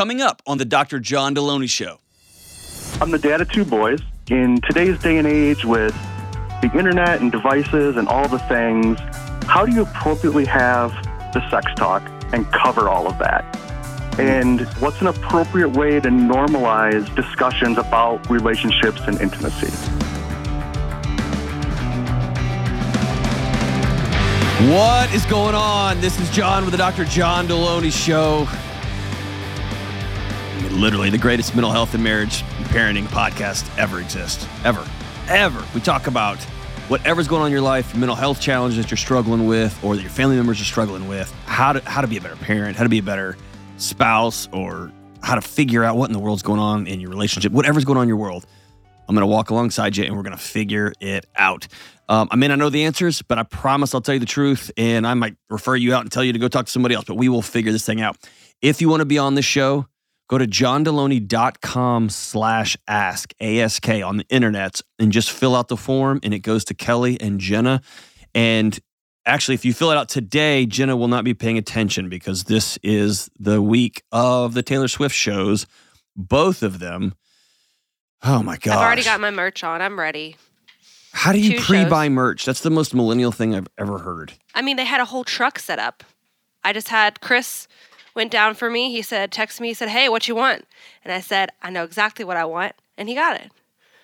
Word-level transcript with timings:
coming 0.00 0.22
up 0.22 0.40
on 0.46 0.56
the 0.56 0.64
Dr. 0.64 0.98
John 0.98 1.34
Delony 1.34 1.68
Show. 1.68 1.98
I'm 3.02 3.10
the 3.10 3.18
dad 3.18 3.42
of 3.42 3.52
two 3.52 3.66
boys. 3.66 4.00
In 4.30 4.58
today's 4.62 4.98
day 4.98 5.18
and 5.18 5.26
age, 5.26 5.66
with 5.66 5.94
the 6.62 6.70
internet 6.74 7.20
and 7.20 7.30
devices 7.30 7.98
and 7.98 8.08
all 8.08 8.26
the 8.26 8.38
things, 8.38 8.98
how 9.44 9.66
do 9.66 9.72
you 9.74 9.82
appropriately 9.82 10.46
have 10.46 10.90
the 11.34 11.46
sex 11.50 11.70
talk 11.76 12.02
and 12.32 12.50
cover 12.50 12.88
all 12.88 13.08
of 13.08 13.18
that? 13.18 13.44
And 14.18 14.62
what's 14.80 15.02
an 15.02 15.08
appropriate 15.08 15.76
way 15.76 16.00
to 16.00 16.08
normalize 16.08 17.14
discussions 17.14 17.76
about 17.76 18.30
relationships 18.30 19.02
and 19.06 19.20
intimacy? 19.20 19.68
What 24.72 25.12
is 25.12 25.26
going 25.26 25.54
on? 25.54 26.00
This 26.00 26.18
is 26.18 26.30
John 26.30 26.62
with 26.64 26.72
the 26.72 26.78
Dr. 26.78 27.04
John 27.04 27.46
Delony 27.46 27.92
Show. 27.92 28.48
Literally 30.70 31.10
the 31.10 31.18
greatest 31.18 31.54
mental 31.54 31.72
health 31.72 31.94
and 31.94 32.04
marriage 32.04 32.42
and 32.56 32.66
parenting 32.66 33.06
podcast 33.06 33.68
ever 33.76 34.00
exists. 34.00 34.46
Ever. 34.64 34.86
Ever. 35.28 35.64
We 35.74 35.80
talk 35.80 36.06
about 36.06 36.38
whatever's 36.88 37.28
going 37.28 37.42
on 37.42 37.48
in 37.48 37.52
your 37.52 37.60
life, 37.60 37.94
mental 37.96 38.16
health 38.16 38.40
challenges 38.40 38.76
that 38.82 38.90
you're 38.90 38.98
struggling 38.98 39.46
with 39.46 39.78
or 39.84 39.96
that 39.96 40.02
your 40.02 40.10
family 40.10 40.36
members 40.36 40.60
are 40.60 40.64
struggling 40.64 41.08
with, 41.08 41.30
how 41.46 41.72
to 41.72 41.80
how 41.90 42.00
to 42.00 42.06
be 42.06 42.16
a 42.16 42.20
better 42.20 42.36
parent, 42.36 42.76
how 42.76 42.84
to 42.84 42.88
be 42.88 42.98
a 42.98 43.02
better 43.02 43.36
spouse, 43.78 44.48
or 44.52 44.92
how 45.22 45.34
to 45.34 45.40
figure 45.40 45.84
out 45.84 45.96
what 45.96 46.08
in 46.08 46.12
the 46.12 46.18
world's 46.18 46.42
going 46.42 46.60
on 46.60 46.86
in 46.86 47.00
your 47.00 47.10
relationship, 47.10 47.52
whatever's 47.52 47.84
going 47.84 47.96
on 47.96 48.04
in 48.04 48.08
your 48.08 48.16
world. 48.16 48.46
I'm 49.08 49.14
going 49.16 49.22
to 49.22 49.26
walk 49.26 49.50
alongside 49.50 49.96
you 49.96 50.04
and 50.04 50.16
we're 50.16 50.22
going 50.22 50.36
to 50.36 50.42
figure 50.42 50.92
it 51.00 51.26
out. 51.34 51.66
Um, 52.08 52.28
I 52.30 52.36
may 52.36 52.46
not 52.46 52.60
know 52.60 52.70
the 52.70 52.84
answers, 52.84 53.22
but 53.22 53.38
I 53.38 53.42
promise 53.42 53.92
I'll 53.92 54.00
tell 54.00 54.14
you 54.14 54.20
the 54.20 54.26
truth. 54.26 54.70
And 54.76 55.04
I 55.04 55.14
might 55.14 55.34
refer 55.48 55.74
you 55.74 55.94
out 55.94 56.02
and 56.02 56.12
tell 56.12 56.22
you 56.22 56.32
to 56.32 56.38
go 56.38 56.46
talk 56.46 56.66
to 56.66 56.72
somebody 56.72 56.94
else, 56.94 57.06
but 57.06 57.16
we 57.16 57.28
will 57.28 57.42
figure 57.42 57.72
this 57.72 57.84
thing 57.84 58.00
out. 58.00 58.16
If 58.62 58.80
you 58.80 58.88
want 58.88 59.00
to 59.00 59.04
be 59.04 59.18
on 59.18 59.34
this 59.34 59.44
show, 59.44 59.86
go 60.30 60.38
to 60.38 60.46
johndelony.com 60.46 62.08
slash 62.08 62.76
ask, 62.86 63.34
ASK 63.40 63.88
on 63.88 64.18
the 64.18 64.26
internet, 64.30 64.80
and 65.00 65.10
just 65.10 65.32
fill 65.32 65.56
out 65.56 65.66
the 65.66 65.76
form. 65.76 66.20
And 66.22 66.32
it 66.32 66.38
goes 66.38 66.64
to 66.66 66.74
Kelly 66.74 67.20
and 67.20 67.40
Jenna. 67.40 67.82
And 68.32 68.78
actually, 69.26 69.56
if 69.56 69.64
you 69.64 69.74
fill 69.74 69.90
it 69.90 69.96
out 69.96 70.08
today, 70.08 70.66
Jenna 70.66 70.96
will 70.96 71.08
not 71.08 71.24
be 71.24 71.34
paying 71.34 71.58
attention 71.58 72.08
because 72.08 72.44
this 72.44 72.78
is 72.84 73.28
the 73.40 73.60
week 73.60 74.04
of 74.12 74.54
the 74.54 74.62
Taylor 74.62 74.86
Swift 74.86 75.16
shows, 75.16 75.66
both 76.14 76.62
of 76.62 76.78
them. 76.78 77.14
Oh 78.22 78.42
my 78.42 78.56
god! 78.56 78.76
I've 78.76 78.84
already 78.84 79.02
got 79.02 79.18
my 79.20 79.30
merch 79.30 79.64
on. 79.64 79.82
I'm 79.82 79.98
ready. 79.98 80.36
How 81.12 81.32
do 81.32 81.40
you 81.40 81.58
two 81.58 81.64
pre-buy 81.64 82.06
shows. 82.06 82.12
merch? 82.12 82.44
That's 82.44 82.60
the 82.60 82.70
most 82.70 82.94
millennial 82.94 83.32
thing 83.32 83.52
I've 83.54 83.66
ever 83.78 83.98
heard. 83.98 84.34
I 84.54 84.62
mean, 84.62 84.76
they 84.76 84.84
had 84.84 85.00
a 85.00 85.06
whole 85.06 85.24
truck 85.24 85.58
set 85.58 85.80
up. 85.80 86.04
I 86.62 86.72
just 86.72 86.88
had 86.88 87.20
Chris 87.20 87.66
went 88.20 88.30
down 88.30 88.52
for 88.54 88.68
me. 88.68 88.92
He 88.92 89.00
said, 89.00 89.32
text 89.32 89.62
me. 89.62 89.68
He 89.68 89.74
said, 89.74 89.88
"Hey, 89.88 90.10
what 90.10 90.28
you 90.28 90.34
want?" 90.34 90.66
And 91.02 91.10
I 91.10 91.20
said, 91.20 91.48
"I 91.62 91.70
know 91.70 91.84
exactly 91.84 92.22
what 92.22 92.36
I 92.36 92.44
want," 92.44 92.74
and 92.98 93.08
he 93.08 93.14
got 93.14 93.40
it. 93.40 93.50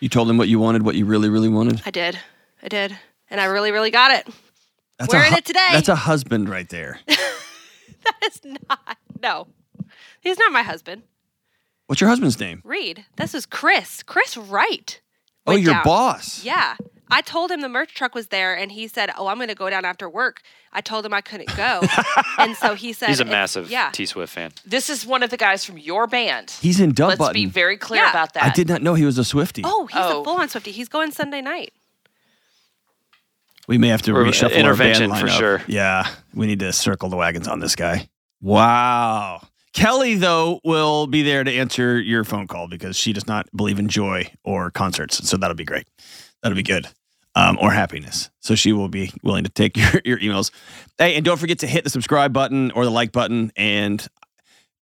You 0.00 0.08
told 0.08 0.31
him 0.31 0.39
what 0.39 0.48
you 0.48 0.58
wanted, 0.58 0.84
what 0.84 0.95
you 0.95 1.05
really, 1.05 1.28
really 1.28 1.50
wanted. 1.50 1.83
I 1.84 1.91
did. 1.91 2.19
I 2.62 2.69
did, 2.69 2.98
and 3.28 3.42
I 3.42 3.45
really, 3.45 3.73
really 3.73 3.91
got 3.91 4.11
it. 4.12 4.27
That's 4.98 5.12
Wearing 5.12 5.28
a, 5.28 5.33
hu- 5.33 5.36
it 5.36 5.45
today. 5.45 5.69
That's 5.73 5.91
a 5.91 5.95
husband 5.97 6.48
right 6.48 6.69
there. 6.69 7.00
That 8.06 8.31
is 8.33 8.41
not. 8.70 8.98
No, 9.20 9.48
he's 10.20 10.39
not 10.39 10.53
my 10.53 10.62
husband. 10.62 11.03
What's 11.89 12.01
your 12.01 12.08
husband's 12.08 12.39
name? 12.39 12.62
Reed. 12.64 13.05
This 13.17 13.34
is 13.34 13.47
Chris. 13.47 14.05
Chris 14.05 14.36
Wright. 14.36 15.01
Oh, 15.45 15.56
your 15.56 15.75
down. 15.75 15.83
boss. 15.84 16.45
Yeah. 16.45 16.77
I 17.10 17.20
told 17.20 17.50
him 17.50 17.60
the 17.60 17.68
merch 17.68 17.94
truck 17.94 18.14
was 18.14 18.28
there 18.28 18.56
and 18.56 18.72
he 18.72 18.88
said, 18.88 19.10
Oh, 19.16 19.28
I'm 19.28 19.36
going 19.36 19.48
to 19.48 19.54
go 19.54 19.70
down 19.70 19.84
after 19.84 20.08
work. 20.08 20.42
I 20.72 20.80
told 20.80 21.06
him 21.06 21.14
I 21.14 21.20
couldn't 21.20 21.54
go. 21.56 21.82
and 22.38 22.56
so 22.56 22.74
he 22.74 22.92
said, 22.92 23.08
He's 23.10 23.20
a 23.20 23.24
massive 23.24 23.70
Yeah. 23.70 23.90
T 23.92 24.06
Swift 24.06 24.32
fan. 24.32 24.50
This 24.64 24.90
is 24.90 25.06
one 25.06 25.22
of 25.22 25.30
the 25.30 25.36
guys 25.36 25.64
from 25.64 25.78
your 25.78 26.06
band. 26.06 26.50
He's 26.60 26.80
in 26.80 26.92
Dub 26.92 27.10
Let's 27.10 27.18
Button. 27.18 27.34
be 27.34 27.46
very 27.46 27.77
clear 27.77 28.02
Yeah. 28.02 28.10
about 28.10 28.34
that. 28.34 28.42
I 28.44 28.50
did 28.50 28.68
not 28.68 28.82
know 28.82 28.94
he 28.94 29.05
was 29.05 29.18
a 29.18 29.24
Swifty. 29.24 29.62
Oh, 29.64 29.86
he's 29.86 29.96
Oh. 30.00 30.20
a 30.20 30.24
full 30.24 30.36
on 30.36 30.48
Swifty. 30.48 30.72
He's 30.72 30.89
going 30.89 31.12
Sunday 31.12 31.40
night. 31.40 31.72
we 33.68 33.78
may 33.78 33.89
have 33.89 34.02
to 34.02 34.12
Or 34.14 34.24
reshuffle 34.24 34.55
intervention 34.55 35.11
our 35.11 35.18
band 35.20 35.30
for 35.30 35.36
sure. 35.36 35.62
Yeah, 35.66 36.08
we 36.34 36.46
need 36.46 36.61
to 36.61 36.72
circle 36.72 37.08
the 37.08 37.16
wagons 37.16 37.48
on 37.48 37.58
this 37.61 37.74
guy. 37.74 38.08
Wow. 38.40 39.46
Kelly, 39.72 40.14
though, 40.14 40.61
will 40.64 41.06
be 41.06 41.22
there 41.22 41.42
to 41.45 41.52
answer 41.52 42.00
your 42.00 42.24
phone 42.24 42.46
call 42.46 42.68
because 42.68 42.96
she 42.96 43.12
does 43.12 43.27
not 43.27 43.46
believe 43.55 43.78
in 43.78 43.89
joy 43.89 44.30
or 44.45 44.70
concerts. 44.70 45.28
So 45.28 45.36
that'll 45.36 45.56
be 45.56 45.64
great. 45.64 45.86
That'll 46.42 46.56
be 46.56 46.62
good. 46.62 46.86
Um, 47.39 47.58
or 47.61 47.70
happiness. 47.70 48.30
So 48.41 48.55
she 48.55 48.73
will 48.73 48.89
be 48.89 49.13
willing 49.23 49.45
to 49.45 49.51
take 49.51 49.77
your, 49.92 50.01
your 50.05 50.19
emails. 50.19 50.51
Hey, 50.97 51.17
and 51.17 51.24
don't 51.24 51.36
forget 51.36 51.58
to 51.58 51.67
hit 51.67 51.85
the 51.85 51.91
subscribe 51.91 52.33
button 52.33 52.70
or 52.70 52.85
the 52.85 52.91
like 52.91 53.13
button. 53.13 53.52
And 53.57 54.05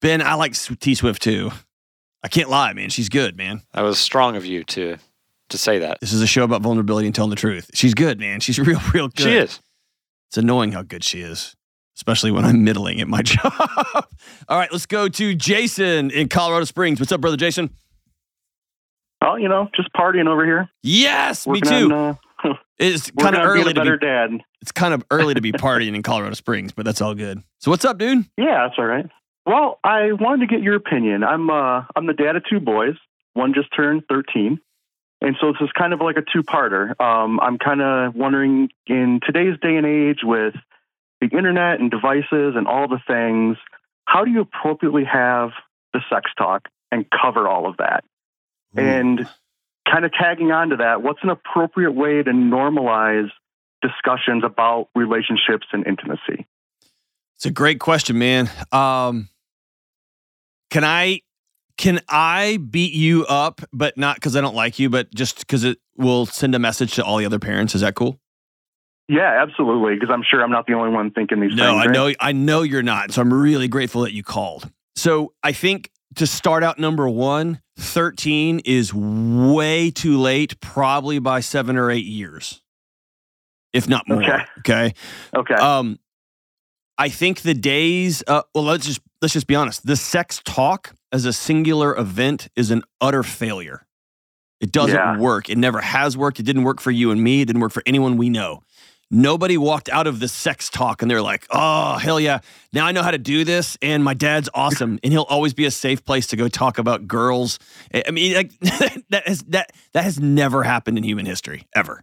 Ben, 0.01 0.23
I 0.23 0.35
like 0.35 0.55
T 0.55 0.95
Swift 0.95 1.21
too. 1.21 1.51
I 2.23 2.29
can't 2.29 2.49
lie, 2.49 2.73
man. 2.73 2.91
She's 2.91 3.09
good, 3.09 3.37
man. 3.37 3.63
That 3.73 3.83
was 3.83 3.99
strong 3.99 4.37
of 4.37 4.47
you 4.47 4.63
to 4.65 4.97
to 5.51 5.59
say 5.59 5.81
that. 5.81 6.01
This 6.01 6.13
is 6.13 6.23
a 6.23 6.27
show 6.27 6.45
about 6.45 6.63
vulnerability 6.63 7.07
and 7.07 7.15
telling 7.15 7.31
the 7.31 7.37
truth. 7.37 7.71
She's 7.75 7.93
good, 7.93 8.19
man. 8.21 8.41
She's 8.41 8.59
real, 8.61 8.81
real 8.93 9.09
good. 9.09 9.25
She 9.25 9.37
is. 9.37 9.61
It's 10.31 10.39
annoying 10.39 10.73
how 10.73 10.83
good 10.83 11.05
she 11.05 11.21
is, 11.21 11.55
especially 11.97 12.31
when 12.31 12.45
I'm 12.45 12.65
middling 12.65 13.01
at 13.01 13.09
my 13.09 13.23
job. 13.23 13.53
All 14.49 14.59
right, 14.59 14.71
let's 14.73 14.87
go 14.87 15.09
to 15.09 15.35
Jason 15.35 16.11
in 16.11 16.29
Colorado 16.29 16.65
Springs. 16.65 17.01
What's 17.01 17.13
up, 17.13 17.21
brother 17.21 17.37
Jason? 17.37 17.71
Oh, 19.23 19.37
you 19.37 19.49
know, 19.49 19.69
just 19.75 19.93
partying 19.93 20.29
over 20.29 20.45
here. 20.45 20.69
Yes, 20.83 21.47
me 21.47 21.61
too. 21.61 21.87
On, 21.87 21.93
uh, 21.93 22.15
it's 22.79 23.11
kind 23.13 23.37
of 23.37 23.43
early 23.43 23.71
a 23.71 23.75
to 23.75 23.83
be. 23.83 23.99
dad. 23.99 24.31
It's 24.61 24.73
kind 24.73 24.95
of 24.95 25.05
early 25.11 25.35
to 25.35 25.41
be 25.41 25.53
partying 25.53 25.95
in 25.95 26.03
Colorado 26.03 26.35
Springs, 26.35 26.73
but 26.73 26.85
that's 26.85 27.01
all 27.01 27.15
good. 27.15 27.43
So 27.61 27.71
what's 27.71 27.85
up, 27.85 27.99
dude? 27.99 28.25
Yeah, 28.37 28.67
that's 28.67 28.79
all 28.79 28.87
right. 28.87 29.07
Well, 29.47 29.79
I 29.85 30.13
wanted 30.13 30.49
to 30.49 30.55
get 30.55 30.63
your 30.63 30.75
opinion. 30.75 31.23
I'm 31.23 31.51
uh, 31.51 31.83
I'm 31.95 32.07
the 32.07 32.15
dad 32.15 32.37
of 32.37 32.45
two 32.49 32.61
boys. 32.61 32.95
One 33.35 33.53
just 33.53 33.69
turned 33.75 34.05
13, 34.09 34.61
and 35.21 35.37
so 35.41 35.53
this 35.53 35.61
is 35.61 35.71
kind 35.77 35.93
of 35.93 36.01
like 36.01 36.17
a 36.17 36.23
two-parter. 36.23 36.99
Um, 37.01 37.41
I'm 37.41 37.59
kind 37.59 37.83
of 37.83 38.15
wondering, 38.15 38.71
in 38.87 39.21
today's 39.27 39.59
day 39.61 39.77
and 39.77 39.85
age, 39.85 40.21
with 40.23 40.55
the 41.21 41.27
internet 41.37 41.81
and 41.81 41.91
devices 41.91 42.55
and 42.57 42.67
all 42.69 42.87
the 42.87 43.01
things, 43.07 43.57
how 44.05 44.25
do 44.25 44.31
you 44.31 44.41
appropriately 44.41 45.05
have 45.05 45.51
the 45.93 46.01
sex 46.11 46.31
talk 46.39 46.69
and 46.93 47.07
cover 47.11 47.49
all 47.49 47.69
of 47.69 47.79
that? 47.79 48.05
And 48.77 49.29
kind 49.91 50.05
of 50.05 50.13
tagging 50.13 50.51
on 50.51 50.71
to 50.71 50.77
that, 50.77 51.03
what's 51.03 51.21
an 51.23 51.31
appropriate 51.31 51.93
way 51.93 52.23
to 52.23 52.31
normalize 52.31 53.29
discussions 53.83 54.45
about 54.45 54.89
relationships 54.95 55.67
and 55.73 55.87
intimacy? 55.87 56.47
It's 57.37 57.47
a 57.47 57.51
great 57.51 57.81
question, 57.81 58.19
man. 58.19 58.51
Um, 58.73 59.29
can 60.71 60.85
I 60.85 61.21
can 61.77 62.01
I 62.09 62.59
beat 62.59 62.93
you 62.95 63.27
up, 63.27 63.61
but 63.73 63.99
not 63.99 64.17
because 64.17 64.37
I 64.37 64.41
don't 64.41 64.55
like 64.55 64.79
you, 64.79 64.89
but 64.89 65.13
just 65.15 65.41
because 65.41 65.65
it 65.65 65.79
will 65.97 66.27
send 66.27 66.55
a 66.55 66.59
message 66.59 66.95
to 66.95 67.05
all 67.05 67.19
the 67.19 67.27
other 67.27 67.39
parents? 67.41 67.75
Is 67.75 67.81
that 67.81 67.95
cool? 67.95 68.21
Yeah, 69.09 69.43
absolutely. 69.43 69.95
Because 69.95 70.11
I'm 70.11 70.23
sure 70.29 70.43
I'm 70.43 70.51
not 70.51 70.67
the 70.67 70.75
only 70.75 70.91
one 70.91 71.11
thinking 71.11 71.41
these 71.41 71.55
No, 71.55 71.73
things. 71.73 71.83
I 71.83 71.87
right? 71.87 71.93
know 71.93 72.13
I 72.21 72.33
know 72.33 72.63
you're 72.63 72.83
not. 72.83 73.13
So 73.13 73.21
I'm 73.21 73.33
really 73.33 73.69
grateful 73.69 74.03
that 74.03 74.13
you 74.13 74.23
called. 74.23 74.71
So 74.97 75.35
I 75.43 75.53
think 75.53 75.91
to 76.17 76.27
start 76.27 76.63
out 76.63 76.79
number 76.79 77.09
one, 77.09 77.61
13 77.79 78.61
is 78.65 78.93
way 78.95 79.91
too 79.91 80.19
late, 80.19 80.61
probably 80.61 81.19
by 81.19 81.41
seven 81.41 81.77
or 81.77 81.91
eight 81.91 82.05
years. 82.07 82.61
If 83.73 83.89
not 83.89 84.09
more. 84.09 84.23
Okay. 84.23 84.45
okay? 84.61 84.95
Okay. 85.35 85.55
Um, 85.55 85.99
I 86.97 87.09
think 87.09 87.41
the 87.41 87.55
days. 87.55 88.23
Uh, 88.27 88.43
well, 88.55 88.65
let's 88.65 88.87
just 88.87 89.01
let's 89.21 89.35
just 89.35 89.49
be 89.49 89.57
honest. 89.57 89.85
The 89.85 89.97
sex 89.97 90.41
talk 90.45 90.95
as 91.11 91.25
a 91.25 91.33
singular 91.33 91.97
event 91.99 92.49
is 92.55 92.71
an 92.71 92.83
utter 93.01 93.25
failure. 93.25 93.85
It 94.61 94.71
doesn't 94.71 94.95
Yeah. 94.95 95.19
work. 95.19 95.51
It 95.51 95.59
never 95.59 95.81
has 95.81 96.17
worked. 96.17 96.39
It 96.39 96.45
didn't 96.45 96.63
work 96.63 96.81
for 96.81 96.93
you 96.93 97.11
and 97.11 97.21
me. 97.21 97.41
It 97.41 97.47
didn't 97.47 97.61
work 97.61 97.73
for 97.73 97.83
anyone 97.85 98.17
we 98.17 98.31
know. 98.31 98.63
Nobody 99.15 99.57
walked 99.57 99.89
out 99.89 100.09
of 100.09 100.19
the 100.19 100.27
sex 100.27 100.69
talk 100.69 101.01
and 101.01 101.09
they're 101.11 101.23
like, 101.23 101.47
"Oh 101.51 101.99
hell 101.99 102.19
yeah! 102.19 102.41
Now 102.73 102.85
I 102.87 102.91
know 102.93 103.03
how 103.03 103.13
to 103.13 103.19
do 103.19 103.45
this, 103.45 103.79
and 103.81 104.03
my 104.03 104.13
dad's 104.13 104.49
awesome, 104.55 104.99
and 105.05 105.13
he'll 105.13 105.23
always 105.23 105.55
be 105.55 105.67
a 105.67 105.71
safe 105.71 106.05
place 106.05 106.27
to 106.29 106.37
go 106.37 106.49
talk 106.49 106.79
about 106.79 107.07
girls." 107.07 107.61
I 107.95 108.11
mean, 108.11 108.35
like 108.35 108.59
that 109.11 109.23
has 109.27 109.43
that 109.45 109.71
that 109.93 110.03
has 110.03 110.19
never 110.19 110.65
happened 110.65 110.99
in 110.99 111.05
human 111.05 111.27
history 111.27 111.69
ever. 111.77 112.03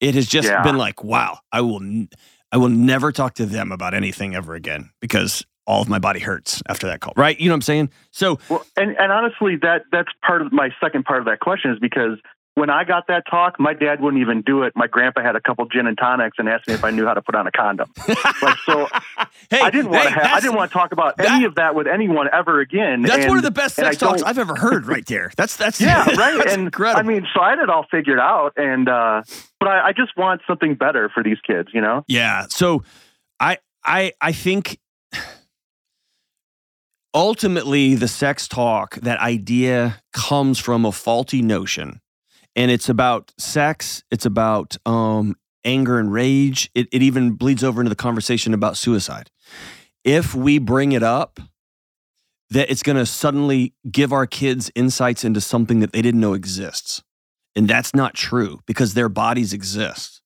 It 0.00 0.14
has 0.14 0.26
just 0.26 0.48
Yeah. 0.48 0.62
been 0.62 0.78
like, 0.78 1.04
wow, 1.04 1.38
I 1.52 1.60
will, 1.60 1.80
n- 1.80 2.08
I 2.50 2.56
will 2.56 2.70
never 2.70 3.12
talk 3.12 3.34
to 3.34 3.46
them 3.46 3.70
about 3.70 3.94
anything 3.94 4.34
ever 4.34 4.54
again 4.54 4.90
because 5.00 5.44
all 5.64 5.80
of 5.80 5.88
my 5.88 6.00
body 6.00 6.18
hurts 6.18 6.60
after 6.66 6.88
that 6.88 7.00
call. 7.00 7.12
Right? 7.16 7.38
You 7.38 7.46
know 7.48 7.52
what 7.52 7.58
I'm 7.58 7.62
saying? 7.62 7.90
So 8.10 8.38
well, 8.48 8.64
and, 8.76 8.96
and 8.98 9.12
honestly, 9.12 9.56
that 9.62 9.82
that's 9.92 10.08
part 10.26 10.42
of 10.42 10.50
my 10.52 10.70
second 10.82 11.04
part 11.04 11.20
of 11.20 11.26
that 11.26 11.40
question 11.40 11.70
is 11.70 11.78
because 11.78 12.18
when 12.54 12.68
I 12.68 12.84
got 12.84 13.06
that 13.08 13.24
talk, 13.30 13.58
my 13.58 13.72
dad 13.72 14.00
wouldn't 14.02 14.20
even 14.20 14.42
do 14.42 14.62
it. 14.64 14.74
My 14.76 14.86
grandpa 14.86 15.22
had 15.22 15.36
a 15.36 15.40
couple 15.40 15.64
gin 15.66 15.86
and 15.86 15.96
tonics 15.96 16.36
and 16.38 16.48
asked 16.48 16.68
me 16.68 16.74
if 16.74 16.84
I 16.84 16.90
knew 16.90 17.06
how 17.06 17.14
to 17.14 17.22
put 17.22 17.34
on 17.34 17.46
a 17.46 17.50
condom. 17.50 17.90
like 18.08 18.58
so, 18.66 18.88
hey, 19.50 19.60
I 19.60 19.70
didn't 19.70 19.90
want 19.90 20.02
hey, 20.02 20.14
to. 20.14 20.20
have 20.20 20.32
I 20.34 20.40
didn't 20.40 20.56
want 20.56 20.70
to 20.70 20.72
talk 20.76 20.92
about 20.92 21.16
that- 21.16 21.30
any 21.30 21.44
of 21.46 21.54
that 21.54 21.74
with 21.74 21.86
anyone 21.86 22.28
ever 22.30 22.60
again. 22.60 23.02
That's 23.02 23.20
and, 23.24 23.28
one 23.28 23.38
of 23.38 23.44
the 23.44 23.50
best 23.50 23.76
sex 23.76 23.96
talks 23.96 24.22
I've 24.22 24.38
ever 24.38 24.54
heard. 24.54 24.86
Right 24.86 25.06
there. 25.06 25.32
That's 25.36 25.56
that's 25.56 25.80
Yeah, 25.80 26.04
right. 26.16 26.36
that's 26.36 26.52
and 26.52 26.64
incredible. 26.64 27.00
I 27.00 27.02
mean, 27.02 27.26
so 27.34 27.40
I 27.40 27.50
had 27.50 27.58
it 27.58 27.70
all 27.70 27.86
figured 27.90 28.20
out, 28.20 28.52
and 28.56 28.86
uh, 28.88 29.22
but 29.58 29.68
I, 29.68 29.88
I 29.88 29.92
just 29.92 30.14
want 30.16 30.42
something 30.46 30.74
better 30.74 31.08
for 31.14 31.22
these 31.22 31.38
kids, 31.46 31.70
you 31.72 31.80
know. 31.80 32.04
Yeah. 32.06 32.46
So 32.50 32.82
I 33.40 33.58
I 33.82 34.12
I 34.20 34.32
think 34.32 34.78
ultimately 37.14 37.94
the 37.94 38.08
sex 38.08 38.46
talk, 38.46 38.96
that 38.96 39.20
idea 39.20 40.02
comes 40.12 40.58
from 40.58 40.84
a 40.84 40.92
faulty 40.92 41.40
notion. 41.40 42.01
And 42.54 42.70
it's 42.70 42.88
about 42.88 43.32
sex, 43.38 44.02
it's 44.10 44.26
about 44.26 44.76
um, 44.84 45.36
anger 45.64 45.98
and 45.98 46.12
rage. 46.12 46.70
It, 46.74 46.88
it 46.92 47.02
even 47.02 47.32
bleeds 47.32 47.64
over 47.64 47.80
into 47.80 47.88
the 47.88 47.96
conversation 47.96 48.52
about 48.52 48.76
suicide. 48.76 49.30
If 50.04 50.34
we 50.34 50.58
bring 50.58 50.92
it 50.92 51.02
up, 51.02 51.40
that 52.50 52.70
it's 52.70 52.82
going 52.82 52.98
to 52.98 53.06
suddenly 53.06 53.72
give 53.90 54.12
our 54.12 54.26
kids 54.26 54.70
insights 54.74 55.24
into 55.24 55.40
something 55.40 55.80
that 55.80 55.92
they 55.92 56.02
didn't 56.02 56.20
know 56.20 56.34
exists. 56.34 57.02
And 57.56 57.66
that's 57.66 57.94
not 57.94 58.14
true 58.14 58.60
because 58.66 58.94
their 58.94 59.08
bodies 59.08 59.52
exist. 59.54 60.20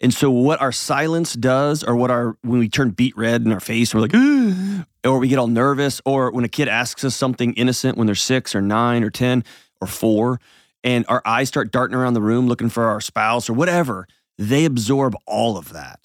And 0.00 0.12
so 0.12 0.30
what 0.30 0.60
our 0.60 0.72
silence 0.72 1.34
does, 1.34 1.82
or 1.84 1.96
what 1.96 2.10
our 2.10 2.36
when 2.42 2.58
we 2.58 2.68
turn 2.68 2.90
beet 2.90 3.16
red 3.16 3.42
in 3.42 3.52
our 3.52 3.60
face, 3.60 3.94
we're 3.94 4.00
like, 4.00 4.14
or 5.04 5.18
we 5.18 5.28
get 5.28 5.38
all 5.38 5.46
nervous, 5.46 6.00
or 6.04 6.30
when 6.30 6.44
a 6.44 6.48
kid 6.48 6.68
asks 6.68 7.04
us 7.04 7.14
something 7.14 7.52
innocent 7.54 7.96
when 7.96 8.06
they're 8.06 8.14
six 8.14 8.54
or 8.54 8.60
nine 8.60 9.02
or 9.04 9.10
ten 9.10 9.44
or 9.80 9.86
four, 9.86 10.40
and 10.84 11.04
our 11.08 11.22
eyes 11.24 11.48
start 11.48 11.72
darting 11.72 11.96
around 11.96 12.14
the 12.14 12.22
room 12.22 12.46
looking 12.46 12.68
for 12.68 12.84
our 12.84 13.00
spouse 13.00 13.50
or 13.50 13.54
whatever, 13.54 14.06
they 14.38 14.64
absorb 14.64 15.16
all 15.26 15.56
of 15.56 15.72
that. 15.72 15.98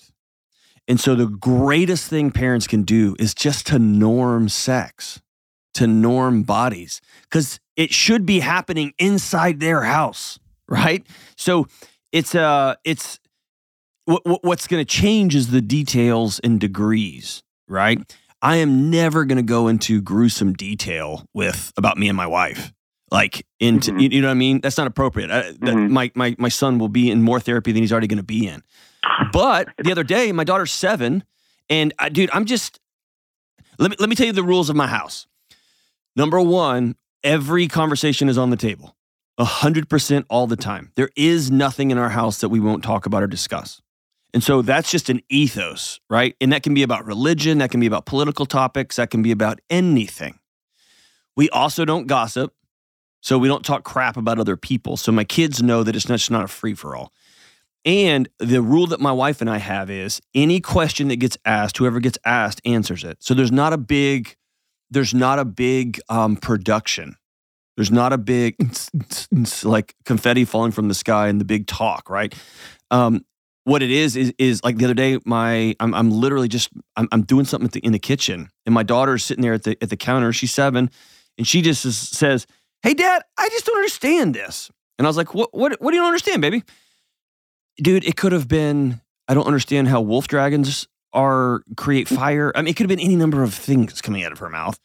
And 0.88 1.00
so 1.00 1.14
the 1.14 1.28
greatest 1.28 2.08
thing 2.08 2.32
parents 2.32 2.66
can 2.66 2.82
do 2.82 3.16
is 3.20 3.36
just 3.36 3.68
to 3.68 3.78
norm 3.78 4.50
sex, 4.50 5.22
to 5.76 5.86
norm 5.86 6.42
bodies, 6.42 7.02
because 7.24 7.60
it 7.76 7.94
should 7.94 8.26
be 8.26 8.40
happening 8.40 8.94
inside 8.98 9.60
their 9.60 9.84
house, 9.84 10.40
right? 10.68 11.06
So 11.36 11.68
it's 12.12 12.34
uh 12.34 12.76
it's 12.84 13.20
what, 14.06 14.44
what's 14.44 14.66
going 14.66 14.84
to 14.84 14.86
change 14.86 15.36
is 15.36 15.52
the 15.52 15.62
details 15.62 16.40
and 16.40 16.60
degrees, 16.60 17.44
right? 17.68 18.00
I 18.42 18.56
am 18.56 18.90
never 18.90 19.26
going 19.26 19.38
to 19.38 19.44
go 19.44 19.68
into 19.68 20.02
gruesome 20.02 20.54
detail 20.54 21.26
with 21.34 21.72
about 21.78 21.98
me 21.98 22.08
and 22.08 22.18
my 22.18 22.26
wife. 22.26 22.74
Like 23.12 23.46
into 23.60 23.92
mm-hmm. 23.92 24.00
you 24.00 24.22
know 24.22 24.28
what 24.28 24.32
I 24.32 24.36
mean? 24.36 24.62
That's 24.62 24.78
not 24.78 24.88
appropriate. 24.88 25.32
I, 25.32 25.52
mm-hmm. 25.52 25.92
my 25.92 26.12
my 26.16 26.36
my 26.38 26.50
son 26.50 26.78
will 26.78 26.90
be 26.90 27.10
in 27.10 27.22
more 27.22 27.40
therapy 27.40 27.72
than 27.72 27.82
he's 27.82 27.92
already 27.92 28.08
going 28.08 28.18
to 28.18 28.24
be 28.24 28.48
in. 28.48 28.64
But 29.32 29.70
the 29.78 29.92
other 29.92 30.04
day, 30.04 30.32
my 30.32 30.44
daughter's 30.44 30.72
seven, 30.72 31.24
and 31.70 31.94
I, 32.00 32.10
dude, 32.10 32.30
I'm 32.34 32.46
just 32.46 32.80
let 33.78 33.92
me 33.92 33.98
let 34.00 34.10
me 34.10 34.16
tell 34.16 34.28
you 34.28 34.34
the 34.34 34.44
rules 34.44 34.70
of 34.70 34.76
my 34.76 34.88
house. 34.88 35.28
Number 36.16 36.42
one, 36.42 36.96
every 37.24 37.68
conversation 37.68 38.30
is 38.30 38.38
on 38.38 38.50
the 38.50 38.58
table, 38.58 38.96
hundred 39.40 39.90
percent 39.90 40.26
all 40.30 40.48
the 40.48 40.58
time. 40.58 40.92
There 40.96 41.10
is 41.16 41.50
nothing 41.50 41.92
in 41.92 41.98
our 41.98 42.10
house 42.10 42.42
that 42.42 42.50
we 42.50 42.60
won't 42.60 42.84
talk 42.84 43.06
about 43.06 43.24
or 43.24 43.28
discuss. 43.28 43.82
And 44.34 44.44
so 44.44 44.62
that's 44.62 44.92
just 44.92 45.10
an 45.10 45.22
ethos, 45.30 46.00
right? 46.10 46.36
And 46.40 46.54
that 46.54 46.62
can 46.62 46.74
be 46.74 46.84
about 46.84 47.06
religion, 47.06 47.58
that 47.60 47.72
can 47.72 47.80
be 47.80 47.88
about 47.88 48.06
political 48.06 48.46
topics, 48.46 48.98
that 48.98 49.10
can 49.10 49.24
be 49.24 49.32
about 49.32 49.60
anything. 49.70 50.40
We 51.36 51.50
also 51.50 51.86
don't 51.86 52.06
gossip. 52.06 52.54
So 53.22 53.38
we 53.38 53.48
don't 53.48 53.66
talk 53.66 53.84
crap 53.84 54.18
about 54.18 54.40
other 54.40 54.56
people. 54.56 54.98
So 54.98 55.12
my 55.12 55.24
kids 55.24 55.62
know 55.62 55.84
that 55.84 55.96
it's 55.96 56.08
not 56.08 56.20
just 56.20 56.32
not 56.32 56.44
a 56.44 56.48
free 56.48 56.74
for 56.74 56.96
all. 56.96 57.12
And 57.86 58.28
the 58.40 58.62
rule 58.62 58.88
that 58.88 59.00
my 59.00 59.12
wife 59.12 59.42
and 59.42 59.50
I 59.50 59.58
have 59.58 59.90
is 59.90 60.22
any 60.36 60.60
question 60.60 61.08
that 61.10 61.18
gets 61.18 61.38
asked, 61.46 61.78
whoever 61.78 62.00
gets 62.00 62.18
asked 62.26 62.62
answers 62.66 63.04
it. 63.04 63.18
So 63.22 63.34
there's 63.34 63.52
not 63.52 63.74
a 63.74 63.78
big, 63.78 64.36
there's 64.90 65.14
not 65.14 65.40
a 65.40 65.46
big 65.46 66.00
um, 66.10 66.36
production. 66.36 67.16
There's 67.78 67.92
not 67.92 68.12
a 68.12 68.18
big 68.18 68.56
like 69.64 69.96
confetti 70.04 70.44
falling 70.44 70.72
from 70.72 70.90
the 70.90 70.94
sky 70.94 71.30
and 71.30 71.40
the 71.40 71.46
big 71.46 71.68
talk, 71.68 72.10
right? 72.10 72.34
Um, 72.92 73.24
what 73.64 73.84
it 73.84 73.92
is 73.92 74.16
is 74.16 74.34
is 74.38 74.64
like 74.64 74.78
the 74.78 74.86
other 74.86 74.94
day 74.94 75.20
my 75.26 75.76
i'm, 75.80 75.94
I'm 75.94 76.10
literally 76.10 76.48
just 76.48 76.70
I'm, 76.96 77.08
I'm 77.12 77.22
doing 77.22 77.46
something 77.46 77.70
the, 77.70 77.80
in 77.82 77.92
the 77.92 78.00
kitchen 78.00 78.50
and 78.66 78.74
my 78.74 78.84
daughter's 78.84 79.24
sitting 79.24 79.44
there 79.44 79.54
at 79.54 79.64
the 79.64 79.78
at 79.82 79.92
the 79.92 79.98
counter 79.98 80.34
she's 80.34 80.52
seven 80.52 80.90
and 81.38 81.48
she 81.48 81.62
just 81.62 81.84
says 81.84 82.48
hey 82.84 82.94
dad 82.94 83.22
i 83.38 83.50
just 83.50 83.66
don't 83.66 83.78
understand 83.78 84.34
this 84.34 84.72
and 84.98 85.06
i 85.06 85.10
was 85.10 85.18
like 85.18 85.34
what 85.34 85.54
what 85.54 85.80
what 85.82 85.92
do 85.92 85.96
you 85.96 86.02
don't 86.02 86.08
understand 86.08 86.42
baby 86.42 86.64
dude 87.78 88.06
it 88.06 88.16
could 88.16 88.32
have 88.32 88.48
been 88.48 89.02
i 89.28 89.34
don't 89.34 89.48
understand 89.48 89.88
how 89.88 90.02
wolf 90.02 90.28
dragons 90.28 90.88
are 91.14 91.64
create 91.76 92.08
mm. 92.08 92.16
fire 92.16 92.52
i 92.56 92.62
mean 92.62 92.70
it 92.70 92.76
could 92.76 92.90
have 92.90 92.98
been 92.98 93.06
any 93.06 93.16
number 93.16 93.44
of 93.44 93.54
things 93.54 94.02
coming 94.02 94.24
out 94.24 94.32
of 94.32 94.40
her 94.40 94.50
mouth 94.50 94.80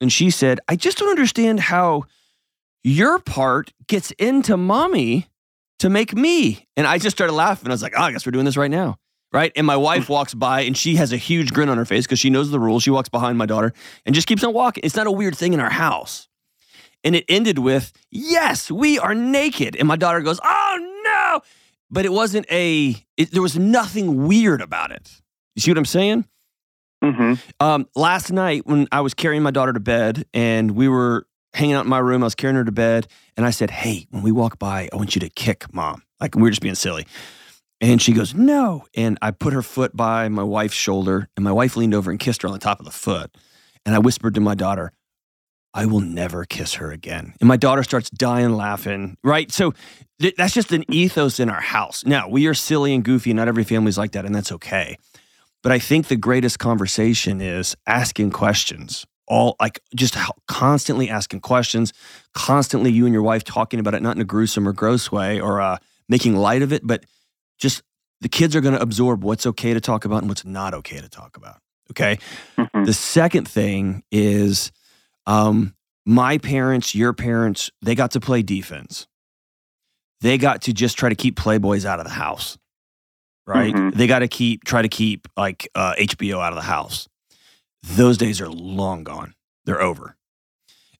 and 0.00 0.12
she 0.12 0.30
said 0.30 0.60
i 0.68 0.76
just 0.76 0.98
don't 0.98 1.10
understand 1.10 1.60
how 1.60 2.04
your 2.86 3.18
part 3.18 3.72
gets 3.88 4.12
into 4.12 4.56
mommy 4.56 5.26
to 5.80 5.90
make 5.90 6.14
me. 6.14 6.66
And 6.76 6.86
I 6.86 6.98
just 6.98 7.16
started 7.16 7.32
laughing. 7.32 7.68
I 7.68 7.74
was 7.74 7.82
like, 7.82 7.94
oh, 7.96 8.02
I 8.02 8.12
guess 8.12 8.24
we're 8.24 8.32
doing 8.32 8.44
this 8.44 8.56
right 8.56 8.70
now. 8.70 8.96
Right. 9.32 9.52
And 9.56 9.66
my 9.66 9.76
wife 9.76 10.08
walks 10.08 10.34
by 10.34 10.60
and 10.60 10.76
she 10.76 10.96
has 10.96 11.12
a 11.12 11.16
huge 11.16 11.52
grin 11.52 11.68
on 11.68 11.76
her 11.78 11.84
face 11.84 12.06
because 12.06 12.20
she 12.20 12.30
knows 12.30 12.50
the 12.50 12.60
rules. 12.60 12.84
She 12.84 12.90
walks 12.90 13.08
behind 13.08 13.36
my 13.36 13.44
daughter 13.44 13.72
and 14.06 14.14
just 14.14 14.28
keeps 14.28 14.44
on 14.44 14.54
walking. 14.54 14.82
It's 14.84 14.94
not 14.94 15.06
a 15.06 15.10
weird 15.10 15.36
thing 15.36 15.52
in 15.52 15.60
our 15.60 15.68
house. 15.68 16.25
And 17.04 17.14
it 17.14 17.24
ended 17.28 17.58
with, 17.58 17.92
yes, 18.10 18.70
we 18.70 18.98
are 18.98 19.14
naked. 19.14 19.76
And 19.76 19.86
my 19.86 19.96
daughter 19.96 20.20
goes, 20.20 20.40
oh 20.42 21.02
no. 21.04 21.40
But 21.90 22.04
it 22.04 22.12
wasn't 22.12 22.46
a, 22.50 22.96
it, 23.16 23.30
there 23.30 23.42
was 23.42 23.58
nothing 23.58 24.26
weird 24.26 24.60
about 24.60 24.90
it. 24.90 25.22
You 25.54 25.62
see 25.62 25.70
what 25.70 25.78
I'm 25.78 25.84
saying? 25.84 26.26
Mm-hmm. 27.04 27.34
Um, 27.60 27.86
last 27.94 28.32
night 28.32 28.66
when 28.66 28.88
I 28.90 29.02
was 29.02 29.14
carrying 29.14 29.42
my 29.42 29.52
daughter 29.52 29.72
to 29.72 29.80
bed 29.80 30.24
and 30.34 30.72
we 30.72 30.88
were 30.88 31.26
hanging 31.56 31.74
out 31.74 31.84
in 31.84 31.90
my 31.90 31.98
room. 31.98 32.22
I 32.22 32.26
was 32.26 32.34
carrying 32.34 32.56
her 32.56 32.64
to 32.64 32.72
bed, 32.72 33.08
and 33.36 33.44
I 33.44 33.50
said, 33.50 33.70
"Hey, 33.70 34.06
when 34.10 34.22
we 34.22 34.30
walk 34.30 34.58
by, 34.58 34.88
I 34.92 34.96
want 34.96 35.16
you 35.16 35.20
to 35.20 35.28
kick 35.28 35.72
mom." 35.74 36.02
Like 36.20 36.34
we 36.34 36.42
were 36.42 36.50
just 36.50 36.62
being 36.62 36.74
silly. 36.74 37.06
And 37.80 38.00
she 38.00 38.12
goes, 38.12 38.34
"No." 38.34 38.84
And 38.94 39.18
I 39.22 39.30
put 39.30 39.52
her 39.52 39.62
foot 39.62 39.96
by 39.96 40.28
my 40.28 40.42
wife's 40.42 40.74
shoulder, 40.74 41.28
and 41.36 41.44
my 41.44 41.52
wife 41.52 41.76
leaned 41.76 41.94
over 41.94 42.10
and 42.10 42.20
kissed 42.20 42.42
her 42.42 42.48
on 42.48 42.52
the 42.52 42.60
top 42.60 42.78
of 42.78 42.84
the 42.84 42.92
foot. 42.92 43.36
And 43.84 43.94
I 43.94 43.98
whispered 43.98 44.34
to 44.34 44.40
my 44.40 44.54
daughter, 44.54 44.92
"I 45.76 45.86
will 45.86 46.00
never 46.00 46.44
kiss 46.44 46.74
her 46.74 46.90
again." 46.90 47.34
And 47.40 47.48
my 47.48 47.56
daughter 47.56 47.82
starts 47.82 48.10
dying 48.10 48.52
laughing. 48.52 49.16
Right? 49.22 49.50
So 49.52 49.74
th- 50.20 50.34
that's 50.36 50.54
just 50.54 50.72
an 50.72 50.84
ethos 50.90 51.38
in 51.38 51.48
our 51.50 51.60
house. 51.60 52.04
Now 52.04 52.28
we 52.28 52.46
are 52.46 52.54
silly 52.54 52.94
and 52.94 53.04
goofy, 53.04 53.30
and 53.30 53.36
not 53.36 53.48
every 53.48 53.64
family's 53.64 53.98
like 53.98 54.12
that, 54.12 54.24
and 54.24 54.34
that's 54.34 54.52
okay. 54.52 54.96
But 55.62 55.72
I 55.72 55.78
think 55.78 56.08
the 56.08 56.16
greatest 56.16 56.58
conversation 56.58 57.40
is 57.40 57.76
asking 57.86 58.30
questions 58.30 59.06
all 59.28 59.56
like 59.60 59.80
just 59.94 60.16
constantly 60.46 61.10
asking 61.10 61.40
questions, 61.40 61.92
constantly 62.34 62.90
you 62.90 63.06
and 63.06 63.12
your 63.12 63.22
wife 63.22 63.44
talking 63.44 63.80
about 63.80 63.94
it, 63.94 64.02
not 64.02 64.16
in 64.16 64.22
a 64.22 64.24
gruesome 64.24 64.68
or 64.68 64.72
gross 64.72 65.10
way 65.10 65.40
or 65.40 65.60
uh, 65.60 65.78
making 66.08 66.36
light 66.36 66.62
of 66.62 66.72
it, 66.72 66.86
but 66.86 67.04
just 67.58 67.82
the 68.20 68.28
kids 68.28 68.54
are 68.56 68.60
going 68.60 68.74
to 68.74 68.80
absorb 68.80 69.24
what's 69.24 69.46
okay 69.46 69.74
to 69.74 69.80
talk 69.80 70.04
about 70.04 70.18
and 70.18 70.28
what's 70.28 70.44
not 70.44 70.74
okay 70.74 71.00
to 71.00 71.08
talk 71.08 71.36
about. 71.36 71.58
Okay. 71.90 72.18
Mm-hmm. 72.56 72.84
The 72.84 72.92
second 72.92 73.48
thing 73.48 74.02
is 74.10 74.72
um, 75.26 75.74
my 76.04 76.38
parents, 76.38 76.94
your 76.94 77.12
parents, 77.12 77.70
they 77.82 77.94
got 77.94 78.12
to 78.12 78.20
play 78.20 78.42
defense. 78.42 79.06
They 80.20 80.38
got 80.38 80.62
to 80.62 80.72
just 80.72 80.96
try 80.96 81.08
to 81.08 81.14
keep 81.14 81.36
Playboys 81.36 81.84
out 81.84 81.98
of 81.98 82.06
the 82.06 82.12
house, 82.12 82.56
right? 83.46 83.74
Mm-hmm. 83.74 83.98
They 83.98 84.06
got 84.06 84.20
to 84.20 84.28
keep, 84.28 84.64
try 84.64 84.82
to 84.82 84.88
keep 84.88 85.28
like 85.36 85.68
uh, 85.74 85.94
HBO 85.98 86.42
out 86.42 86.52
of 86.52 86.56
the 86.56 86.62
house 86.62 87.08
those 87.86 88.18
days 88.18 88.40
are 88.40 88.48
long 88.48 89.04
gone. 89.04 89.34
They're 89.64 89.80
over. 89.80 90.16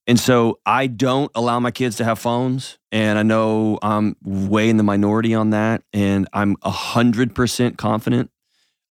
And 0.06 0.20
so 0.20 0.60
I 0.64 0.86
don't 0.86 1.32
allow 1.34 1.58
my 1.58 1.72
kids 1.72 1.96
to 1.96 2.04
have 2.04 2.18
phones. 2.18 2.78
And 2.92 3.18
I 3.18 3.24
know 3.24 3.78
I'm 3.82 4.16
way 4.22 4.68
in 4.68 4.76
the 4.76 4.84
minority 4.84 5.34
on 5.34 5.50
that. 5.50 5.82
And 5.92 6.28
I'm 6.32 6.56
100% 6.56 7.76
confident, 7.76 8.30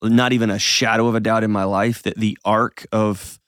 not 0.03 0.33
even 0.33 0.51
a 0.51 0.59
shadow 0.59 1.07
of 1.07 1.15
a 1.15 1.21
doubt 1.21 1.45
in 1.45 1.53
my 1.53 1.65
life, 1.65 2.03
that 2.03 2.17
the 2.17 2.37
arc 2.45 2.87
of 2.91 3.39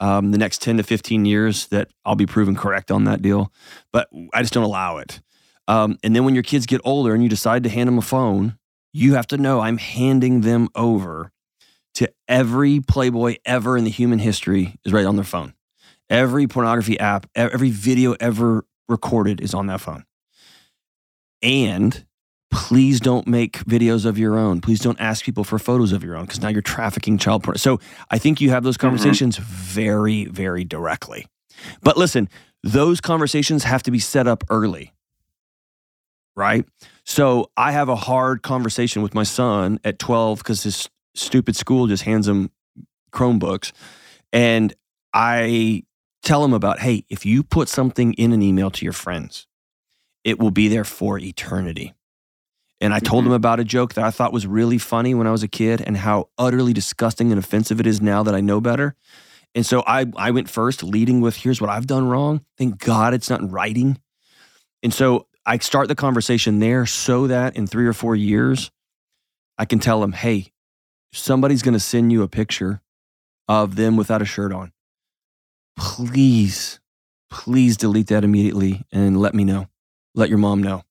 um, 0.00 0.30
the 0.30 0.38
next 0.38 0.62
10 0.62 0.76
to 0.78 0.82
15 0.82 1.24
years 1.24 1.66
that 1.68 1.88
I'll 2.04 2.16
be 2.16 2.26
proven 2.26 2.54
correct 2.54 2.90
on 2.90 3.04
that 3.04 3.22
deal. 3.22 3.52
But 3.92 4.08
I 4.34 4.42
just 4.42 4.52
don't 4.52 4.64
allow 4.64 4.98
it. 4.98 5.20
Um, 5.68 5.98
and 6.02 6.14
then 6.14 6.24
when 6.24 6.34
your 6.34 6.42
kids 6.42 6.66
get 6.66 6.80
older 6.84 7.14
and 7.14 7.22
you 7.22 7.28
decide 7.28 7.64
to 7.64 7.68
hand 7.68 7.88
them 7.88 7.98
a 7.98 8.02
phone, 8.02 8.58
you 8.92 9.14
have 9.14 9.26
to 9.28 9.36
know 9.36 9.60
I'm 9.60 9.78
handing 9.78 10.42
them 10.42 10.68
over 10.74 11.32
to 11.94 12.12
every 12.28 12.80
Playboy 12.80 13.36
ever 13.44 13.76
in 13.76 13.84
the 13.84 13.90
human 13.90 14.18
history 14.18 14.76
is 14.84 14.92
right 14.92 15.06
on 15.06 15.16
their 15.16 15.24
phone. 15.24 15.54
Every 16.08 16.46
pornography 16.46 17.00
app, 17.00 17.26
every 17.34 17.70
video 17.70 18.14
ever 18.20 18.64
recorded 18.88 19.40
is 19.40 19.54
on 19.54 19.66
that 19.66 19.80
phone. 19.80 20.04
And 21.42 22.04
please 22.56 23.00
don't 23.00 23.26
make 23.26 23.58
videos 23.66 24.06
of 24.06 24.18
your 24.18 24.38
own. 24.38 24.62
Please 24.62 24.80
don't 24.80 24.98
ask 24.98 25.26
people 25.26 25.44
for 25.44 25.58
photos 25.58 25.92
of 25.92 26.02
your 26.02 26.16
own 26.16 26.24
because 26.24 26.40
now 26.40 26.48
you're 26.48 26.62
trafficking 26.62 27.18
child 27.18 27.44
porn. 27.44 27.58
So 27.58 27.78
I 28.10 28.16
think 28.16 28.40
you 28.40 28.48
have 28.48 28.64
those 28.64 28.78
mm-hmm. 28.78 28.86
conversations 28.86 29.36
mm-hmm. 29.36 29.44
very, 29.44 30.24
very 30.24 30.64
directly. 30.64 31.26
But 31.82 31.98
listen, 31.98 32.30
those 32.62 33.02
conversations 33.02 33.64
have 33.64 33.82
to 33.82 33.90
be 33.90 33.98
set 33.98 34.26
up 34.26 34.42
early, 34.48 34.94
right? 36.34 36.64
So 37.04 37.50
I 37.58 37.72
have 37.72 37.90
a 37.90 37.94
hard 37.94 38.42
conversation 38.42 39.02
with 39.02 39.14
my 39.14 39.22
son 39.22 39.78
at 39.84 39.98
12 39.98 40.38
because 40.38 40.62
his 40.62 40.88
stupid 41.14 41.56
school 41.56 41.86
just 41.86 42.04
hands 42.04 42.26
him 42.26 42.50
Chromebooks. 43.12 43.72
And 44.32 44.74
I 45.12 45.82
tell 46.22 46.42
him 46.42 46.54
about, 46.54 46.78
hey, 46.78 47.04
if 47.10 47.26
you 47.26 47.42
put 47.42 47.68
something 47.68 48.14
in 48.14 48.32
an 48.32 48.40
email 48.40 48.70
to 48.70 48.84
your 48.86 48.94
friends, 48.94 49.46
it 50.24 50.38
will 50.38 50.50
be 50.50 50.68
there 50.68 50.84
for 50.84 51.18
eternity. 51.18 51.92
And 52.80 52.92
I 52.92 52.98
told 52.98 53.22
mm-hmm. 53.22 53.30
them 53.30 53.36
about 53.36 53.60
a 53.60 53.64
joke 53.64 53.94
that 53.94 54.04
I 54.04 54.10
thought 54.10 54.32
was 54.32 54.46
really 54.46 54.78
funny 54.78 55.14
when 55.14 55.26
I 55.26 55.30
was 55.30 55.42
a 55.42 55.48
kid 55.48 55.80
and 55.80 55.96
how 55.96 56.28
utterly 56.36 56.72
disgusting 56.72 57.32
and 57.32 57.38
offensive 57.38 57.80
it 57.80 57.86
is 57.86 58.02
now 58.02 58.22
that 58.22 58.34
I 58.34 58.40
know 58.40 58.60
better. 58.60 58.94
And 59.54 59.64
so 59.64 59.82
I 59.86 60.06
I 60.16 60.30
went 60.32 60.50
first, 60.50 60.82
leading 60.82 61.22
with 61.22 61.36
here's 61.36 61.60
what 61.60 61.70
I've 61.70 61.86
done 61.86 62.06
wrong. 62.06 62.44
Thank 62.58 62.78
God 62.78 63.14
it's 63.14 63.30
not 63.30 63.40
in 63.40 63.50
writing. 63.50 63.98
And 64.82 64.92
so 64.92 65.26
I 65.46 65.58
start 65.58 65.88
the 65.88 65.94
conversation 65.94 66.58
there 66.58 66.84
so 66.84 67.26
that 67.28 67.56
in 67.56 67.66
three 67.66 67.86
or 67.86 67.94
four 67.94 68.14
years, 68.14 68.70
I 69.56 69.64
can 69.64 69.78
tell 69.78 70.00
them, 70.00 70.12
hey, 70.12 70.52
somebody's 71.12 71.62
going 71.62 71.74
to 71.74 71.80
send 71.80 72.12
you 72.12 72.22
a 72.22 72.28
picture 72.28 72.82
of 73.48 73.76
them 73.76 73.96
without 73.96 74.20
a 74.20 74.26
shirt 74.26 74.52
on. 74.52 74.72
Please, 75.78 76.80
please 77.30 77.76
delete 77.76 78.08
that 78.08 78.24
immediately 78.24 78.84
and 78.92 79.18
let 79.18 79.34
me 79.34 79.44
know. 79.44 79.68
Let 80.14 80.28
your 80.28 80.38
mom 80.38 80.62
know. 80.62 80.82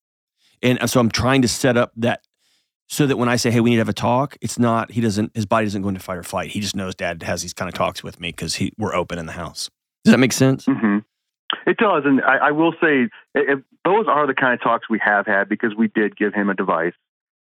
And 0.65 0.89
so 0.89 0.99
I'm 0.99 1.09
trying 1.09 1.41
to 1.43 1.47
set 1.47 1.77
up 1.77 1.91
that 1.97 2.21
so 2.87 3.07
that 3.07 3.17
when 3.17 3.29
I 3.29 3.35
say, 3.35 3.49
hey, 3.51 3.59
we 3.61 3.69
need 3.71 3.77
to 3.77 3.81
have 3.81 3.89
a 3.89 3.93
talk, 3.93 4.37
it's 4.41 4.59
not, 4.59 4.91
he 4.91 5.01
doesn't, 5.01 5.35
his 5.35 5.45
body 5.45 5.65
doesn't 5.65 5.81
go 5.81 5.87
into 5.89 5.99
fight 6.01 6.17
or 6.17 6.23
flight. 6.23 6.51
He 6.51 6.59
just 6.59 6.75
knows 6.75 6.93
dad 6.95 7.23
has 7.23 7.41
these 7.41 7.53
kind 7.53 7.67
of 7.69 7.73
talks 7.75 8.03
with 8.03 8.19
me 8.19 8.29
because 8.29 8.59
we're 8.77 8.93
open 8.95 9.17
in 9.17 9.25
the 9.25 9.31
house. 9.33 9.69
Does 10.03 10.11
that 10.11 10.19
make 10.19 10.33
sense? 10.33 10.65
hmm 10.65 10.99
It 11.65 11.77
does. 11.77 12.03
And 12.05 12.21
I, 12.21 12.37
I 12.47 12.51
will 12.51 12.73
say, 12.81 13.07
it, 13.33 13.63
those 13.83 14.05
are 14.07 14.27
the 14.27 14.33
kind 14.35 14.53
of 14.53 14.61
talks 14.61 14.89
we 14.89 14.99
have 15.03 15.25
had 15.25 15.49
because 15.49 15.73
we 15.75 15.87
did 15.87 16.15
give 16.15 16.33
him 16.33 16.49
a 16.49 16.53
device. 16.53 16.93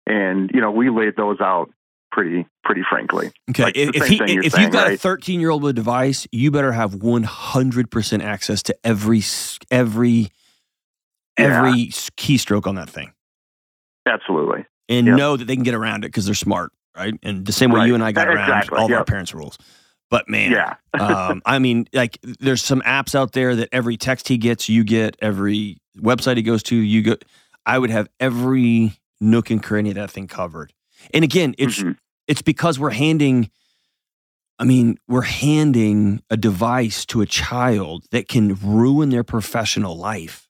And, 0.08 0.50
you 0.54 0.62
know, 0.62 0.72
we 0.72 0.90
laid 0.90 1.16
those 1.16 1.40
out 1.40 1.70
pretty, 2.12 2.48
pretty 2.64 2.82
frankly. 2.90 3.32
Okay. 3.52 3.64
Like 3.64 3.74
the 3.76 3.82
if 3.94 4.08
he, 4.08 4.18
if 4.46 4.54
saying, 4.54 4.64
you've 4.64 4.72
got 4.72 4.92
a 4.94 4.98
13 4.98 5.40
year 5.40 5.52
old 5.52 5.62
with 5.62 5.72
a 5.72 5.74
device, 5.74 6.26
you 6.32 6.50
better 6.50 6.72
have 6.72 6.94
100% 6.96 8.24
access 8.24 8.64
to 8.64 8.76
every, 8.84 9.20
s- 9.20 9.60
every, 11.40 11.72
Yeah. 11.72 11.90
keystroke 12.18 12.68
on 12.68 12.76
that 12.76 12.90
thing 12.90 13.12
Absolutely. 14.08 14.66
and 14.88 15.08
Yep. 15.08 15.18
know 15.18 15.38
that 15.38 15.46
they 15.46 15.56
can 15.56 15.64
get 15.64 15.74
around 15.76 16.04
it 16.04 16.08
because 16.08 16.26
they're 16.26 16.36
smart. 16.36 16.72
Right. 16.98 17.14
And 17.24 17.46
the 17.46 17.52
same 17.54 17.72
way 17.72 17.80
Right. 17.82 17.88
you 17.88 17.96
and 17.96 18.04
I 18.04 18.12
got 18.12 18.28
around 18.28 18.50
Exactly, 18.50 18.78
all 18.78 18.86
of 18.86 18.92
our 18.92 19.06
parents' 19.06 19.34
rules. 19.34 19.58
But 20.10 20.28
man, 20.28 20.52
Yeah. 20.52 20.76
um, 21.00 21.42
I 21.46 21.60
mean, 21.60 21.88
like, 21.94 22.18
there's 22.40 22.64
some 22.64 22.82
apps 22.82 23.14
out 23.16 23.32
there 23.34 23.56
that 23.56 23.70
every 23.72 23.96
text 23.96 24.28
he 24.28 24.38
gets, 24.38 24.68
you 24.68 24.84
get. 24.84 25.16
Every 25.22 25.78
website 25.98 26.38
he 26.38 26.44
goes 26.44 26.64
to, 26.64 26.76
you 26.76 27.02
go. 27.04 27.16
I 27.66 27.78
would 27.78 27.92
have 27.92 28.10
every 28.20 28.94
nook 29.22 29.50
and 29.52 29.62
cranny 29.62 29.90
of 29.92 29.96
that 29.96 30.10
thing 30.12 30.28
covered. 30.28 30.74
And 31.14 31.24
again, 31.24 31.54
it's 31.58 31.80
Mhm. 31.80 31.96
it's 32.28 32.42
because 32.42 32.80
we're 32.80 32.90
handing. 32.90 33.50
I 34.58 34.66
mean, 34.66 34.98
we're 35.08 35.22
handing 35.22 36.22
a 36.30 36.36
device 36.36 37.06
to 37.08 37.22
a 37.22 37.26
child 37.26 38.04
that 38.12 38.28
can 38.28 38.56
ruin 38.56 39.10
their 39.10 39.24
professional 39.24 39.96
life. 39.96 40.49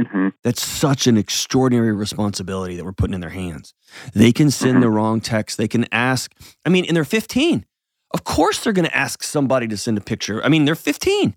Mhm. 0.00 0.32
That's 0.42 0.62
such 0.62 1.06
an 1.06 1.16
extraordinary 1.16 1.92
responsibility 1.92 2.76
that 2.76 2.84
we're 2.84 2.92
putting 2.92 3.14
in 3.14 3.20
their 3.20 3.30
hands. 3.30 3.74
They 4.12 4.32
can 4.32 4.50
send 4.50 4.78
Mhm. 4.78 4.80
the 4.82 4.90
wrong 4.90 5.20
text. 5.20 5.56
They 5.56 5.68
can 5.68 5.86
ask. 5.92 6.32
I 6.66 6.68
mean, 6.68 6.84
and 6.86 6.96
they're 6.96 7.04
15. 7.04 7.64
Of 8.12 8.24
course, 8.24 8.58
they're 8.62 8.72
going 8.72 8.86
to 8.88 8.96
ask 8.96 9.22
somebody 9.22 9.68
to 9.68 9.76
send 9.76 9.96
a 9.98 10.00
picture. 10.00 10.44
I 10.44 10.48
mean, 10.48 10.64
they're 10.64 10.74
15. 10.74 11.36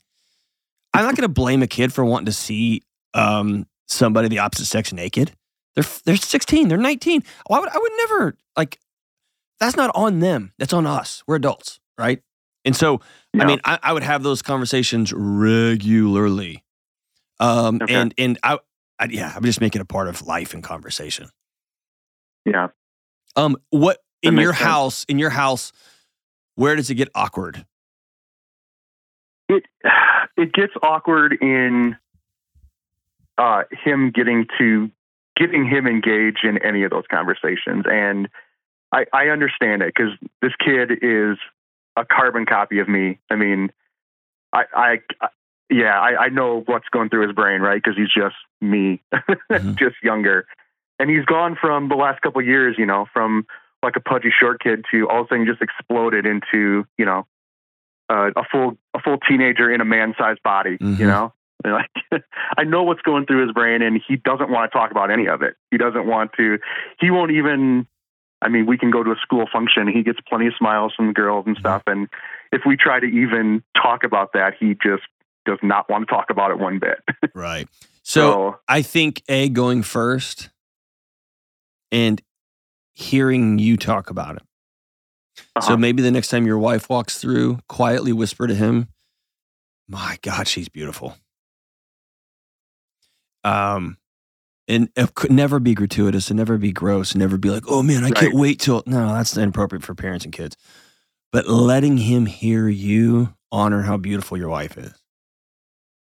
I'm 0.94 1.04
not 1.06 1.16
going 1.16 1.24
to 1.24 1.28
blame 1.34 1.62
a 1.62 1.68
kid 1.68 1.94
for 1.94 2.04
wanting 2.04 2.26
to 2.28 2.32
see 2.34 2.82
um, 3.14 3.68
somebody 3.88 4.28
the 4.28 4.40
opposite 4.40 4.66
sex 4.66 4.92
naked. 4.92 5.32
They're 5.76 5.86
they're 6.06 6.18
16. 6.18 6.68
They're 6.68 6.78
19. 6.78 7.24
Why 7.48 7.60
would 7.60 7.70
I 7.70 7.78
would 7.78 7.92
never 7.98 8.36
like? 8.56 8.80
That's 9.60 9.76
not 9.76 9.92
on 9.96 10.20
them. 10.20 10.54
That's 10.60 10.74
on 10.74 10.86
us. 10.86 11.24
We're 11.28 11.36
adults, 11.36 11.80
right? 11.98 12.22
And 12.66 12.76
so, 12.76 13.02
I 13.40 13.46
mean, 13.46 13.60
I, 13.66 13.80
I 13.82 13.94
would 13.94 14.04
have 14.04 14.22
those 14.24 14.42
conversations 14.42 15.14
regularly. 15.14 16.64
Um, 17.40 17.80
Okay. 17.82 17.94
and 17.94 18.14
and 18.18 18.40
I, 18.44 18.60
I 19.00 19.06
yeah, 19.10 19.32
I'm 19.36 19.44
just 19.44 19.62
making 19.62 19.82
a 19.82 19.86
part 19.86 20.08
of 20.08 20.26
life 20.26 20.54
and 20.54 20.64
conversation. 20.64 21.30
yeah. 22.46 22.68
Um, 23.36 23.58
what 23.70 24.00
That 24.24 24.30
in 24.30 24.38
your 24.38 24.54
sense. 24.54 24.64
house? 24.66 25.06
In 25.08 25.20
your 25.20 25.30
house, 25.30 25.72
where 26.56 26.76
does 26.76 26.90
it 26.90 26.96
get 26.96 27.10
awkward? 27.14 27.66
It 29.50 29.64
it 30.38 30.54
gets 30.54 30.74
awkward 30.82 31.38
in 31.42 31.96
uh, 33.38 33.64
him 33.84 34.12
getting 34.12 34.48
to 34.58 34.90
getting 35.36 35.66
him 35.68 35.86
engaged 35.86 36.44
in 36.44 36.58
any 36.64 36.84
of 36.84 36.90
those 36.90 37.04
conversations, 37.12 37.86
and 37.86 38.28
I, 38.92 39.06
I 39.14 39.28
understand 39.28 39.84
it 39.84 39.94
because 39.96 40.14
this 40.42 40.54
kid 40.64 40.92
is 41.04 41.38
a 41.96 42.06
carbon 42.06 42.46
copy 42.48 42.80
of 42.80 42.88
me. 42.88 43.20
I 43.30 43.36
mean, 43.36 43.72
I, 44.54 44.64
I, 44.74 44.98
I 45.22 45.28
yeah, 45.70 46.00
I, 46.00 46.26
I 46.26 46.30
know 46.30 46.64
what's 46.66 46.88
going 46.90 47.10
through 47.10 47.28
his 47.28 47.36
brain, 47.36 47.62
right? 47.62 47.82
Because 47.82 47.98
he's 47.98 48.14
just 48.14 48.36
me, 48.62 49.02
Mhm. 49.52 49.78
just 49.78 49.96
younger, 50.04 50.46
and 51.00 51.10
he's 51.10 51.26
gone 51.26 51.58
from 51.60 51.90
the 51.90 51.96
last 51.96 52.22
couple 52.22 52.42
of 52.42 52.48
years, 52.48 52.76
you 52.78 52.86
know, 52.86 53.06
from 53.14 53.46
like 53.84 53.96
a 53.96 54.00
pudgy 54.00 54.32
short 54.38 54.62
kid 54.62 54.86
to 54.92 55.08
all 55.10 55.22
of 55.22 55.26
a 55.28 55.30
sudden 55.30 55.46
just 55.46 55.62
exploded 55.62 56.26
into, 56.26 56.86
you 56.98 57.06
know, 57.06 57.28
uh, 58.10 58.32
a 58.36 58.44
full 58.52 58.78
a 58.96 59.00
full 59.00 59.18
teenager 59.30 59.72
in 59.72 59.82
a 59.82 59.86
man 59.86 60.16
sized 60.18 60.42
body. 60.44 60.78
Mhm. 60.78 61.00
You 61.00 61.08
know, 61.08 61.34
And, 61.64 61.74
like 61.74 61.90
I 62.58 62.64
know 62.64 62.84
what's 62.84 63.02
going 63.02 63.26
through 63.26 63.46
his 63.46 63.52
brain, 63.52 63.82
and 63.82 64.02
he 64.08 64.16
doesn't 64.16 64.50
want 64.50 64.72
to 64.72 64.78
talk 64.78 64.92
about 64.92 65.12
any 65.12 65.28
of 65.28 65.42
it. 65.42 65.56
He 65.72 65.78
doesn't 65.78 66.06
want 66.08 66.32
to. 66.38 66.60
He 67.00 67.12
won't 67.12 67.32
even. 67.32 67.88
I 68.40 68.50
mean, 68.50 68.68
we 68.68 68.78
can 68.78 68.92
go 68.92 69.02
to 69.02 69.12
a 69.12 69.16
school 69.22 69.46
function. 69.52 69.88
He 69.88 70.04
gets 70.04 70.20
plenty 70.30 70.46
of 70.46 70.54
smiles 70.56 70.94
from 70.96 71.08
the 71.08 71.14
girls 71.14 71.46
and 71.48 71.58
stuff. 71.58 71.82
And 71.88 72.08
if 72.52 72.62
we 72.68 72.78
try 72.78 73.00
to 73.00 73.08
even 73.08 73.64
talk 73.76 74.04
about 74.04 74.34
that, 74.34 74.54
he 74.60 74.76
just 74.76 75.02
does 75.48 75.58
not 75.64 75.90
want 75.90 76.08
to 76.08 76.14
talk 76.14 76.30
about 76.30 76.52
it 76.52 76.60
one 76.60 76.78
bit. 76.80 77.00
Right. 77.34 77.68
So 78.04 78.58
I 78.68 78.84
think 78.84 79.22
a 79.28 79.50
going 79.50 79.84
first 79.84 80.50
and 81.92 82.22
hearing 82.94 83.60
you 83.60 83.76
talk 83.76 84.10
about 84.10 84.38
it. 84.38 84.44
So 85.38 85.44
uh-huh. 85.56 85.78
maybe 85.78 86.02
the 86.02 86.12
next 86.12 86.30
time 86.30 86.48
your 86.48 86.58
wife 86.58 86.90
walks 86.90 87.18
through, 87.18 87.60
quietly 87.68 88.14
whisper 88.14 88.48
to 88.48 88.56
him, 88.56 88.88
"My 89.88 90.18
God, 90.22 90.48
she's 90.48 90.70
beautiful." 90.70 91.18
Um, 93.44 93.98
and 94.68 94.90
it 94.96 95.14
could 95.14 95.32
never 95.32 95.60
be 95.60 95.74
gratuitous 95.74 96.30
and 96.30 96.38
never 96.38 96.58
be 96.58 96.72
gross 96.72 97.12
and 97.12 97.20
never 97.20 97.38
be 97.38 97.50
like, 97.50 97.64
"Oh 97.68 97.84
man, 97.84 98.04
I 98.04 98.12
can't 98.12 98.34
wait 98.34 98.60
till." 98.60 98.84
No, 98.86 99.14
that's 99.14 99.38
inappropriate 99.38 99.84
for 99.84 99.94
parents 99.94 100.26
and 100.26 100.34
kids. 100.34 100.56
But 101.32 101.48
letting 101.48 101.98
him 101.98 102.26
hear 102.26 102.68
you 102.70 103.34
honor 103.52 103.84
how 103.84 103.98
beautiful 103.98 104.38
your 104.38 104.50
wife 104.50 104.78
is. 104.78 104.94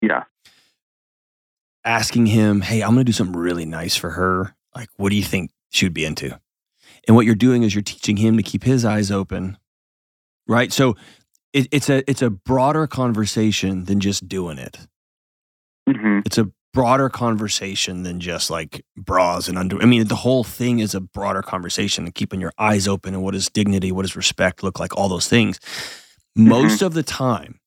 Yeah, 0.01 0.24
asking 1.86 2.27
him, 2.27 2.62
"Hey, 2.62 2.82
I'm 2.82 2.89
going 2.94 3.00
to 3.00 3.04
do 3.06 3.12
something 3.12 3.36
really 3.36 3.66
nice 3.66 3.96
for 3.96 4.12
her. 4.12 4.56
Like, 4.75 4.89
what 4.98 5.10
do 5.10 5.16
you 5.16 5.24
think 5.24 5.51
she 5.70 5.86
would 5.86 5.94
be 5.94 6.06
into?" 6.06 6.39
And 7.08 7.16
what 7.16 7.25
you're 7.25 7.36
doing 7.36 7.63
is 7.63 7.74
you're 7.74 7.82
teaching 7.82 8.18
him 8.18 8.38
to 8.38 8.44
keep 8.44 8.63
his 8.63 8.84
eyes 8.86 9.12
open, 9.12 9.58
right? 10.48 10.72
So 10.74 10.96
it, 11.54 11.68
it's 11.72 11.89
a 11.89 12.10
it's 12.10 12.22
a 12.22 12.30
broader 12.30 12.88
conversation 12.88 13.86
than 13.86 14.00
just 14.00 14.27
doing 14.27 14.58
it. 14.58 14.77
hmm 15.89 16.20
It's 16.25 16.38
a 16.38 16.51
broader 16.74 17.10
conversation 17.10 18.04
than 18.04 18.20
just 18.20 18.51
like 18.51 18.86
bras 18.96 19.48
and 19.48 19.58
under. 19.58 19.82
I 19.82 19.86
mean, 19.86 20.08
the 20.08 20.16
whole 20.16 20.44
thing 20.44 20.80
is 20.80 20.94
a 20.94 21.00
broader 21.01 21.42
conversation 21.42 22.06
and 22.06 22.13
keeping 22.13 22.39
your 22.39 22.51
eyes 22.60 22.88
open 22.88 23.16
and 23.16 23.24
what 23.24 23.34
does 23.34 23.50
dignity, 23.50 23.92
what 23.92 24.04
does 24.04 24.16
respect 24.16 24.62
look 24.62 24.80
like, 24.80 24.96
all 24.96 25.10
those 25.10 25.27
things. 25.27 25.60
Most 26.36 26.84
of 26.84 26.94
the 26.94 27.01
time, 27.01 27.60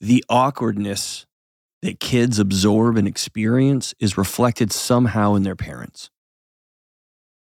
the 0.00 0.24
awkwardness 0.28 1.26
that 1.82 1.98
kids 2.00 2.38
absorb 2.38 2.96
and 2.96 3.08
experience 3.08 3.94
is 3.98 4.18
reflected 4.18 4.70
somehow 4.72 5.34
in 5.34 5.42
their 5.44 5.56
parents. 5.56 6.10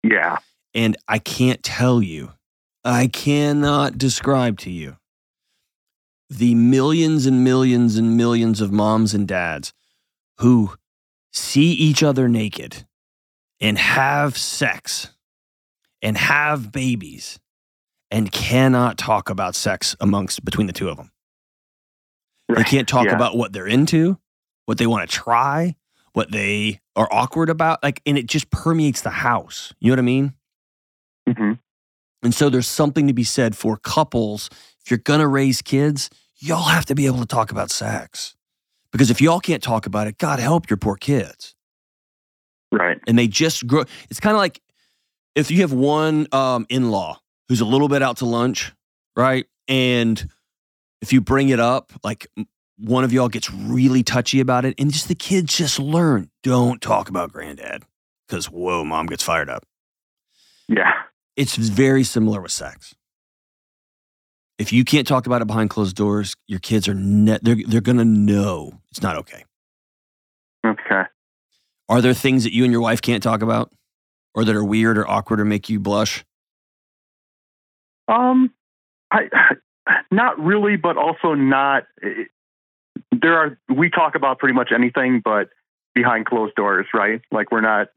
yeah, 0.03 0.37
And 0.73 0.95
I 1.07 1.19
can't 1.19 1.61
tell 1.63 2.01
you, 2.01 2.31
I 2.83 3.07
cannot 3.07 3.97
describe 3.97 4.57
to 4.59 4.71
you 4.71 4.97
the 6.29 6.55
millions 6.55 7.25
and 7.25 7.43
millions 7.43 7.97
and 7.97 8.15
millions 8.15 8.61
of 8.61 8.71
moms 8.71 9.13
and 9.13 9.27
dads 9.27 9.73
who 10.37 10.73
see 11.33 11.73
each 11.73 12.01
other 12.01 12.27
naked 12.29 12.85
and 13.59 13.77
have 13.77 14.37
sex 14.37 15.09
and 16.01 16.17
have 16.17 16.71
babies 16.71 17.37
and 18.09 18.31
cannot 18.31 18.97
talk 18.97 19.29
about 19.29 19.55
sex 19.55 19.95
amongst 19.99 20.43
between 20.45 20.67
the 20.67 20.73
two 20.73 20.87
of 20.89 20.95
them. 20.97 21.11
They 22.49 22.63
can't 22.63 22.87
talk 22.87 23.05
Yeah. 23.05 23.15
about 23.15 23.37
what 23.37 23.53
they're 23.53 23.67
into, 23.67 24.17
what 24.71 24.77
they 24.77 24.87
want 24.87 25.07
to 25.07 25.13
try, 25.13 25.75
what 26.13 26.31
they 26.31 26.79
are 26.95 27.09
awkward 27.11 27.49
about. 27.49 27.83
Like, 27.83 28.01
and 28.05 28.17
it 28.17 28.25
just 28.25 28.49
permeates 28.51 29.01
the 29.01 29.09
house. 29.09 29.73
You 29.81 29.89
know 29.89 29.95
what 29.95 29.99
I 29.99 30.03
mean? 30.03 30.33
hmm 31.27 31.51
And 32.23 32.33
so 32.33 32.49
there's 32.49 32.69
something 32.69 33.05
to 33.07 33.13
be 33.13 33.25
said 33.25 33.57
for 33.57 33.75
couples. 33.75 34.49
If 34.79 34.89
you're 34.89 34.97
going 34.97 35.19
to 35.19 35.27
raise 35.27 35.61
kids, 35.61 36.09
y'all 36.37 36.69
have 36.69 36.85
to 36.85 36.95
be 36.95 37.05
able 37.05 37.19
to 37.19 37.25
talk 37.25 37.51
about 37.51 37.69
sex. 37.69 38.33
Because 38.93 39.11
if 39.11 39.19
y'all 39.19 39.41
can't 39.41 39.61
talk 39.61 39.85
about 39.87 40.07
it, 40.07 40.17
God 40.17 40.39
help 40.39 40.69
your 40.69 40.77
poor 40.77 40.95
kids. 40.95 41.53
right, 42.71 42.97
And 43.07 43.19
they 43.19 43.27
just 43.27 43.67
grow. 43.67 43.83
It's 44.09 44.21
kind 44.21 44.37
of 44.37 44.39
like 44.39 44.61
if 45.35 45.51
you 45.51 45.59
have 45.63 45.73
one 45.73 46.27
um, 46.31 46.65
in 46.69 46.91
law 46.91 47.19
who's 47.49 47.59
a 47.59 47.65
little 47.65 47.89
bit 47.89 48.01
out 48.01 48.17
to 48.17 48.25
lunch, 48.25 48.71
right? 49.17 49.47
And 49.67 50.29
if 51.01 51.11
you 51.11 51.19
bring 51.19 51.49
it 51.49 51.59
up, 51.59 51.91
like 52.05 52.27
one 52.77 53.03
of 53.03 53.13
y'all 53.13 53.29
gets 53.29 53.51
really 53.51 54.03
touchy 54.03 54.39
about 54.39 54.65
it, 54.65 54.75
and 54.77 54.91
just 54.91 55.07
the 55.07 55.15
kids 55.15 55.55
just 55.55 55.79
learn 55.79 56.29
don't 56.43 56.81
talk 56.81 57.09
about 57.09 57.31
granddad 57.31 57.83
because, 58.27 58.49
whoa, 58.49 58.83
mom 58.83 59.05
gets 59.05 59.23
fired 59.23 59.49
up 59.49 59.65
yeah, 60.71 60.93
it's 61.35 61.57
very 61.57 62.03
similar 62.03 62.41
with 62.41 62.51
sex. 62.51 62.95
If 64.57 64.71
you 64.71 64.85
can't 64.85 65.07
talk 65.07 65.25
about 65.25 65.41
it 65.41 65.47
behind 65.47 65.69
closed 65.69 65.95
doors, 65.95 66.35
your 66.47 66.59
kids 66.59 66.87
are 66.87 66.93
ne- 66.93 67.39
they're 67.41 67.57
they're 67.67 67.81
gonna 67.81 68.05
know 68.05 68.79
it's 68.89 69.01
not 69.01 69.17
okay. 69.17 69.43
Okay. 70.65 71.03
Are 71.89 72.01
there 72.01 72.13
things 72.13 72.43
that 72.45 72.53
you 72.53 72.63
and 72.63 72.71
your 72.71 72.81
wife 72.81 73.01
can't 73.01 73.21
talk 73.21 73.41
about, 73.41 73.71
or 74.33 74.45
that 74.45 74.55
are 74.55 74.63
weird 74.63 74.97
or 74.97 75.07
awkward 75.09 75.41
or 75.41 75.45
make 75.45 75.69
you 75.69 75.79
blush? 75.79 76.23
Um, 78.07 78.53
I 79.11 79.29
not 80.11 80.39
really, 80.39 80.77
but 80.77 80.95
also 80.95 81.33
not. 81.33 81.83
There 83.21 83.37
are 83.37 83.57
we 83.69 83.89
talk 83.89 84.15
about 84.15 84.39
pretty 84.39 84.53
much 84.53 84.71
anything, 84.73 85.21
but 85.23 85.49
behind 85.93 86.25
closed 86.25 86.55
doors, 86.55 86.87
right? 86.93 87.21
Like 87.31 87.51
we're 87.51 87.61
not 87.61 87.87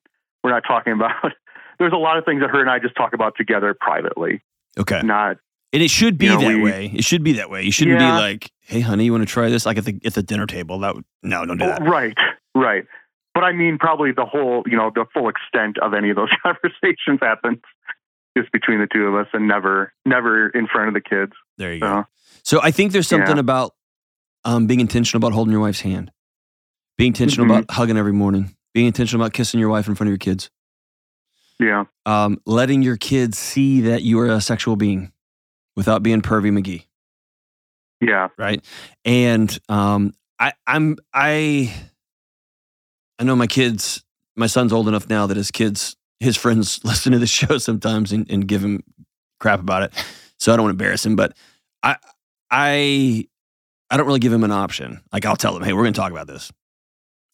we're 0.43 0.51
not 0.51 0.63
talking 0.67 0.93
about. 0.99 1.33
There's 1.79 1.93
a 1.93 1.97
lot 1.97 2.19
of 2.19 2.25
things 2.25 2.41
that 2.43 2.51
her 2.51 2.61
and 2.61 2.71
I 2.71 2.79
just 2.79 2.95
talk 2.97 3.15
about 3.15 3.35
together 3.37 3.75
privately, 3.79 4.43
Okay, 4.79 5.01
not 5.03 5.39
and 5.73 5.83
it 5.83 5.91
should 5.91 6.19
be 6.19 6.27
You 6.27 6.33
know, 6.35 6.41
that 6.41 6.57
we- 6.57 6.63
way. 6.63 6.93
It 6.95 7.05
should 7.05 7.23
be 7.25 7.33
that 7.35 7.51
way. 7.51 7.63
You 7.63 7.73
shouldn't 7.73 8.01
Yeah. 8.01 8.13
be 8.13 8.21
like, 8.21 8.51
"Hey, 8.61 8.81
honey, 8.81 9.05
you 9.07 9.13
want 9.13 9.27
to 9.27 9.33
try 9.33 9.49
this?" 9.49 9.67
Like 9.67 9.79
at 9.79 9.85
the 9.85 9.99
at 10.05 10.15
the 10.15 10.23
dinner 10.23 10.47
table. 10.47 10.79
That 10.81 10.95
would 10.95 11.05
no, 11.23 11.45
don't 11.45 11.59
do 11.59 11.67
that. 11.67 11.83
Oh, 11.83 11.87
right, 11.87 12.17
right. 12.55 12.85
But 13.35 13.43
I 13.43 13.53
mean, 13.53 13.79
probably 13.79 14.13
the 14.13 14.25
whole, 14.25 14.63
you 14.67 14.77
know, 14.77 14.93
the 14.95 15.07
full 15.13 15.29
extent 15.29 15.79
of 15.79 15.93
any 15.95 16.11
of 16.11 16.17
those 16.17 16.29
conversations 16.45 17.19
happens 17.21 17.59
just 18.39 18.53
between 18.53 18.79
the 18.79 18.87
two 18.93 19.07
of 19.07 19.15
us, 19.17 19.27
and 19.33 19.49
never, 19.49 19.93
never 20.05 20.49
in 20.51 20.67
front 20.69 20.89
of 20.89 20.95
the 20.95 21.01
kids. 21.01 21.33
There 21.59 21.73
you 21.73 21.81
go. 21.81 22.05
So 22.45 22.59
So 22.59 22.63
I 22.63 22.71
think 22.71 22.93
there's 22.93 23.09
something 23.09 23.37
Yeah. 23.37 23.41
about 23.41 23.73
um, 24.45 24.67
being 24.67 24.81
intentional 24.81 25.19
about 25.19 25.33
holding 25.35 25.53
your 25.53 25.61
wife's 25.61 25.81
hand, 25.81 26.11
being 26.99 27.09
intentional 27.09 27.47
Mhm. 27.47 27.51
about 27.59 27.71
hugging 27.75 27.97
every 27.97 28.13
morning, 28.13 28.55
being 28.73 28.87
intentional 28.87 29.25
about 29.25 29.33
kissing 29.33 29.61
your 29.61 29.69
wife 29.69 29.89
in 29.89 29.95
front 29.95 30.09
of 30.09 30.13
your 30.13 30.19
kids, 30.19 30.51
yeah, 31.59 31.85
um, 32.07 32.39
letting 32.47 32.83
your 32.83 32.97
kids 32.97 33.39
see 33.39 33.81
that 33.83 34.03
you 34.03 34.19
are 34.21 34.27
a 34.27 34.41
sexual 34.41 34.77
being 34.77 35.13
without 35.77 36.03
being 36.03 36.21
pervy 36.23 36.51
McGee, 36.51 36.85
yeah, 38.01 38.29
right? 38.39 38.65
And 39.05 39.57
um, 39.69 40.13
I, 40.39 40.53
I'm 40.67 40.97
I 41.13 41.73
I 43.19 43.25
know 43.25 43.37
my 43.37 43.47
kids. 43.47 44.03
My 44.37 44.47
son's 44.49 44.73
old 44.73 44.89
enough 44.89 45.09
now 45.09 45.29
that 45.29 45.37
his 45.37 45.53
kids, 45.53 45.95
his 46.19 46.37
friends, 46.37 46.81
listen 46.85 47.13
to 47.13 47.19
the 47.21 47.27
show 47.27 47.59
sometimes 47.59 48.13
and, 48.13 48.29
and 48.31 48.49
give 48.49 48.65
him 48.65 48.83
crap 49.39 49.61
about 49.61 49.85
it. 49.85 49.93
So 50.41 50.53
I 50.53 50.57
don't 50.57 50.65
want 50.65 50.77
to 50.79 50.83
embarrass 50.85 51.07
him, 51.07 51.15
but 51.17 51.37
I 51.83 51.97
I 52.51 53.29
I 53.91 53.97
don't 53.97 54.07
really 54.07 54.21
give 54.21 54.33
him 54.33 54.45
an 54.45 54.53
option. 54.53 55.01
Like 55.13 55.25
I'll 55.27 55.37
tell 55.37 55.57
him, 55.57 55.63
hey, 55.63 55.73
we're 55.73 55.83
gonna 55.85 55.93
talk 55.93 56.11
about 56.13 56.27
this. 56.27 56.51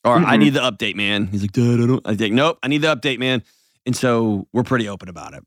Or 0.05 0.17
I 0.17 0.37
Mhm. 0.37 0.39
need 0.39 0.51
the 0.55 0.61
update, 0.61 0.95
man. 0.97 1.27
He's 1.27 1.43
like, 1.43 1.53
Dad, 1.53 1.81
I 1.81 1.87
don't 1.87 2.07
I 2.07 2.17
think, 2.17 2.35
nope, 2.35 2.59
I 2.63 2.69
need 2.69 2.83
the 2.83 2.95
update, 2.95 3.19
man. 3.19 3.43
And 3.87 3.95
so 3.97 4.47
we're 4.53 4.63
pretty 4.63 4.89
open 4.89 5.09
about 5.09 5.35
it. 5.35 5.43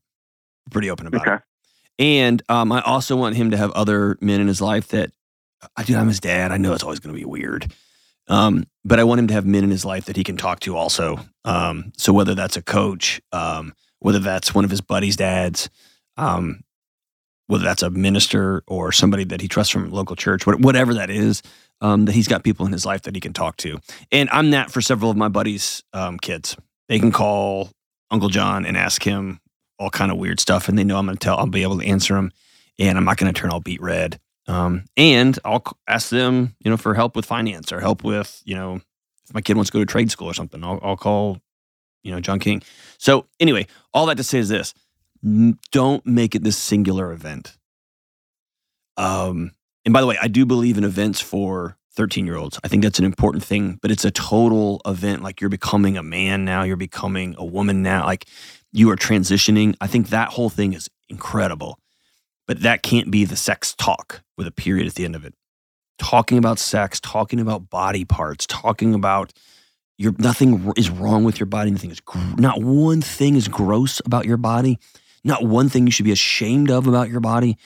We're 0.66 0.70
pretty 0.72 0.90
open 0.90 1.06
about 1.06 1.22
okay, 1.22 1.34
it. 1.36 1.42
And 1.98 2.42
um, 2.48 2.72
I 2.72 2.80
also 2.82 3.16
want 3.16 3.36
him 3.36 3.50
to 3.50 3.56
have 3.56 3.70
other 3.72 4.16
men 4.20 4.40
in 4.40 4.46
his 4.48 4.60
life 4.60 4.88
that 4.88 5.10
I 5.76 5.82
do. 5.84 5.96
I'm 5.96 6.08
his 6.08 6.20
dad. 6.20 6.52
I 6.52 6.56
know 6.56 6.72
it's 6.72 6.82
always 6.82 6.98
going 7.00 7.14
to 7.14 7.18
be 7.18 7.24
weird. 7.24 7.72
Um, 8.28 8.64
but 8.84 8.98
I 8.98 9.04
want 9.04 9.18
him 9.20 9.26
to 9.28 9.34
have 9.34 9.46
men 9.46 9.64
in 9.64 9.70
his 9.70 9.84
life 9.84 10.06
that 10.06 10.16
he 10.16 10.24
can 10.24 10.36
talk 10.36 10.60
to 10.60 10.76
also. 10.76 11.20
Um, 11.44 11.92
so 11.96 12.12
whether 12.12 12.34
that's 12.34 12.56
a 12.56 12.62
coach, 12.62 13.20
um, 13.32 13.74
whether 14.00 14.18
that's 14.18 14.54
one 14.54 14.64
of 14.64 14.70
his 14.70 14.80
buddies' 14.80 15.16
dads, 15.16 15.68
um, 16.16 16.60
whether 17.46 17.64
that's 17.64 17.82
a 17.82 17.90
minister 17.90 18.62
or 18.66 18.92
somebody 18.92 19.24
that 19.24 19.40
he 19.40 19.48
trusts 19.48 19.72
from 19.72 19.90
local 19.90 20.16
church, 20.16 20.46
whatever 20.46 20.94
that 20.94 21.10
is, 21.10 21.42
um, 21.80 22.06
that 22.06 22.12
he's 22.12 22.28
got 22.28 22.44
people 22.44 22.64
in 22.66 22.72
his 22.72 22.86
life 22.86 23.02
that 23.02 23.14
he 23.14 23.20
can 23.20 23.32
talk 23.32 23.56
to. 23.58 23.78
And 24.10 24.30
I'm 24.30 24.50
that 24.52 24.70
for 24.70 24.80
several 24.80 25.10
of 25.10 25.16
my 25.16 25.28
buddies' 25.28 25.82
um, 25.92 26.18
kids. 26.18 26.56
They 26.88 26.98
can 26.98 27.12
call 27.12 27.70
Uncle 28.10 28.28
John 28.28 28.64
and 28.64 28.76
ask 28.76 29.02
him 29.02 29.40
all 29.78 29.90
kind 29.90 30.12
of 30.12 30.18
weird 30.18 30.40
stuff, 30.40 30.68
and 30.68 30.78
they 30.78 30.84
know 30.84 30.98
I'm 30.98 31.06
going 31.06 31.16
to 31.16 31.24
tell. 31.24 31.36
I'll 31.36 31.46
be 31.46 31.62
able 31.62 31.78
to 31.78 31.86
answer 31.86 32.14
them, 32.14 32.32
and 32.78 32.96
I'm 32.96 33.04
not 33.04 33.16
going 33.16 33.32
to 33.32 33.38
turn 33.38 33.50
all 33.50 33.60
beet 33.60 33.82
red. 33.82 34.20
Um, 34.46 34.84
and 34.96 35.38
I'll 35.44 35.64
ask 35.88 36.10
them, 36.10 36.54
you 36.60 36.70
know, 36.70 36.76
for 36.76 36.94
help 36.94 37.16
with 37.16 37.24
finance 37.24 37.72
or 37.72 37.80
help 37.80 38.04
with, 38.04 38.42
you 38.44 38.54
know, 38.54 38.80
if 39.26 39.34
my 39.34 39.40
kid 39.40 39.56
wants 39.56 39.70
to 39.70 39.72
go 39.72 39.80
to 39.80 39.86
trade 39.86 40.10
school 40.10 40.28
or 40.28 40.34
something, 40.34 40.62
I'll, 40.62 40.78
I'll 40.82 40.96
call, 40.96 41.38
you 42.02 42.12
know, 42.12 42.20
John 42.20 42.38
King. 42.38 42.62
So 42.98 43.26
anyway, 43.40 43.66
all 43.94 44.06
that 44.06 44.18
to 44.18 44.24
say 44.24 44.38
is 44.38 44.50
this: 44.50 44.74
don't 45.72 46.04
make 46.06 46.34
it 46.34 46.44
this 46.44 46.56
singular 46.56 47.12
event. 47.12 47.56
Um, 48.96 49.52
and 49.84 49.92
by 49.92 50.00
the 50.00 50.06
way, 50.06 50.18
I 50.20 50.28
do 50.28 50.46
believe 50.46 50.78
in 50.78 50.84
events 50.84 51.20
for 51.20 51.76
13 51.94 52.26
year 52.26 52.36
olds. 52.36 52.58
I 52.64 52.68
think 52.68 52.82
that's 52.82 52.98
an 52.98 53.04
important 53.04 53.44
thing, 53.44 53.78
but 53.80 53.90
it's 53.90 54.04
a 54.04 54.10
total 54.10 54.80
event. 54.84 55.22
Like 55.22 55.40
you're 55.40 55.50
becoming 55.50 55.96
a 55.96 56.02
man 56.02 56.44
now, 56.44 56.62
you're 56.62 56.76
becoming 56.76 57.34
a 57.38 57.44
woman 57.44 57.82
now, 57.82 58.04
like 58.04 58.26
you 58.72 58.90
are 58.90 58.96
transitioning. 58.96 59.74
I 59.80 59.86
think 59.86 60.08
that 60.08 60.30
whole 60.30 60.50
thing 60.50 60.72
is 60.72 60.90
incredible, 61.08 61.78
but 62.46 62.60
that 62.60 62.82
can't 62.82 63.10
be 63.10 63.24
the 63.24 63.36
sex 63.36 63.74
talk 63.74 64.22
with 64.36 64.46
a 64.46 64.52
period 64.52 64.86
at 64.86 64.94
the 64.94 65.04
end 65.04 65.14
of 65.14 65.24
it. 65.24 65.34
Talking 65.98 66.38
about 66.38 66.58
sex, 66.58 67.00
talking 67.00 67.38
about 67.38 67.70
body 67.70 68.04
parts, 68.04 68.46
talking 68.46 68.94
about 68.94 69.32
your 69.96 70.12
nothing 70.18 70.72
is 70.76 70.90
wrong 70.90 71.22
with 71.22 71.38
your 71.38 71.46
body. 71.46 71.70
Nothing 71.70 71.92
is 71.92 72.02
not 72.36 72.60
one 72.60 73.00
thing 73.00 73.36
is 73.36 73.46
gross 73.46 74.02
about 74.04 74.26
your 74.26 74.36
body. 74.36 74.80
Not 75.24 75.44
one 75.44 75.68
thing 75.68 75.86
you 75.86 75.90
should 75.90 76.04
be 76.04 76.12
ashamed 76.12 76.70
of 76.70 76.86
about 76.86 77.08
your 77.08 77.20
body. 77.20 77.56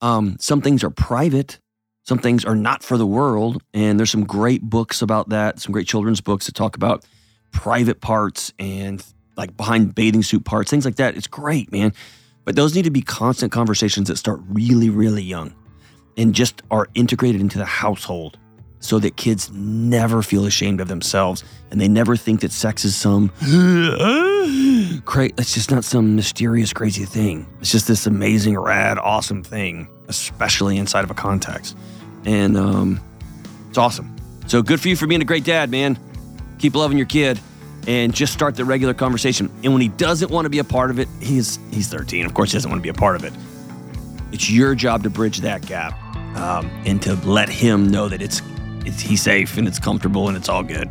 Um, 0.00 0.36
some 0.40 0.60
things 0.60 0.82
are 0.82 0.90
private. 0.90 1.58
Some 2.04 2.18
things 2.18 2.44
are 2.44 2.56
not 2.56 2.82
for 2.82 2.96
the 2.96 3.06
world. 3.06 3.62
And 3.72 3.98
there's 3.98 4.10
some 4.10 4.24
great 4.24 4.62
books 4.62 5.02
about 5.02 5.28
that, 5.28 5.60
some 5.60 5.72
great 5.72 5.86
children's 5.86 6.20
books 6.20 6.46
that 6.46 6.54
talk 6.54 6.74
about 6.74 7.04
private 7.52 8.00
parts 8.00 8.52
and 8.58 9.04
like 9.36 9.56
behind 9.56 9.94
bathing 9.94 10.22
suit 10.22 10.44
parts, 10.44 10.70
things 10.70 10.84
like 10.84 10.96
that. 10.96 11.16
It's 11.16 11.26
great, 11.26 11.70
man. 11.70 11.92
But 12.44 12.56
those 12.56 12.74
need 12.74 12.84
to 12.84 12.90
be 12.90 13.02
constant 13.02 13.52
conversations 13.52 14.08
that 14.08 14.16
start 14.16 14.40
really, 14.48 14.90
really 14.90 15.22
young 15.22 15.54
and 16.16 16.34
just 16.34 16.62
are 16.70 16.88
integrated 16.94 17.40
into 17.40 17.58
the 17.58 17.64
household 17.64 18.38
so 18.82 18.98
that 18.98 19.16
kids 19.16 19.50
never 19.52 20.22
feel 20.22 20.44
ashamed 20.44 20.80
of 20.80 20.88
themselves 20.88 21.44
and 21.70 21.80
they 21.80 21.88
never 21.88 22.16
think 22.16 22.40
that 22.40 22.52
sex 22.52 22.84
is 22.84 22.94
some 22.94 23.28
cra- 25.04 25.30
it's 25.38 25.54
just 25.54 25.70
not 25.70 25.84
some 25.84 26.16
mysterious 26.16 26.72
crazy 26.72 27.04
thing. 27.04 27.46
It's 27.60 27.70
just 27.70 27.88
this 27.88 28.06
amazing 28.06 28.58
rad 28.58 28.98
awesome 28.98 29.42
thing 29.42 29.88
especially 30.08 30.76
inside 30.76 31.04
of 31.04 31.10
a 31.10 31.14
context. 31.14 31.76
And 32.26 32.56
um, 32.56 33.00
it's 33.68 33.78
awesome. 33.78 34.14
So 34.46 34.62
good 34.62 34.80
for 34.80 34.88
you 34.88 34.96
for 34.96 35.06
being 35.06 35.22
a 35.22 35.24
great 35.24 35.44
dad 35.44 35.70
man. 35.70 35.98
Keep 36.58 36.74
loving 36.74 36.98
your 36.98 37.06
kid 37.06 37.40
and 37.86 38.14
just 38.14 38.32
start 38.32 38.56
the 38.56 38.64
regular 38.64 38.94
conversation. 38.94 39.50
And 39.62 39.72
when 39.72 39.80
he 39.80 39.88
doesn't 39.88 40.30
want 40.30 40.44
to 40.44 40.50
be 40.50 40.58
a 40.58 40.64
part 40.64 40.90
of 40.90 40.98
it 40.98 41.08
he's 41.20 41.58
he's 41.70 41.88
13 41.88 42.26
of 42.26 42.34
course 42.34 42.50
he 42.50 42.56
doesn't 42.56 42.70
want 42.70 42.80
to 42.80 42.82
be 42.82 42.88
a 42.88 42.94
part 42.94 43.14
of 43.14 43.24
it. 43.24 43.32
It's 44.32 44.50
your 44.50 44.74
job 44.74 45.04
to 45.04 45.10
bridge 45.10 45.38
that 45.38 45.64
gap 45.66 45.96
um, 46.36 46.70
and 46.84 47.00
to 47.02 47.14
let 47.26 47.48
him 47.48 47.90
know 47.90 48.08
that 48.08 48.22
it's, 48.22 48.40
it's 48.86 49.00
he's 49.00 49.22
safe 49.22 49.56
and 49.56 49.66
it's 49.66 49.78
comfortable 49.78 50.28
and 50.28 50.36
it's 50.36 50.48
all 50.48 50.62
good. 50.62 50.88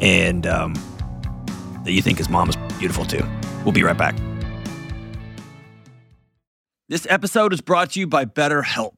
And 0.00 0.46
um, 0.46 0.74
that 1.84 1.92
you 1.92 2.02
think 2.02 2.18
his 2.18 2.28
mom 2.28 2.48
is 2.48 2.56
beautiful 2.78 3.04
too. 3.04 3.24
We'll 3.64 3.72
be 3.72 3.82
right 3.82 3.96
back. 3.96 4.16
This 6.88 7.06
episode 7.08 7.52
is 7.52 7.60
brought 7.60 7.92
to 7.92 8.00
you 8.00 8.06
by 8.06 8.24
betterhelp. 8.24 8.92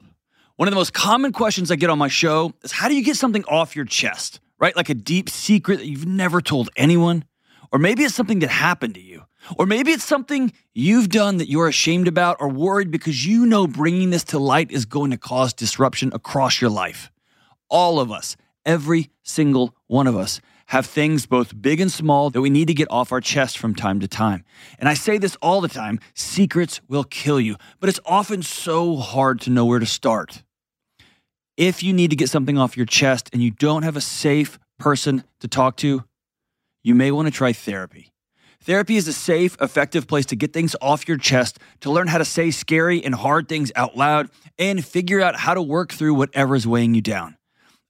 One 0.56 0.68
of 0.68 0.72
the 0.72 0.76
most 0.76 0.92
common 0.92 1.32
questions 1.32 1.70
i 1.70 1.76
get 1.76 1.90
on 1.90 1.98
my 1.98 2.08
show 2.08 2.52
is 2.62 2.72
how 2.72 2.88
do 2.88 2.94
you 2.94 3.04
get 3.04 3.16
something 3.16 3.44
off 3.44 3.76
your 3.76 3.84
chest 3.84 4.40
right? 4.58 4.76
Like 4.76 4.88
a 4.88 4.94
deep 4.94 5.28
secret 5.28 5.78
that 5.78 5.86
you've 5.86 6.06
never 6.06 6.40
told 6.40 6.70
anyone? 6.76 7.24
Or 7.72 7.78
maybe 7.78 8.04
it's 8.04 8.14
something 8.14 8.38
that 8.40 8.50
happened 8.50 8.94
to 8.94 9.00
you. 9.00 9.24
Or 9.58 9.66
maybe 9.66 9.92
it's 9.92 10.04
something 10.04 10.52
you've 10.72 11.08
done 11.08 11.36
that 11.38 11.48
you're 11.48 11.68
ashamed 11.68 12.08
about 12.08 12.38
or 12.40 12.48
worried 12.48 12.90
because 12.90 13.26
you 13.26 13.46
know 13.46 13.66
bringing 13.66 14.10
this 14.10 14.24
to 14.24 14.38
light 14.38 14.70
is 14.70 14.84
going 14.84 15.10
to 15.10 15.16
cause 15.16 15.52
disruption 15.52 16.10
across 16.12 16.60
your 16.60 16.70
life. 16.70 17.10
All 17.68 18.00
of 18.00 18.10
us, 18.10 18.36
every 18.64 19.10
single 19.22 19.74
one 19.86 20.06
of 20.06 20.16
us, 20.16 20.40
have 20.66 20.86
things 20.86 21.26
both 21.26 21.60
big 21.60 21.80
and 21.80 21.90
small 21.90 22.30
that 22.30 22.40
we 22.40 22.50
need 22.50 22.68
to 22.68 22.74
get 22.74 22.90
off 22.90 23.12
our 23.12 23.20
chest 23.20 23.56
from 23.56 23.74
time 23.74 24.00
to 24.00 24.08
time. 24.08 24.44
And 24.78 24.88
I 24.88 24.94
say 24.94 25.16
this 25.18 25.36
all 25.40 25.60
the 25.60 25.68
time 25.68 26.00
secrets 26.14 26.80
will 26.88 27.04
kill 27.04 27.40
you, 27.40 27.56
but 27.78 27.88
it's 27.88 28.00
often 28.04 28.42
so 28.42 28.96
hard 28.96 29.40
to 29.42 29.50
know 29.50 29.64
where 29.64 29.78
to 29.78 29.86
start. 29.86 30.42
If 31.56 31.82
you 31.82 31.92
need 31.92 32.10
to 32.10 32.16
get 32.16 32.28
something 32.28 32.58
off 32.58 32.76
your 32.76 32.86
chest 32.86 33.30
and 33.32 33.42
you 33.42 33.50
don't 33.50 33.84
have 33.84 33.96
a 33.96 34.00
safe 34.00 34.58
person 34.78 35.24
to 35.40 35.48
talk 35.48 35.76
to, 35.78 36.04
you 36.82 36.94
may 36.94 37.10
want 37.10 37.26
to 37.26 37.32
try 37.32 37.52
therapy. 37.52 38.12
Therapy 38.60 38.96
is 38.96 39.06
a 39.06 39.12
safe, 39.12 39.56
effective 39.60 40.08
place 40.08 40.26
to 40.26 40.36
get 40.36 40.52
things 40.52 40.74
off 40.80 41.06
your 41.06 41.16
chest, 41.16 41.60
to 41.80 41.90
learn 41.90 42.08
how 42.08 42.18
to 42.18 42.24
say 42.24 42.50
scary 42.50 43.02
and 43.04 43.14
hard 43.14 43.48
things 43.48 43.70
out 43.76 43.96
loud, 43.96 44.28
and 44.58 44.84
figure 44.84 45.20
out 45.20 45.36
how 45.36 45.54
to 45.54 45.62
work 45.62 45.92
through 45.92 46.14
whatever 46.14 46.56
is 46.56 46.66
weighing 46.66 46.94
you 46.94 47.00
down. 47.00 47.35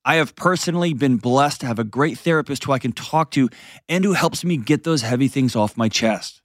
I 0.07 0.15
have 0.15 0.37
personally 0.37 0.95
been 0.95 1.17
blessed 1.17 1.63
to 1.63 1.67
have 1.67 1.81
a 1.81 1.85
great 1.85 2.17
therapist 2.17 2.63
who 2.63 2.71
I 2.71 2.79
can 2.79 2.93
talk 2.93 3.33
to 3.33 3.49
and 3.89 4.05
who 4.05 4.13
helps 4.13 4.45
me 4.45 4.57
get 4.57 4.85
those 4.85 5.03
heavy 5.03 5.27
things 5.27 5.57
off 5.57 5.77
my 5.77 5.89
chest. 5.89 6.43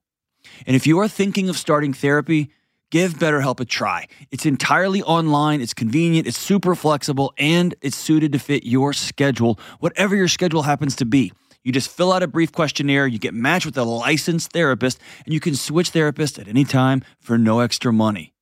And 0.65 0.75
if 0.75 0.87
you 0.87 0.97
are 0.97 1.07
thinking 1.07 1.47
of 1.47 1.55
starting 1.55 1.93
therapy, 1.93 2.49
give 2.89 3.19
BetterHelp 3.19 3.59
a 3.59 3.65
try. 3.65 4.07
It's 4.31 4.47
entirely 4.47 5.03
online, 5.03 5.61
it's 5.61 5.75
convenient, 5.75 6.25
it's 6.25 6.39
super 6.39 6.73
flexible, 6.73 7.33
and 7.37 7.75
it's 7.83 7.95
suited 7.95 8.31
to 8.31 8.39
fit 8.39 8.63
your 8.65 8.93
schedule, 8.93 9.59
whatever 9.79 10.15
your 10.15 10.27
schedule 10.27 10.63
happens 10.63 10.95
to 10.95 11.05
be. 11.05 11.31
You 11.63 11.71
just 11.71 11.91
fill 11.91 12.11
out 12.11 12.23
a 12.23 12.27
brief 12.27 12.51
questionnaire, 12.51 13.05
you 13.05 13.19
get 13.19 13.35
matched 13.35 13.67
with 13.67 13.77
a 13.77 13.83
licensed 13.83 14.51
therapist, 14.53 14.99
and 15.23 15.35
you 15.35 15.39
can 15.39 15.55
switch 15.55 15.91
therapists 15.91 16.39
at 16.39 16.47
any 16.47 16.63
time 16.63 17.03
for 17.19 17.37
no 17.37 17.59
extra 17.59 17.93
money. 17.93 18.33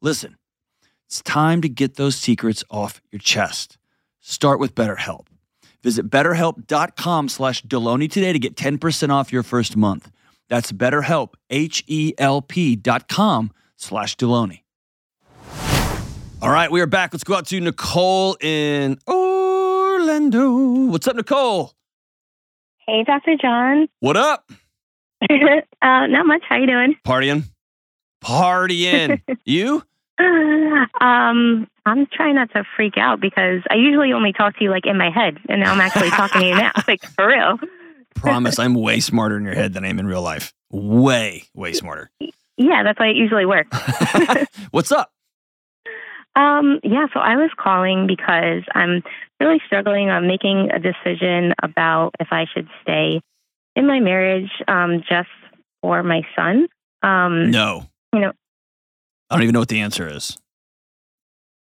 Listen, 0.00 0.38
It's 1.06 1.20
time 1.20 1.60
to 1.60 1.68
get 1.68 1.96
those 1.96 2.16
secrets 2.16 2.64
off 2.70 3.02
your 3.12 3.20
chest. 3.20 3.76
Start 4.26 4.58
with 4.58 4.74
BetterHelp. 4.74 5.26
Visit 5.82 6.08
betterhelp.com 6.08 7.28
slash 7.28 7.62
Delony 7.62 8.10
today 8.10 8.32
to 8.32 8.38
get 8.38 8.56
10% 8.56 9.10
off 9.10 9.30
your 9.30 9.42
first 9.42 9.76
month. 9.76 10.10
That's 10.48 10.72
betterhelp, 10.72 11.34
H-E-L-P 11.50 12.76
dot 12.76 13.06
com 13.06 13.52
slash 13.76 14.16
Delony. 14.16 14.60
All 16.40 16.48
right, 16.50 16.70
we 16.70 16.80
are 16.80 16.86
back. 16.86 17.12
Let's 17.12 17.22
go 17.22 17.34
out 17.34 17.44
to 17.48 17.60
Nicole 17.60 18.38
in 18.40 18.96
Orlando. 19.06 20.86
What's 20.86 21.06
up, 21.06 21.16
Nicole? 21.16 21.74
Hey, 22.86 23.04
Dr. 23.04 23.36
John. 23.36 23.88
What 24.00 24.16
up? 24.16 24.50
uh, 25.20 25.26
not 25.82 26.26
much. 26.26 26.44
How 26.48 26.56
you 26.56 26.66
doing? 26.66 26.96
Partying? 27.06 27.44
Partying. 28.22 29.20
you? 29.44 29.82
Um, 30.18 31.66
I'm 31.86 32.06
trying 32.06 32.34
not 32.36 32.50
to 32.52 32.64
freak 32.76 32.96
out 32.96 33.20
because 33.20 33.62
I 33.70 33.74
usually 33.74 34.12
only 34.12 34.32
talk 34.32 34.56
to 34.58 34.64
you 34.64 34.70
like 34.70 34.86
in 34.86 34.96
my 34.96 35.10
head, 35.10 35.38
and 35.48 35.60
now 35.60 35.72
I'm 35.72 35.80
actually 35.80 36.10
talking 36.10 36.40
to 36.40 36.46
you 36.46 36.54
now, 36.54 36.72
like 36.88 37.02
for 37.04 37.28
real. 37.28 37.58
Promise 38.14 38.58
I'm 38.58 38.74
way 38.74 39.00
smarter 39.00 39.36
in 39.36 39.44
your 39.44 39.54
head 39.54 39.74
than 39.74 39.84
I 39.84 39.88
am 39.88 39.98
in 39.98 40.06
real 40.06 40.22
life. 40.22 40.54
Way, 40.70 41.44
way 41.54 41.72
smarter. 41.72 42.10
Yeah, 42.56 42.82
that's 42.84 42.98
why 42.98 43.08
it 43.08 43.16
usually 43.16 43.44
works. 43.44 43.76
What's 44.70 44.92
up? 44.92 45.10
Um, 46.36 46.80
yeah, 46.82 47.06
so 47.12 47.20
I 47.20 47.36
was 47.36 47.50
calling 47.56 48.06
because 48.06 48.62
I'm 48.74 49.02
really 49.40 49.60
struggling 49.66 50.10
on 50.10 50.26
making 50.26 50.70
a 50.72 50.78
decision 50.78 51.54
about 51.62 52.14
if 52.18 52.28
I 52.30 52.46
should 52.52 52.68
stay 52.82 53.20
in 53.76 53.86
my 53.86 54.00
marriage 54.00 54.50
um, 54.68 55.02
just 55.08 55.28
for 55.82 56.02
my 56.02 56.22
son. 56.34 56.66
Um, 57.02 57.50
No. 57.50 57.86
You 58.12 58.20
know- 58.20 58.32
I 59.30 59.34
don't 59.36 59.42
even 59.42 59.52
know 59.52 59.60
what 59.60 59.68
the 59.68 59.80
answer 59.80 60.08
is. 60.08 60.36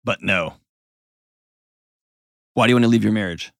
But 0.05 0.23
no. 0.23 0.55
Why 2.55 2.67
do 2.67 2.71
you 2.71 2.77
want 2.77 2.85
to 2.85 2.89
leave 2.89 3.05
your 3.05 3.13
marriage? 3.13 3.53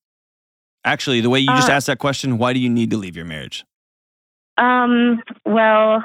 Actually, 0.83 1.21
the 1.21 1.29
way 1.29 1.39
you 1.39 1.47
just 1.47 1.69
Uh, 1.69 1.73
asked 1.73 1.87
that 1.87 1.99
question, 1.99 2.37
why 2.37 2.53
do 2.53 2.59
you 2.59 2.69
need 2.69 2.89
to 2.91 2.97
leave 2.97 3.15
your 3.15 3.25
marriage? 3.25 3.63
Um, 4.57 5.21
well, 5.45 6.03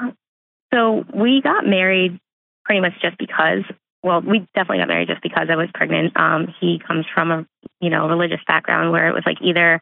so 0.73 1.05
we 1.13 1.41
got 1.41 1.65
married 1.65 2.19
pretty 2.65 2.81
much 2.81 2.93
just 3.01 3.17
because. 3.17 3.63
Well, 4.03 4.21
we 4.21 4.39
definitely 4.53 4.77
got 4.77 4.87
married 4.87 5.07
just 5.09 5.21
because 5.23 5.47
I 5.49 5.55
was 5.55 5.69
pregnant. 5.73 6.15
Um, 6.15 6.53
he 6.59 6.79
comes 6.85 7.05
from 7.13 7.31
a 7.31 7.45
you 7.81 7.89
know 7.89 8.07
religious 8.07 8.39
background 8.47 8.91
where 8.91 9.07
it 9.07 9.13
was 9.13 9.23
like 9.25 9.37
either 9.41 9.81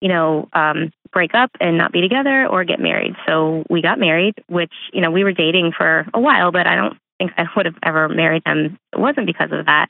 you 0.00 0.08
know 0.08 0.48
um, 0.52 0.92
break 1.12 1.34
up 1.34 1.50
and 1.60 1.78
not 1.78 1.92
be 1.92 2.00
together 2.00 2.46
or 2.46 2.64
get 2.64 2.80
married. 2.80 3.14
So 3.26 3.64
we 3.70 3.80
got 3.80 3.98
married, 3.98 4.34
which 4.48 4.72
you 4.92 5.00
know 5.00 5.10
we 5.10 5.24
were 5.24 5.32
dating 5.32 5.72
for 5.76 6.06
a 6.12 6.20
while, 6.20 6.50
but 6.50 6.66
I 6.66 6.74
don't 6.74 6.98
think 7.22 7.32
I 7.38 7.46
would 7.56 7.66
have 7.66 7.76
ever 7.82 8.08
married 8.08 8.42
him. 8.46 8.78
It 8.92 8.98
wasn't 8.98 9.26
because 9.26 9.50
of 9.52 9.66
that. 9.66 9.88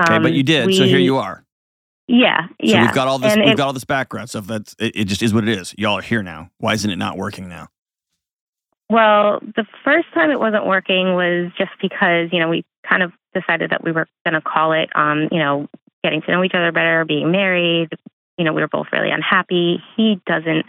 Okay, 0.00 0.18
but 0.18 0.32
you 0.32 0.42
did. 0.42 0.74
so 0.74 0.84
here 0.84 0.98
you 0.98 1.16
are. 1.16 1.44
Yeah, 2.06 2.46
yeah. 2.60 2.74
So 2.74 2.80
we've 2.86 2.94
got 2.94 3.08
all 3.08 3.18
this 3.18 3.32
And 3.32 3.42
we've 3.42 3.52
it- 3.52 3.56
got 3.56 3.66
all 3.66 3.72
this 3.72 3.84
background 3.84 4.30
stuff. 4.30 4.46
That's 4.46 4.74
it, 4.78 4.96
it 4.96 5.04
just 5.04 5.22
is 5.22 5.34
what 5.34 5.46
it 5.46 5.50
is. 5.58 5.74
Y'all 5.76 5.98
are 5.98 6.02
here 6.02 6.22
now. 6.22 6.50
Why 6.58 6.72
isn't 6.74 6.90
it 6.90 6.96
not 6.96 7.16
working 7.18 7.48
now? 7.48 7.68
Well, 8.90 9.40
the 9.40 9.66
first 9.84 10.06
time 10.14 10.30
it 10.30 10.40
wasn't 10.40 10.66
working 10.66 11.14
was 11.14 11.52
just 11.58 11.72
because, 11.82 12.30
you 12.32 12.38
know, 12.40 12.48
we 12.48 12.64
kind 12.88 13.02
of 13.02 13.12
decided 13.34 13.70
that 13.70 13.84
we 13.84 13.92
were 13.92 14.06
going 14.24 14.32
to 14.34 14.40
call 14.40 14.72
it, 14.72 14.88
um, 14.94 15.28
you 15.30 15.38
know, 15.38 15.68
getting 16.02 16.22
to 16.22 16.30
know 16.30 16.42
each 16.42 16.54
other 16.54 16.72
better, 16.72 17.04
being 17.04 17.30
married. 17.30 17.90
You 18.38 18.44
know, 18.44 18.54
we 18.54 18.62
were 18.62 18.68
both 18.68 18.86
really 18.92 19.10
unhappy. 19.10 19.82
He 19.96 20.20
doesn't 20.26 20.64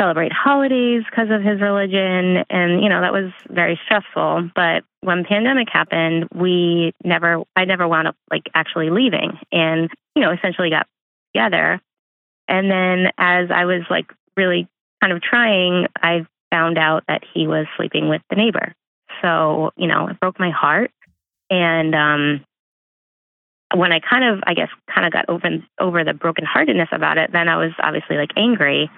celebrate 0.00 0.32
holidays 0.32 1.02
because 1.08 1.28
of 1.30 1.42
his 1.42 1.60
religion. 1.60 2.44
And, 2.48 2.82
you 2.82 2.88
know, 2.88 3.02
that 3.02 3.12
was 3.12 3.32
very 3.48 3.78
stressful. 3.84 4.50
But 4.54 4.84
when 5.02 5.24
pandemic 5.24 5.68
happened, 5.70 6.28
we 6.34 6.92
never, 7.04 7.42
I 7.54 7.66
never 7.66 7.86
wound 7.86 8.08
up 8.08 8.16
like 8.30 8.44
actually 8.54 8.90
leaving 8.90 9.38
and, 9.52 9.90
you 10.14 10.22
know, 10.22 10.32
essentially 10.32 10.70
got 10.70 10.86
together. 11.34 11.80
And 12.48 12.70
then 12.70 13.12
as 13.18 13.50
I 13.50 13.66
was 13.66 13.82
like 13.90 14.10
really 14.36 14.68
kind 15.02 15.12
of 15.12 15.22
trying, 15.22 15.86
I 16.02 16.26
found 16.50 16.78
out 16.78 17.04
that 17.06 17.22
he 17.34 17.46
was 17.46 17.66
sleeping 17.76 18.08
with 18.08 18.22
the 18.30 18.36
neighbor. 18.36 18.74
So, 19.22 19.70
you 19.76 19.86
know, 19.86 20.08
it 20.08 20.18
broke 20.18 20.40
my 20.40 20.50
heart. 20.50 20.90
And 21.50 21.94
um, 21.94 22.44
when 23.74 23.92
I 23.92 24.00
kind 24.00 24.24
of, 24.24 24.42
I 24.46 24.54
guess, 24.54 24.68
kind 24.92 25.06
of 25.06 25.12
got 25.12 25.28
open 25.28 25.66
over 25.78 26.04
the 26.04 26.12
brokenheartedness 26.12 26.92
about 26.92 27.18
it, 27.18 27.30
then 27.32 27.48
I 27.48 27.56
was 27.56 27.72
obviously 27.82 28.16
like 28.16 28.30
angry. 28.36 28.90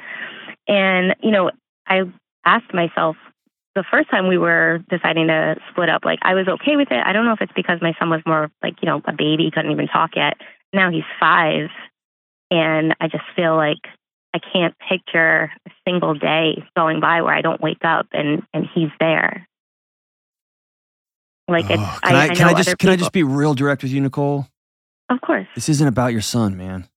And, 0.68 1.14
you 1.22 1.30
know, 1.30 1.50
I 1.86 2.02
asked 2.44 2.72
myself 2.72 3.16
the 3.74 3.84
first 3.90 4.10
time 4.10 4.28
we 4.28 4.38
were 4.38 4.80
deciding 4.90 5.28
to 5.28 5.56
split 5.70 5.88
up, 5.88 6.04
like 6.04 6.18
I 6.22 6.34
was 6.34 6.46
okay 6.46 6.76
with 6.76 6.88
it. 6.90 7.02
I 7.04 7.12
don't 7.12 7.24
know 7.24 7.32
if 7.32 7.40
it's 7.40 7.52
because 7.54 7.80
my 7.80 7.94
son 7.98 8.10
was 8.10 8.20
more 8.26 8.50
like, 8.62 8.74
you 8.82 8.86
know, 8.86 9.00
a 9.06 9.12
baby, 9.12 9.50
couldn't 9.52 9.70
even 9.72 9.88
talk 9.88 10.10
yet. 10.14 10.34
Now 10.72 10.90
he's 10.90 11.04
five. 11.18 11.68
And 12.50 12.94
I 13.00 13.08
just 13.08 13.24
feel 13.34 13.56
like 13.56 13.78
I 14.34 14.40
can't 14.52 14.74
picture 14.88 15.50
a 15.66 15.70
single 15.86 16.14
day 16.14 16.62
going 16.76 17.00
by 17.00 17.22
where 17.22 17.34
I 17.34 17.40
don't 17.40 17.60
wake 17.60 17.84
up 17.84 18.08
and 18.12 18.42
and 18.52 18.66
he's 18.74 18.90
there. 19.00 19.46
Like 21.48 21.70
it's, 21.70 21.82
Oh, 21.82 21.98
can 22.04 22.14
I, 22.14 22.24
I, 22.24 22.34
can 22.34 22.48
I 22.48 22.54
just 22.54 22.68
other 22.68 22.76
can 22.76 22.90
I 22.90 22.96
just 22.96 23.12
be 23.12 23.22
real 23.22 23.54
direct 23.54 23.82
with 23.82 23.92
you, 23.92 24.00
Nicole? 24.00 24.46
Of 25.08 25.20
course. 25.20 25.46
This 25.54 25.68
isn't 25.68 25.86
about 25.86 26.12
your 26.12 26.20
son, 26.22 26.56
man. 26.56 26.88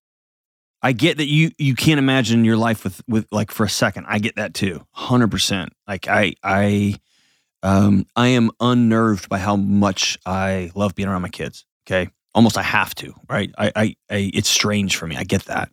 I 0.86 0.92
get 0.92 1.18
that 1.18 1.26
you 1.26 1.50
you 1.58 1.74
can't 1.74 1.98
imagine 1.98 2.46
your 2.46 2.58
life 2.58 2.84
with 2.84 3.02
with 3.08 3.26
like 3.32 3.50
for 3.50 3.64
a 3.64 3.70
second. 3.70 4.06
I 4.08 4.20
get 4.20 4.36
that 4.36 4.54
too, 4.54 4.86
hundred 4.92 5.32
percent. 5.32 5.74
Like 5.88 6.08
I 6.08 6.36
I 6.44 7.00
um 7.64 8.06
I 8.16 8.28
am 8.28 8.52
unnerved 8.60 9.28
by 9.28 9.40
how 9.40 9.56
much 9.56 10.20
I 10.28 10.70
love 10.76 10.94
being 10.94 11.10
around 11.10 11.24
my 11.24 11.30
kids. 11.30 11.66
Okay, 11.88 12.12
almost 12.36 12.56
I 12.56 12.62
have 12.62 12.94
to. 12.96 13.16
Right? 13.28 13.52
I 13.58 13.72
I, 13.76 13.96
I 14.12 14.32
it's 14.32 14.48
strange 14.48 14.96
for 14.96 15.08
me. 15.08 15.16
I 15.16 15.24
get 15.24 15.46
that. 15.46 15.72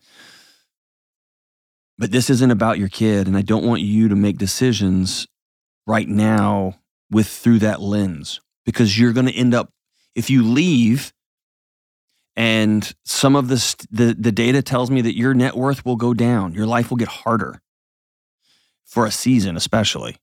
But 1.99 2.11
this 2.11 2.31
isn't 2.31 2.51
about 2.51 2.79
your 2.79 2.89
kid, 2.89 3.27
and 3.27 3.37
I 3.37 3.43
don't 3.43 3.67
want 3.67 3.83
you 3.83 4.09
to 4.09 4.17
make 4.17 4.39
decisions 4.39 5.27
right 5.87 6.09
now 6.09 6.81
with 7.11 7.29
through 7.29 7.59
that 7.59 7.83
lens 7.83 8.41
because 8.65 8.99
you're 8.99 9.13
going 9.13 9.27
to 9.27 9.37
end 9.37 9.53
up 9.53 9.75
if 10.15 10.31
you 10.31 10.43
leave 10.43 11.13
and 12.37 12.95
some 13.05 13.37
of 13.37 13.49
this 13.49 13.75
the, 13.91 14.17
the 14.19 14.33
data 14.33 14.63
tells 14.63 14.91
me 14.91 15.03
that 15.03 15.17
your 15.17 15.35
net 15.35 15.57
worth 15.57 15.85
will 15.85 15.97
go 15.97 16.15
down. 16.15 16.55
Your 16.55 16.67
life 16.67 16.91
will 16.91 16.97
get 16.97 17.09
harder 17.09 17.61
for 18.85 19.07
a 19.07 19.11
season 19.11 19.57
especially. 19.57 20.17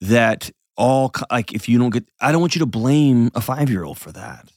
That 0.00 0.50
all 0.76 1.12
like 1.30 1.52
if 1.52 1.68
you 1.68 1.78
don't 1.78 1.90
get 1.90 2.04
i 2.20 2.32
don't 2.32 2.40
want 2.40 2.56
you 2.56 2.58
to 2.58 2.66
blame 2.66 3.30
a 3.34 3.40
five 3.40 3.70
year 3.70 3.84
old 3.84 3.98
for 3.98 4.12
that. 4.12 4.50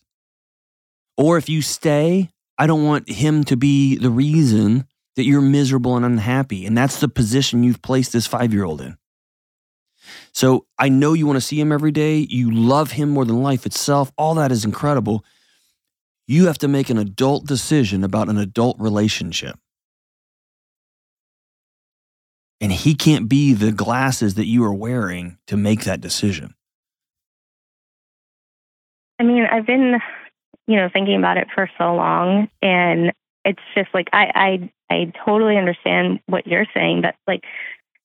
Or 1.15 1.37
if 1.37 1.49
you 1.49 1.61
stay 1.61 2.29
i 2.57 2.67
don't 2.67 2.83
want 2.83 3.09
him 3.09 3.43
to 3.45 3.57
be 3.57 3.97
the 3.97 4.11
reason 4.11 4.85
that 5.15 5.23
you're 5.23 5.41
miserable 5.41 5.95
and 5.95 6.05
unhappy. 6.05 6.67
And 6.67 6.77
that's 6.77 6.99
the 6.99 7.07
position 7.07 7.63
you've 7.63 7.81
placed 7.81 8.13
this 8.13 8.27
five 8.27 8.53
year 8.53 8.63
old 8.63 8.81
in. 8.81 8.97
So 10.33 10.67
i 10.77 10.87
know 10.87 11.13
you 11.13 11.25
want 11.25 11.37
to 11.37 11.41
see 11.41 11.59
him 11.59 11.71
every 11.71 11.91
day. 11.91 12.27
You 12.29 12.51
love 12.51 12.91
him 12.91 13.09
more 13.09 13.25
than 13.25 13.41
life 13.41 13.65
itself. 13.65 14.11
All 14.17 14.35
that 14.35 14.51
is 14.51 14.65
incredible 14.65 15.25
you 16.27 16.47
have 16.47 16.57
to 16.59 16.67
make 16.67 16.89
an 16.89 16.97
adult 16.97 17.45
decision 17.45 18.03
about 18.03 18.29
an 18.29 18.37
adult 18.37 18.77
relationship. 18.79 19.55
And 22.59 22.71
he 22.71 22.95
can't 22.95 23.29
be 23.29 23.53
the 23.53 23.71
glasses 23.71 24.33
that 24.35 24.47
you 24.47 24.63
are 24.63 24.73
wearing 24.73 25.37
to 25.47 25.55
make 25.55 25.83
that 25.83 26.01
decision. 26.01 26.55
I 29.19 29.23
mean, 29.23 29.45
I've 29.45 29.65
been, 29.65 29.99
you 30.67 30.75
know, 30.75 30.89
thinking 30.91 31.17
about 31.17 31.37
it 31.37 31.47
for 31.53 31.69
so 31.77 31.95
long, 31.95 32.49
and 32.61 33.13
it's 33.45 33.61
just 33.75 33.89
like 33.93 34.09
I, 34.11 34.69
I, 34.89 34.93
I 34.93 35.11
totally 35.25 35.57
understand 35.57 36.19
what 36.25 36.45
you're 36.45 36.67
saying. 36.73 37.01
But 37.01 37.15
like, 37.27 37.43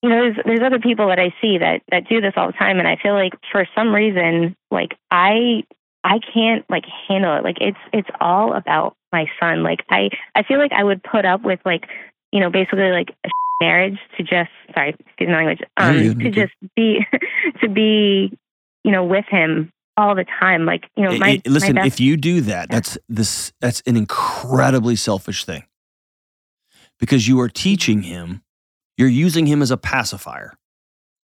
you 0.03 0.09
know, 0.09 0.17
there's 0.17 0.37
there's 0.45 0.63
other 0.65 0.79
people 0.79 1.09
that 1.09 1.19
I 1.19 1.35
see 1.41 1.59
that 1.59 1.83
that 1.91 2.09
do 2.09 2.21
this 2.21 2.35
all 2.37 2.47
the 2.47 2.53
time, 2.53 2.79
and 2.79 2.89
I 2.89 2.97
feel 3.03 3.15
like 3.15 3.33
for 3.51 3.67
some 3.75 3.95
reason, 3.95 4.55
like 4.71 4.97
I, 5.11 5.65
I 6.05 6.19
can't 6.33 6.65
like 6.69 6.85
handle 7.09 7.37
it. 7.37 7.45
Like 7.45 7.59
it's 7.61 7.79
it's 7.93 8.09
all 8.21 8.55
about 8.55 8.97
my 9.13 9.27
son. 9.39 9.63
Like 9.63 9.85
I, 9.89 10.11
I 10.35 10.43
feel 10.43 10.59
like 10.59 10.73
I 10.73 10.83
would 10.83 11.03
put 11.03 11.25
up 11.25 11.43
with 11.43 11.61
like, 11.65 11.85
you 12.33 12.41
know, 12.41 12.51
basically 12.51 12.91
like 12.91 13.11
a 13.25 13.29
marriage 13.61 13.99
to 14.17 14.23
just 14.23 14.51
sorry, 14.75 14.97
excuse 15.07 15.29
my 15.29 15.37
language, 15.37 15.61
um, 15.77 16.03
you're 16.03 16.15
to 16.15 16.31
just 16.31 16.53
be 16.75 17.07
to 17.61 17.69
be, 17.69 18.37
you 18.85 18.91
know, 18.91 19.05
with 19.05 19.27
him 19.29 19.71
all 19.97 20.15
the 20.15 20.25
time. 20.41 20.67
Like, 20.67 20.89
you 20.97 21.05
know, 21.05 21.17
my 21.19 21.31
it- 21.31 21.47
listen, 21.47 21.77
my 21.77 21.83
best, 21.83 21.95
if 21.95 22.01
you 22.01 22.17
do 22.17 22.41
that, 22.43 22.71
that's 22.71 22.99
this 23.09 23.53
that's 23.61 23.83
an 23.87 23.97
incredibly 23.97 24.97
selfish 24.97 25.45
thing. 25.45 25.65
Because 26.99 27.27
you 27.27 27.41
are 27.41 27.49
teaching 27.49 28.03
him, 28.03 28.43
you're 28.97 29.09
using 29.09 29.47
him 29.47 29.63
as 29.63 29.71
a 29.71 29.77
pacifier. 29.77 30.55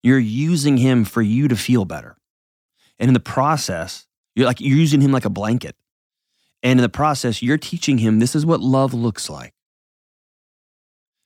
You're 0.02 0.18
using 0.18 0.76
him 0.76 1.04
for 1.04 1.22
you 1.22 1.48
to 1.48 1.56
feel 1.56 1.84
better. 1.84 2.16
And 2.98 3.08
in 3.08 3.14
the 3.14 3.20
process, 3.20 4.07
you're 4.38 4.46
like 4.46 4.60
you're 4.60 4.78
using 4.78 5.00
him 5.00 5.10
like 5.10 5.24
a 5.24 5.30
blanket. 5.30 5.74
And 6.62 6.78
in 6.78 6.82
the 6.82 6.88
process, 6.88 7.42
you're 7.42 7.58
teaching 7.58 7.98
him 7.98 8.20
this 8.20 8.36
is 8.36 8.46
what 8.46 8.60
love 8.60 8.94
looks 8.94 9.28
like. 9.28 9.52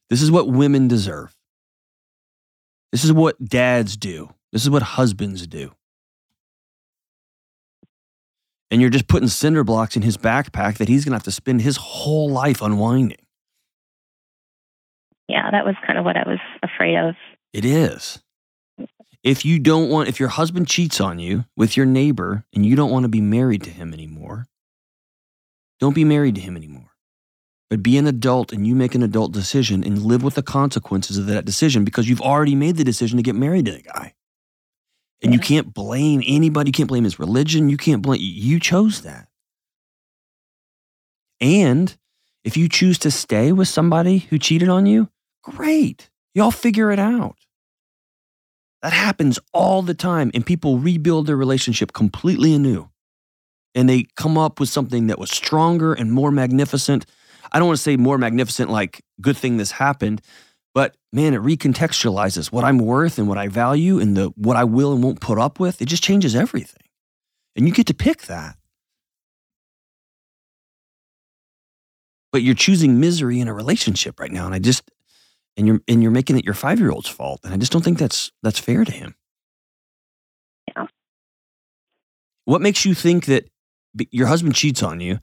This 0.08 0.22
is 0.22 0.30
what 0.30 0.48
women 0.48 0.88
deserve. 0.88 1.36
This 2.90 3.04
is 3.04 3.12
what 3.12 3.42
dads 3.44 3.98
do. 3.98 4.32
This 4.50 4.62
is 4.62 4.70
what 4.70 4.82
husbands 4.82 5.46
do. 5.46 5.72
And 8.70 8.80
you're 8.80 8.90
just 8.90 9.08
putting 9.08 9.28
cinder 9.28 9.62
blocks 9.62 9.94
in 9.94 10.00
his 10.00 10.16
backpack 10.16 10.78
that 10.78 10.88
he's 10.88 11.04
going 11.04 11.12
to 11.12 11.16
have 11.16 11.22
to 11.24 11.30
spend 11.30 11.60
his 11.60 11.76
whole 11.76 12.30
life 12.30 12.62
unwinding. 12.62 13.18
Yeah, 15.28 15.50
that 15.50 15.66
was 15.66 15.74
kind 15.86 15.98
of 15.98 16.06
what 16.06 16.16
I 16.16 16.26
was 16.26 16.38
afraid 16.62 16.96
of. 16.96 17.14
It 17.52 17.66
is. 17.66 18.21
If 19.22 19.44
you 19.44 19.58
don't 19.58 19.88
want, 19.88 20.08
if 20.08 20.18
your 20.18 20.30
husband 20.30 20.68
cheats 20.68 21.00
on 21.00 21.18
you 21.18 21.44
with 21.56 21.76
your 21.76 21.86
neighbor 21.86 22.44
and 22.52 22.66
you 22.66 22.74
don't 22.74 22.90
want 22.90 23.04
to 23.04 23.08
be 23.08 23.20
married 23.20 23.62
to 23.64 23.70
him 23.70 23.92
anymore, 23.92 24.46
don't 25.78 25.94
be 25.94 26.04
married 26.04 26.34
to 26.34 26.40
him 26.40 26.56
anymore. 26.56 26.90
But 27.70 27.82
be 27.82 27.96
an 27.96 28.06
adult 28.06 28.52
and 28.52 28.66
you 28.66 28.74
make 28.74 28.94
an 28.94 29.02
adult 29.02 29.32
decision 29.32 29.84
and 29.84 30.02
live 30.02 30.22
with 30.22 30.34
the 30.34 30.42
consequences 30.42 31.18
of 31.18 31.26
that 31.26 31.44
decision 31.44 31.84
because 31.84 32.08
you've 32.08 32.20
already 32.20 32.54
made 32.54 32.76
the 32.76 32.84
decision 32.84 33.16
to 33.16 33.22
get 33.22 33.34
married 33.34 33.66
to 33.66 33.72
the 33.72 33.82
guy. 33.82 34.14
And 35.22 35.32
you 35.32 35.38
can't 35.38 35.72
blame 35.72 36.20
anybody. 36.26 36.70
You 36.70 36.72
can't 36.72 36.88
blame 36.88 37.04
his 37.04 37.20
religion. 37.20 37.68
You 37.68 37.76
can't 37.76 38.02
blame, 38.02 38.20
you 38.20 38.58
chose 38.58 39.02
that. 39.02 39.28
And 41.40 41.96
if 42.44 42.56
you 42.56 42.68
choose 42.68 42.98
to 42.98 43.10
stay 43.10 43.52
with 43.52 43.68
somebody 43.68 44.18
who 44.18 44.38
cheated 44.38 44.68
on 44.68 44.86
you, 44.86 45.08
great. 45.42 46.10
Y'all 46.34 46.50
figure 46.50 46.90
it 46.90 46.98
out. 46.98 47.36
That 48.82 48.92
happens 48.92 49.38
all 49.52 49.82
the 49.82 49.94
time. 49.94 50.30
And 50.34 50.44
people 50.44 50.78
rebuild 50.78 51.26
their 51.26 51.36
relationship 51.36 51.92
completely 51.92 52.52
anew. 52.52 52.90
And 53.74 53.88
they 53.88 54.06
come 54.16 54.36
up 54.36 54.60
with 54.60 54.68
something 54.68 55.06
that 55.06 55.18
was 55.18 55.30
stronger 55.30 55.94
and 55.94 56.12
more 56.12 56.30
magnificent. 56.30 57.06
I 57.52 57.58
don't 57.58 57.68
want 57.68 57.78
to 57.78 57.82
say 57.82 57.96
more 57.96 58.18
magnificent, 58.18 58.70
like, 58.70 59.02
good 59.20 59.36
thing 59.36 59.56
this 59.56 59.70
happened, 59.70 60.20
but 60.74 60.96
man, 61.12 61.34
it 61.34 61.42
recontextualizes 61.42 62.50
what 62.50 62.64
I'm 62.64 62.78
worth 62.78 63.18
and 63.18 63.28
what 63.28 63.38
I 63.38 63.48
value 63.48 63.98
and 63.98 64.16
the 64.16 64.32
what 64.36 64.56
I 64.56 64.64
will 64.64 64.92
and 64.92 65.02
won't 65.02 65.20
put 65.20 65.38
up 65.38 65.60
with. 65.60 65.82
It 65.82 65.86
just 65.86 66.02
changes 66.02 66.34
everything. 66.34 66.82
And 67.54 67.66
you 67.66 67.74
get 67.74 67.86
to 67.88 67.94
pick 67.94 68.22
that. 68.22 68.56
But 72.32 72.42
you're 72.42 72.54
choosing 72.54 72.98
misery 72.98 73.40
in 73.40 73.48
a 73.48 73.54
relationship 73.54 74.18
right 74.18 74.32
now. 74.32 74.46
And 74.46 74.54
I 74.54 74.58
just 74.58 74.82
and 75.56 75.66
you're 75.66 75.80
and 75.88 76.02
you're 76.02 76.12
making 76.12 76.38
it 76.38 76.44
your 76.44 76.54
five 76.54 76.78
year 76.78 76.90
old's 76.90 77.08
fault. 77.08 77.40
And 77.44 77.52
I 77.52 77.56
just 77.56 77.72
don't 77.72 77.82
think 77.82 77.98
that's 77.98 78.32
that's 78.42 78.58
fair 78.58 78.84
to 78.84 78.92
him. 78.92 79.14
Yeah. 80.68 80.86
What 82.44 82.60
makes 82.60 82.84
you 82.84 82.94
think 82.94 83.26
that 83.26 83.48
your 84.10 84.26
husband 84.26 84.54
cheats 84.54 84.82
on 84.82 85.00
you? 85.00 85.18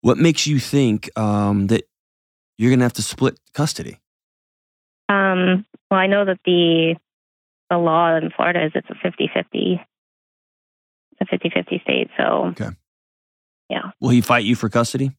What 0.00 0.18
makes 0.18 0.46
you 0.46 0.58
think 0.58 1.10
um, 1.18 1.68
that 1.68 1.84
you're 2.58 2.70
going 2.70 2.80
to 2.80 2.84
have 2.84 2.92
to 2.94 3.02
split 3.02 3.38
custody? 3.54 4.00
Um, 5.08 5.64
well, 5.90 6.00
I 6.00 6.06
know 6.06 6.24
that 6.24 6.38
the 6.44 6.96
the 7.70 7.78
law 7.78 8.16
in 8.16 8.30
Florida 8.30 8.64
is 8.64 8.72
it's 8.74 8.88
a 8.90 8.94
50-50. 8.94 9.84
It's 11.18 11.32
a 11.32 11.36
50-50 11.36 11.82
state. 11.82 12.08
So 12.16 12.46
okay. 12.50 12.70
yeah. 13.68 13.90
Will 14.00 14.10
he 14.10 14.20
fight 14.20 14.44
you 14.44 14.54
for 14.54 14.68
custody? 14.68 15.10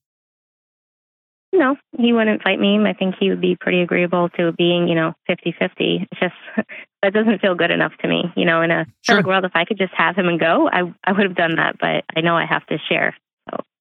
No, 1.57 1.75
he 1.97 2.13
wouldn't 2.13 2.43
fight 2.43 2.59
me. 2.59 2.77
I 2.85 2.93
think 2.93 3.15
he 3.19 3.29
would 3.29 3.41
be 3.41 3.55
pretty 3.59 3.81
agreeable 3.81 4.29
to 4.37 4.51
being, 4.53 4.87
you 4.87 4.95
know, 4.95 5.13
50-50. 5.29 6.07
It's 6.11 6.19
just 6.19 6.35
that 7.03 7.13
doesn't 7.13 7.41
feel 7.41 7.55
good 7.55 7.71
enough 7.71 7.93
to 8.01 8.07
me. 8.07 8.23
You 8.35 8.45
know, 8.45 8.61
in 8.61 8.71
a 8.71 8.85
Sure. 9.01 9.15
perfect 9.15 9.27
world, 9.27 9.45
if 9.45 9.51
I 9.55 9.65
could 9.65 9.77
just 9.77 9.93
have 9.95 10.15
him 10.15 10.27
and 10.27 10.39
go, 10.39 10.69
I 10.69 10.81
I 11.03 11.11
would 11.11 11.23
have 11.23 11.35
done 11.35 11.55
that. 11.57 11.77
But 11.79 12.05
I 12.15 12.21
know 12.21 12.35
I 12.37 12.45
have 12.45 12.65
to 12.67 12.77
share. 12.89 13.15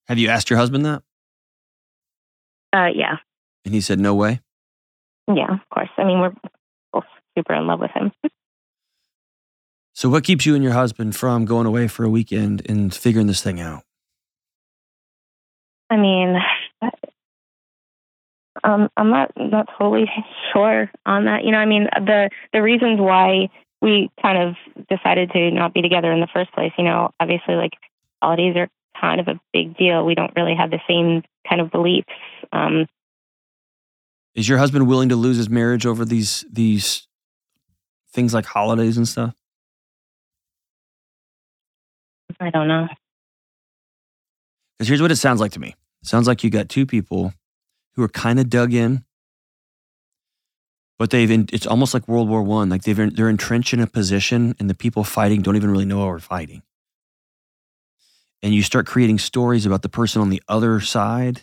Have 0.08 0.18
you 0.18 0.28
asked 0.28 0.48
your 0.50 0.58
husband 0.58 0.84
that? 0.86 1.02
Uh, 2.72 2.90
yeah, 2.94 3.16
And 3.64 3.74
he 3.74 3.80
said, 3.80 3.98
no 3.98 4.14
way. 4.14 4.40
yeah, 5.26 5.52
of 5.52 5.68
course. 5.72 5.88
I 5.96 6.04
mean, 6.04 6.20
we're 6.20 6.34
both 6.92 7.04
super 7.36 7.54
in 7.54 7.66
love 7.66 7.80
with 7.80 7.90
him. 7.92 8.12
So, 9.94 10.10
what 10.10 10.24
keeps 10.24 10.44
you 10.44 10.54
and 10.54 10.62
your 10.62 10.74
husband 10.74 11.16
from 11.16 11.46
going 11.46 11.66
away 11.66 11.88
for 11.88 12.04
a 12.04 12.10
weekend 12.10 12.60
and 12.68 12.94
figuring 12.94 13.28
this 13.28 13.42
thing 13.42 13.62
out? 13.62 13.82
I 15.88 15.96
mean, 15.96 16.36
um, 18.64 18.88
I'm 18.96 19.10
not 19.10 19.30
not 19.36 19.68
totally 19.78 20.06
sure 20.52 20.90
on 21.04 21.24
that. 21.24 21.44
You 21.44 21.52
know, 21.52 21.58
I 21.58 21.66
mean, 21.66 21.84
the 21.94 22.30
the 22.52 22.62
reasons 22.62 23.00
why 23.00 23.48
we 23.80 24.10
kind 24.20 24.38
of 24.38 24.54
decided 24.88 25.30
to 25.32 25.50
not 25.50 25.74
be 25.74 25.82
together 25.82 26.12
in 26.12 26.20
the 26.20 26.28
first 26.32 26.52
place. 26.52 26.72
You 26.78 26.84
know, 26.84 27.10
obviously, 27.20 27.54
like 27.54 27.72
holidays 28.22 28.56
are 28.56 28.68
kind 29.00 29.20
of 29.20 29.28
a 29.28 29.40
big 29.52 29.76
deal. 29.76 30.04
We 30.04 30.14
don't 30.14 30.32
really 30.36 30.54
have 30.54 30.70
the 30.70 30.80
same 30.88 31.22
kind 31.48 31.60
of 31.60 31.70
beliefs. 31.70 32.08
Um, 32.52 32.86
Is 34.34 34.48
your 34.48 34.58
husband 34.58 34.88
willing 34.88 35.10
to 35.10 35.16
lose 35.16 35.36
his 35.36 35.48
marriage 35.48 35.86
over 35.86 36.04
these 36.04 36.44
these 36.50 37.06
things 38.10 38.32
like 38.32 38.46
holidays 38.46 38.96
and 38.96 39.06
stuff? 39.06 39.34
I 42.40 42.50
don't 42.50 42.68
know. 42.68 42.88
Because 44.78 44.88
here's 44.88 45.00
what 45.00 45.10
it 45.10 45.16
sounds 45.16 45.40
like 45.40 45.52
to 45.52 45.60
me. 45.60 45.74
It 46.02 46.08
sounds 46.08 46.26
like 46.26 46.44
you 46.44 46.50
got 46.50 46.68
two 46.68 46.84
people 46.84 47.32
who 47.96 48.02
are 48.02 48.08
kind 48.08 48.38
of 48.38 48.50
dug 48.50 48.72
in, 48.74 49.04
but 50.98 51.10
they've 51.10 51.30
in, 51.30 51.48
it's 51.52 51.66
almost 51.66 51.94
like 51.94 52.08
World 52.08 52.28
War 52.28 52.42
One. 52.42 52.68
Like 52.68 52.82
they've 52.82 53.14
they're 53.14 53.28
entrenched 53.28 53.74
in 53.74 53.80
a 53.80 53.86
position, 53.86 54.54
and 54.58 54.70
the 54.70 54.74
people 54.74 55.04
fighting 55.04 55.42
don't 55.42 55.56
even 55.56 55.70
really 55.70 55.84
know 55.84 55.98
what 55.98 56.08
we're 56.08 56.18
fighting. 56.18 56.62
And 58.42 58.54
you 58.54 58.62
start 58.62 58.86
creating 58.86 59.18
stories 59.18 59.66
about 59.66 59.82
the 59.82 59.88
person 59.88 60.22
on 60.22 60.30
the 60.30 60.42
other 60.48 60.80
side 60.80 61.42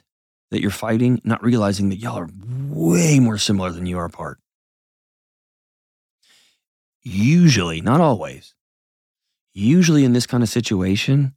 that 0.52 0.62
you're 0.62 0.72
fighting, 0.72 1.20
not 1.24 1.44
realizing 1.44 1.90
that 1.90 1.98
y'all 1.98 2.20
are 2.20 2.30
way 2.70 3.20
more 3.20 3.38
similar 3.38 3.72
than 3.72 3.86
you 3.86 3.98
are 3.98 4.06
apart. 4.06 4.40
Usually, 7.02 7.82
not 7.82 8.00
always. 8.00 8.54
Usually, 9.54 10.06
in 10.06 10.14
this 10.14 10.26
kind 10.26 10.42
of 10.42 10.50
situation, 10.50 11.36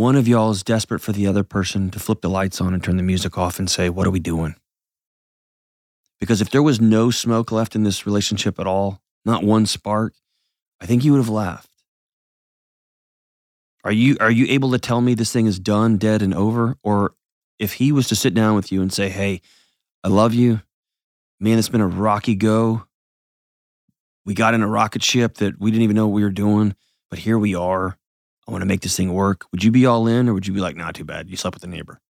one 0.00 0.16
of 0.16 0.26
y'all 0.26 0.50
is 0.50 0.62
desperate 0.62 1.00
for 1.00 1.12
the 1.12 1.26
other 1.26 1.44
person 1.44 1.90
to 1.90 1.98
flip 1.98 2.22
the 2.22 2.30
lights 2.30 2.58
on 2.58 2.72
and 2.72 2.82
turn 2.82 2.96
the 2.96 3.02
music 3.02 3.36
off 3.36 3.58
and 3.58 3.70
say, 3.70 3.90
What 3.90 4.06
are 4.06 4.10
we 4.10 4.18
doing? 4.18 4.54
Because 6.18 6.40
if 6.40 6.48
there 6.48 6.62
was 6.62 6.80
no 6.80 7.10
smoke 7.10 7.52
left 7.52 7.76
in 7.76 7.82
this 7.82 8.06
relationship 8.06 8.58
at 8.58 8.66
all, 8.66 9.02
not 9.26 9.44
one 9.44 9.66
spark, 9.66 10.14
I 10.80 10.86
think 10.86 11.04
you 11.04 11.12
would 11.12 11.18
have 11.18 11.28
laughed. 11.28 11.68
Are 13.84 13.92
you 13.92 14.16
are 14.20 14.30
you 14.30 14.46
able 14.48 14.70
to 14.70 14.78
tell 14.78 15.02
me 15.02 15.12
this 15.12 15.34
thing 15.34 15.44
is 15.44 15.58
done, 15.58 15.98
dead, 15.98 16.22
and 16.22 16.32
over? 16.32 16.78
Or 16.82 17.12
if 17.58 17.74
he 17.74 17.92
was 17.92 18.08
to 18.08 18.16
sit 18.16 18.32
down 18.32 18.54
with 18.54 18.72
you 18.72 18.80
and 18.80 18.90
say, 18.90 19.10
Hey, 19.10 19.42
I 20.02 20.08
love 20.08 20.32
you. 20.32 20.62
Man, 21.40 21.58
it's 21.58 21.68
been 21.68 21.82
a 21.82 21.86
rocky 21.86 22.36
go. 22.36 22.86
We 24.24 24.32
got 24.32 24.54
in 24.54 24.62
a 24.62 24.66
rocket 24.66 25.02
ship 25.02 25.34
that 25.34 25.60
we 25.60 25.70
didn't 25.70 25.82
even 25.82 25.96
know 25.96 26.06
what 26.06 26.14
we 26.14 26.22
were 26.22 26.30
doing, 26.30 26.74
but 27.10 27.18
here 27.18 27.38
we 27.38 27.54
are. 27.54 27.98
I 28.50 28.52
want 28.52 28.62
to 28.62 28.66
make 28.66 28.80
this 28.80 28.96
thing 28.96 29.12
work. 29.12 29.46
Would 29.52 29.62
you 29.62 29.70
be 29.70 29.86
all 29.86 30.08
in, 30.08 30.28
or 30.28 30.34
would 30.34 30.44
you 30.44 30.52
be 30.52 30.60
like, 30.60 30.74
"Not 30.74 30.96
too 30.96 31.04
bad. 31.04 31.30
You 31.30 31.36
slept 31.36 31.54
with 31.54 31.62
the 31.62 31.68
neighbor." 31.68 32.00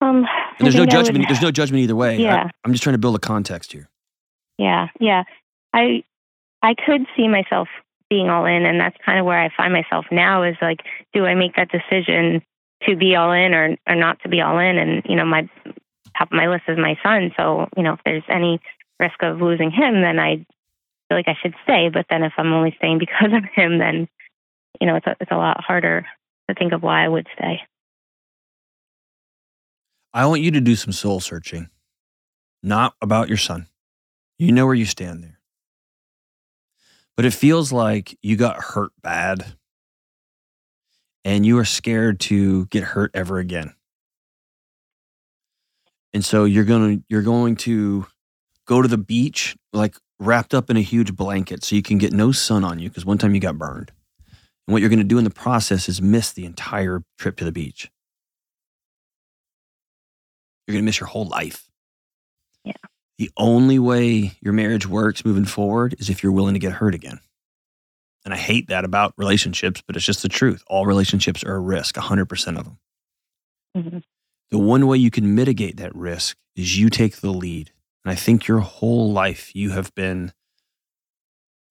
Um, 0.00 0.24
there's 0.60 0.76
no 0.76 0.82
I 0.82 0.84
would- 0.84 0.90
judgment. 0.90 1.24
There's 1.26 1.42
no 1.42 1.50
judgment 1.50 1.82
either 1.82 1.96
way. 1.96 2.16
Yeah. 2.18 2.44
I, 2.44 2.68
am 2.68 2.72
just 2.72 2.84
trying 2.84 2.94
to 2.94 2.98
build 2.98 3.16
a 3.16 3.18
context 3.18 3.72
here. 3.72 3.88
Yeah, 4.56 4.86
yeah. 5.00 5.24
I 5.74 6.04
I 6.62 6.74
could 6.74 7.06
see 7.16 7.26
myself 7.26 7.68
being 8.08 8.30
all 8.30 8.46
in 8.46 8.64
and 8.64 8.80
that's 8.80 8.96
kind 9.04 9.18
of 9.18 9.26
where 9.26 9.42
I 9.42 9.50
find 9.56 9.72
myself 9.72 10.06
now 10.12 10.44
is 10.44 10.54
like 10.62 10.78
do 11.12 11.26
I 11.26 11.34
make 11.34 11.56
that 11.56 11.70
decision 11.70 12.40
to 12.84 12.94
be 12.94 13.16
all 13.16 13.32
in 13.32 13.52
or 13.52 13.76
or 13.88 13.96
not 13.96 14.20
to 14.22 14.28
be 14.28 14.40
all 14.40 14.60
in 14.60 14.78
and 14.78 15.02
you 15.06 15.16
know 15.16 15.24
my 15.24 15.48
top 16.16 16.28
of 16.28 16.36
my 16.36 16.46
list 16.46 16.64
is 16.68 16.78
my 16.78 16.96
son 17.02 17.32
so 17.36 17.66
you 17.76 17.82
know 17.82 17.94
if 17.94 18.00
there's 18.04 18.22
any 18.28 18.60
risk 19.00 19.16
of 19.22 19.40
losing 19.40 19.72
him 19.72 20.02
then 20.02 20.20
I 20.20 20.36
feel 20.36 21.18
like 21.18 21.26
I 21.26 21.36
should 21.42 21.54
stay 21.64 21.88
but 21.92 22.06
then 22.08 22.22
if 22.22 22.32
I'm 22.38 22.52
only 22.52 22.74
staying 22.78 22.98
because 23.00 23.32
of 23.32 23.42
him 23.56 23.78
then 23.78 24.08
you 24.80 24.86
know 24.86 24.96
it's 24.96 25.06
a, 25.06 25.16
it's 25.20 25.30
a 25.30 25.36
lot 25.36 25.62
harder 25.62 26.06
to 26.48 26.54
think 26.54 26.72
of 26.72 26.82
why 26.82 27.04
I 27.04 27.08
would 27.08 27.26
stay. 27.36 27.60
I 30.12 30.26
want 30.26 30.40
you 30.40 30.50
to 30.52 30.60
do 30.60 30.76
some 30.76 30.92
soul 30.92 31.20
searching, 31.20 31.68
not 32.62 32.94
about 33.02 33.28
your 33.28 33.36
son. 33.36 33.68
You 34.38 34.52
know 34.52 34.66
where 34.66 34.74
you 34.74 34.86
stand 34.86 35.22
there. 35.22 35.38
But 37.16 37.24
it 37.24 37.32
feels 37.32 37.72
like 37.72 38.18
you 38.22 38.36
got 38.36 38.62
hurt 38.62 38.92
bad 39.02 39.56
and 41.24 41.44
you 41.44 41.58
are 41.58 41.64
scared 41.64 42.20
to 42.20 42.66
get 42.66 42.84
hurt 42.84 43.10
ever 43.14 43.38
again. 43.38 43.74
And 46.12 46.24
so 46.24 46.44
you're 46.44 46.64
going 46.64 46.98
to 46.98 47.04
you're 47.08 47.22
going 47.22 47.56
to 47.56 48.06
go 48.66 48.80
to 48.80 48.88
the 48.88 48.98
beach 48.98 49.56
like 49.72 49.96
wrapped 50.18 50.54
up 50.54 50.70
in 50.70 50.76
a 50.76 50.82
huge 50.82 51.14
blanket 51.14 51.64
so 51.64 51.76
you 51.76 51.82
can 51.82 51.98
get 51.98 52.12
no 52.12 52.32
sun 52.32 52.64
on 52.64 52.78
you 52.78 52.88
because 52.88 53.04
one 53.04 53.18
time 53.18 53.34
you 53.34 53.40
got 53.40 53.58
burned. 53.58 53.92
And 54.66 54.72
what 54.72 54.80
you're 54.80 54.88
going 54.88 54.98
to 54.98 55.04
do 55.04 55.18
in 55.18 55.24
the 55.24 55.30
process 55.30 55.88
is 55.88 56.02
miss 56.02 56.32
the 56.32 56.44
entire 56.44 57.02
trip 57.18 57.36
to 57.36 57.44
the 57.44 57.52
beach. 57.52 57.90
You're 60.66 60.74
going 60.74 60.82
to 60.82 60.86
miss 60.86 60.98
your 60.98 61.06
whole 61.08 61.26
life. 61.26 61.68
Yeah. 62.64 62.72
The 63.18 63.30
only 63.36 63.78
way 63.78 64.32
your 64.42 64.52
marriage 64.52 64.86
works 64.86 65.24
moving 65.24 65.44
forward 65.44 65.94
is 65.98 66.10
if 66.10 66.22
you're 66.22 66.32
willing 66.32 66.54
to 66.54 66.60
get 66.60 66.72
hurt 66.72 66.94
again. 66.94 67.20
And 68.24 68.34
I 68.34 68.36
hate 68.36 68.68
that 68.68 68.84
about 68.84 69.14
relationships, 69.16 69.82
but 69.86 69.94
it's 69.94 70.04
just 70.04 70.22
the 70.22 70.28
truth. 70.28 70.64
All 70.66 70.84
relationships 70.84 71.44
are 71.44 71.54
a 71.54 71.60
risk, 71.60 71.96
100% 71.96 72.58
of 72.58 72.64
them. 72.64 72.78
Mhm. 73.76 74.02
The 74.50 74.58
one 74.58 74.86
way 74.88 74.98
you 74.98 75.12
can 75.12 75.34
mitigate 75.34 75.76
that 75.76 75.94
risk 75.94 76.36
is 76.56 76.76
you 76.76 76.90
take 76.90 77.18
the 77.18 77.32
lead. 77.32 77.72
And 78.04 78.10
I 78.10 78.16
think 78.16 78.48
your 78.48 78.60
whole 78.60 79.12
life 79.12 79.54
you 79.54 79.70
have 79.70 79.94
been 79.94 80.32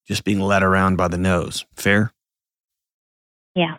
just 0.08 0.24
being 0.24 0.40
led 0.40 0.64
around 0.64 0.96
by 0.96 1.10
the 1.10 1.18
nose. 1.18 1.66
Fair? 1.76 2.14
Yeah. 3.56 3.78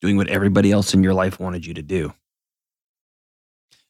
Doing 0.00 0.16
what 0.16 0.28
everybody 0.28 0.72
else 0.72 0.94
in 0.94 1.02
your 1.02 1.14
life 1.14 1.38
wanted 1.38 1.66
you 1.66 1.74
to 1.74 1.82
do. 1.82 2.12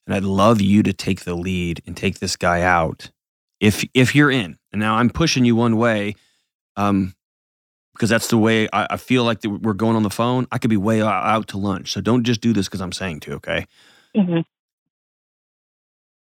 And 0.06 0.14
I'd 0.14 0.24
love 0.24 0.60
you 0.60 0.82
to 0.84 0.92
take 0.92 1.24
the 1.24 1.34
lead 1.34 1.82
and 1.86 1.96
take 1.96 2.18
this 2.20 2.36
guy 2.36 2.62
out 2.62 3.10
if 3.60 3.84
if 3.94 4.14
you're 4.14 4.30
in. 4.30 4.58
And 4.72 4.80
now 4.80 4.96
I'm 4.96 5.10
pushing 5.10 5.44
you 5.44 5.56
one 5.56 5.76
way, 5.76 6.14
um, 6.76 7.14
because 7.94 8.08
that's 8.10 8.28
the 8.28 8.38
way 8.38 8.68
I, 8.72 8.86
I 8.90 8.96
feel 8.98 9.24
like 9.24 9.40
that 9.40 9.50
we're 9.50 9.72
going 9.72 9.96
on 9.96 10.02
the 10.02 10.10
phone. 10.10 10.46
I 10.52 10.58
could 10.58 10.70
be 10.70 10.76
way 10.76 11.02
out, 11.02 11.48
to 11.48 11.58
lunch, 11.58 11.92
so 11.92 12.00
don't 12.00 12.24
just 12.24 12.40
do 12.40 12.52
this 12.52 12.66
because 12.66 12.80
I'm 12.80 12.92
saying 12.92 13.20
to. 13.20 13.34
Okay. 13.34 13.66
hmm 14.14 14.40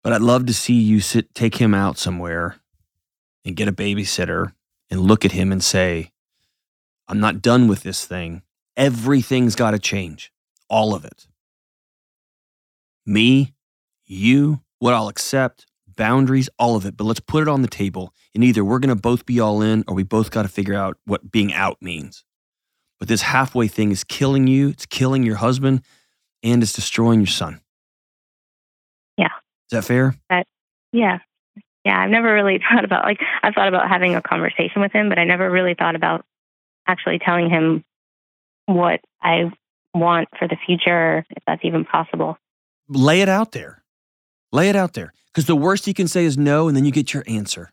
But 0.03 0.13
I'd 0.13 0.21
love 0.23 0.47
to 0.47 0.55
see 0.55 0.75
you 0.75 1.01
sit, 1.01 1.35
take 1.35 1.57
him 1.57 1.73
out 1.75 1.97
somewhere 1.97 2.57
and 3.45 3.57
get 3.57 3.69
a 3.69 3.73
babysitter 3.73 4.53
and 4.91 5.01
look 5.01 5.25
at 5.25 5.33
him 5.33 5.53
and 5.53 5.63
say, 5.63 6.11
I'm 7.09 7.21
not 7.21 7.41
done 7.43 7.69
with 7.69 7.83
this 7.83 8.05
thing. 8.05 8.43
Everything's 8.77 9.55
got 9.55 9.73
to 9.73 9.79
change. 9.79 10.33
All 10.69 10.95
of 10.95 11.05
it. 11.05 11.27
Me, 13.05 13.55
you, 14.05 14.61
what 14.79 14.95
I'll 14.95 15.09
accept, 15.09 15.67
boundaries, 15.87 16.49
all 16.59 16.77
of 16.77 16.87
it. 16.87 16.97
But 16.97 17.05
let's 17.05 17.21
put 17.21 17.43
it 17.43 17.49
on 17.49 17.63
the 17.63 17.69
table. 17.69 18.15
And 18.35 18.43
either 18.43 18.65
we're 18.65 18.79
going 18.79 18.95
to 18.95 19.01
both 19.01 19.27
be 19.27 19.41
all 19.41 19.61
in 19.63 19.85
or 19.87 19.95
we 19.95 20.03
both 20.03 20.31
got 20.31 20.43
to 20.43 20.49
figure 20.49 20.75
out 20.75 20.97
what 21.05 21.31
being 21.31 21.53
out 21.53 21.79
means. 21.81 22.25
But 22.99 23.09
this 23.09 23.23
halfway 23.23 23.69
thing 23.69 23.91
is 23.91 24.05
killing 24.05 24.47
you, 24.47 24.69
it's 24.69 24.87
killing 24.87 25.25
your 25.25 25.37
husband, 25.37 25.83
and 26.43 26.63
it's 26.63 26.73
destroying 26.73 27.21
your 27.21 27.27
son. 27.27 27.61
Yeah. 29.19 29.27
Is 29.27 29.73
that 29.73 29.85
fair? 29.85 30.15
Yeah. 30.93 31.19
Yeah. 31.85 31.99
I've 31.99 32.11
never 32.11 32.33
really 32.33 32.61
thought 32.71 32.85
about 32.85 33.05
like 33.05 33.19
I've 33.43 33.55
thought 33.55 33.69
about 33.69 33.89
having 33.89 34.15
a 34.15 34.23
conversation 34.23 34.81
with 34.81 34.93
him, 34.93 35.09
but 35.09 35.19
I 35.19 35.25
never 35.25 35.51
really 35.51 35.75
thought 35.75 35.97
about 35.97 36.25
actually 36.87 37.19
telling 37.19 37.51
him 37.51 37.85
what 38.75 39.01
I 39.23 39.51
want 39.95 40.29
for 40.39 40.49
the 40.49 40.57
future, 40.67 41.25
if 41.31 41.43
that's 41.47 41.65
even 41.65 41.85
possible. 41.85 42.39
lay 42.89 43.21
it 43.21 43.29
out 43.29 43.53
there. 43.53 43.83
Lay 44.53 44.69
it 44.69 44.77
out 44.77 44.93
there. 44.95 45.13
Because 45.27 45.47
the 45.47 45.57
worst 45.57 45.87
he 45.87 45.95
can 45.95 46.09
say 46.09 46.25
is 46.25 46.37
no, 46.37 46.69
and 46.69 46.77
then 46.77 46.85
you 46.85 46.93
get 46.93 47.15
your 47.15 47.25
answer. 47.27 47.71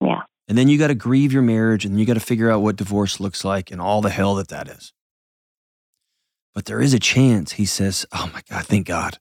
Yeah. 0.00 0.22
And 0.48 0.58
then 0.58 0.68
you 0.68 0.78
got 0.78 0.88
to 0.88 0.94
grieve 0.94 1.32
your 1.32 1.42
marriage 1.42 1.84
and 1.84 1.98
you 1.98 2.04
got 2.06 2.14
to 2.14 2.20
figure 2.20 2.50
out 2.50 2.60
what 2.60 2.76
divorce 2.76 3.20
looks 3.20 3.44
like 3.44 3.70
and 3.70 3.80
all 3.80 4.00
the 4.00 4.10
hell 4.10 4.34
that 4.34 4.48
that 4.48 4.68
is. 4.68 4.92
But 6.54 6.66
there 6.66 6.80
is 6.80 6.92
a 6.92 6.98
chance, 6.98 7.52
he 7.52 7.64
says, 7.64 8.04
Oh 8.12 8.30
my 8.32 8.42
God, 8.50 8.66
thank 8.66 8.86
God. 8.86 9.18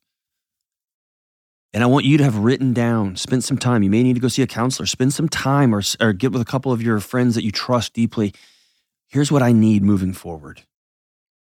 And 1.73 1.83
I 1.83 1.87
want 1.87 2.05
you 2.05 2.17
to 2.17 2.23
have 2.23 2.37
written 2.37 2.73
down, 2.73 3.15
spend 3.15 3.45
some 3.45 3.57
time. 3.57 3.81
You 3.81 3.89
may 3.89 4.03
need 4.03 4.15
to 4.15 4.19
go 4.19 4.27
see 4.27 4.41
a 4.41 4.47
counselor, 4.47 4.85
spend 4.85 5.13
some 5.13 5.29
time 5.29 5.73
or, 5.73 5.81
or 6.01 6.11
get 6.11 6.33
with 6.33 6.41
a 6.41 6.45
couple 6.45 6.73
of 6.73 6.81
your 6.81 6.99
friends 6.99 7.35
that 7.35 7.45
you 7.45 7.51
trust 7.51 7.93
deeply. 7.93 8.33
Here's 9.07 9.31
what 9.31 9.41
I 9.41 9.53
need 9.53 9.83
moving 9.83 10.11
forward. 10.11 10.63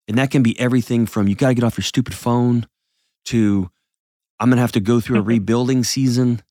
And 0.09 0.19
that 0.19 0.31
can 0.31 0.43
be 0.43 0.59
everything 0.59 1.07
from 1.07 1.29
you 1.29 1.35
got 1.35 1.49
to 1.49 1.55
get 1.55 1.65
off 1.65 1.77
your 1.77 1.85
stupid 1.85 2.15
phone 2.15 2.67
to 3.27 3.71
I'm 4.39 4.49
going 4.49 4.57
to 4.57 4.63
have 4.63 4.73
to 4.73 4.81
go 4.81 5.01
through 5.01 5.19
a 5.19 5.23
rebuilding 5.35 5.85
season 5.85 6.43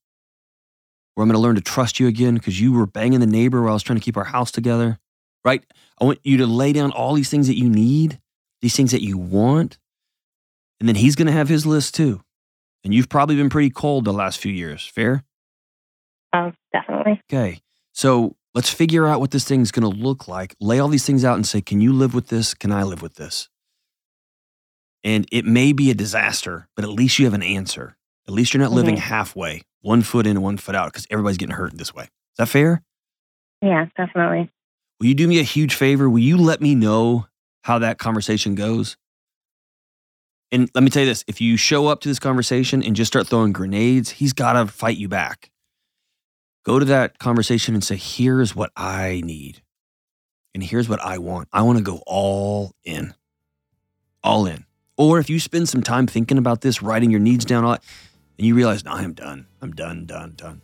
where 1.14 1.24
I'm 1.24 1.30
going 1.30 1.40
to 1.40 1.42
learn 1.42 1.56
to 1.56 1.62
trust 1.62 2.00
you 2.00 2.08
again 2.08 2.36
because 2.36 2.60
you 2.60 2.74
were 2.74 2.86
banging 2.86 3.22
the 3.22 3.28
neighbor 3.28 3.62
while 3.62 3.72
I 3.72 3.74
was 3.74 3.84
trying 3.84 4.00
to 4.00 4.04
keep 4.04 4.18
our 4.18 4.26
house 4.26 4.52
together, 4.52 5.00
right? 5.46 5.64
I 6.00 6.06
want 6.06 6.20
you 6.24 6.38
to 6.38 6.46
lay 6.46 6.74
down 6.74 6.92
all 6.92 7.14
these 7.14 7.30
things 7.30 7.48
that 7.48 7.58
you 7.58 7.70
need, 7.70 8.20
these 8.62 8.76
things 8.76 8.92
that 8.92 9.02
you 9.02 9.18
want. 9.18 9.78
And 10.80 10.90
then 10.90 10.96
he's 10.96 11.16
going 11.16 11.28
to 11.28 11.32
have 11.32 11.48
his 11.48 11.66
list 11.66 11.96
too. 11.96 12.22
And 12.84 12.94
you've 12.94 13.10
probably 13.10 13.38
been 13.38 13.50
pretty 13.50 13.70
cold 13.70 14.04
the 14.04 14.14
last 14.14 14.40
few 14.40 14.52
years. 14.52 14.86
Fair? 14.86 15.24
Oh, 16.34 16.52
definitely. 16.74 17.22
Okay. 17.32 17.62
So 17.94 18.36
let's 18.56 18.70
figure 18.74 19.06
out 19.06 19.20
what 19.20 19.32
this 19.32 19.44
thing's 19.46 19.72
going 19.72 19.84
to 19.90 20.00
look 20.00 20.28
like. 20.28 20.56
Lay 20.60 20.80
all 20.80 20.88
these 20.88 21.06
things 21.06 21.24
out 21.24 21.36
and 21.36 21.46
say, 21.46 21.62
can 21.62 21.82
you 21.82 21.94
live 21.94 22.16
with 22.16 22.30
this? 22.30 22.54
Can 22.56 22.72
I 22.72 22.84
live 22.84 23.02
with 23.02 23.16
this? 23.16 23.50
And 25.04 25.28
it 25.32 25.46
may 25.46 25.74
be 25.74 25.92
a 25.92 25.94
disaster, 25.94 26.68
but 26.76 26.84
at 26.84 26.90
least 26.90 27.20
you 27.20 27.26
have 27.26 27.34
an 27.36 27.44
answer. 27.44 27.96
At 28.28 28.34
least 28.34 28.54
you're 28.54 28.64
not 28.64 28.72
living 28.72 28.96
Mhm. 28.96 29.00
halfway, 29.00 29.62
one 29.82 30.02
foot 30.02 30.26
in 30.26 30.38
and 30.38 30.44
one 30.44 30.58
foot 30.58 30.74
out, 30.74 30.92
because 30.92 31.06
everybody's 31.12 31.38
getting 31.38 31.56
hurt 31.56 31.78
this 31.78 31.94
way. 31.94 32.06
Is 32.06 32.38
that 32.40 32.48
fair? 32.50 32.82
Yeah, 33.62 33.86
definitely. 33.96 34.50
Will 35.00 35.08
you 35.08 35.14
do 35.14 35.28
me 35.28 35.38
a 35.40 35.44
huge 35.44 35.76
favor? 35.76 36.10
Will 36.10 36.20
you 36.20 36.38
let 36.38 36.62
me 36.62 36.74
know 36.74 37.28
how 37.66 37.78
that 37.80 38.00
conversation 38.00 38.56
goes? 38.56 38.98
And 40.52 40.72
let 40.74 40.84
me 40.84 40.90
tell 40.90 41.04
you 41.04 41.10
this 41.10 41.24
if 41.28 41.42
you 41.42 41.58
show 41.58 41.88
up 41.88 42.00
to 42.02 42.08
this 42.08 42.20
conversation 42.20 42.82
and 42.82 42.96
just 42.96 43.12
start 43.12 43.28
throwing 43.28 43.52
grenades, 43.52 44.12
he's 44.12 44.34
got 44.34 44.54
to 44.54 44.66
fight 44.68 44.98
you 44.98 45.10
back. 45.10 45.52
Go 46.66 46.80
to 46.80 46.86
that 46.86 47.20
conversation 47.20 47.76
and 47.76 47.84
say, 47.84 47.96
here's 47.96 48.56
what 48.56 48.72
I 48.76 49.22
need. 49.24 49.62
And 50.56 50.64
here's 50.64 50.90
what 50.90 51.00
I 51.00 51.20
want. 51.20 51.48
I 51.54 51.62
want 51.62 51.78
to 51.78 51.84
go 51.84 52.02
all 52.08 52.74
in. 52.84 53.14
All 54.24 54.48
in. 54.48 54.66
Or 54.98 55.20
if 55.20 55.30
you 55.30 55.40
spend 55.40 55.70
some 55.70 55.84
time 55.84 56.08
thinking 56.08 56.40
about 56.40 56.62
this, 56.62 56.82
writing 56.82 57.12
your 57.12 57.20
needs 57.20 57.46
down, 57.46 57.66
all 57.66 57.78
and 58.38 58.48
you 58.48 58.56
realize, 58.56 58.84
no, 58.84 58.92
I'm 58.92 59.14
done. 59.14 59.46
I'm 59.62 59.74
done, 59.74 60.06
done, 60.06 60.34
done. 60.36 60.62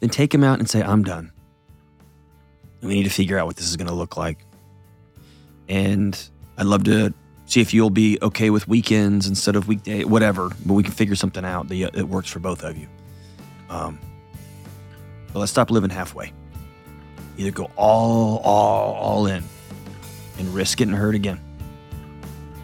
Then 0.00 0.10
take 0.10 0.34
him 0.34 0.42
out 0.42 0.58
and 0.58 0.68
say, 0.68 0.82
I'm 0.82 1.04
done. 1.04 1.30
And 2.80 2.88
we 2.88 2.94
need 2.94 3.04
to 3.04 3.10
figure 3.10 3.38
out 3.38 3.46
what 3.46 3.56
this 3.56 3.68
is 3.68 3.76
going 3.76 3.88
to 3.88 3.94
look 3.94 4.16
like. 4.16 4.38
And 5.68 6.18
I'd 6.58 6.66
love 6.66 6.84
to 6.84 7.14
see 7.46 7.60
if 7.60 7.72
you'll 7.72 7.90
be 7.90 8.18
okay 8.20 8.50
with 8.50 8.66
weekends 8.66 9.28
instead 9.28 9.54
of 9.54 9.68
weekday, 9.68 10.04
whatever. 10.04 10.50
But 10.64 10.74
we 10.74 10.82
can 10.82 10.92
figure 10.92 11.14
something 11.14 11.44
out 11.44 11.68
that 11.68 11.92
that 11.92 12.08
works 12.08 12.28
for 12.28 12.40
both 12.40 12.64
of 12.64 12.76
you. 12.76 12.88
Um, 13.70 13.98
but 15.36 15.40
let's 15.40 15.52
stop 15.52 15.70
living 15.70 15.90
halfway. 15.90 16.32
Either 17.36 17.50
go 17.50 17.70
all, 17.76 18.38
all, 18.38 18.94
all 18.94 19.26
in, 19.26 19.44
and 20.38 20.54
risk 20.54 20.78
getting 20.78 20.94
hurt 20.94 21.14
again. 21.14 21.38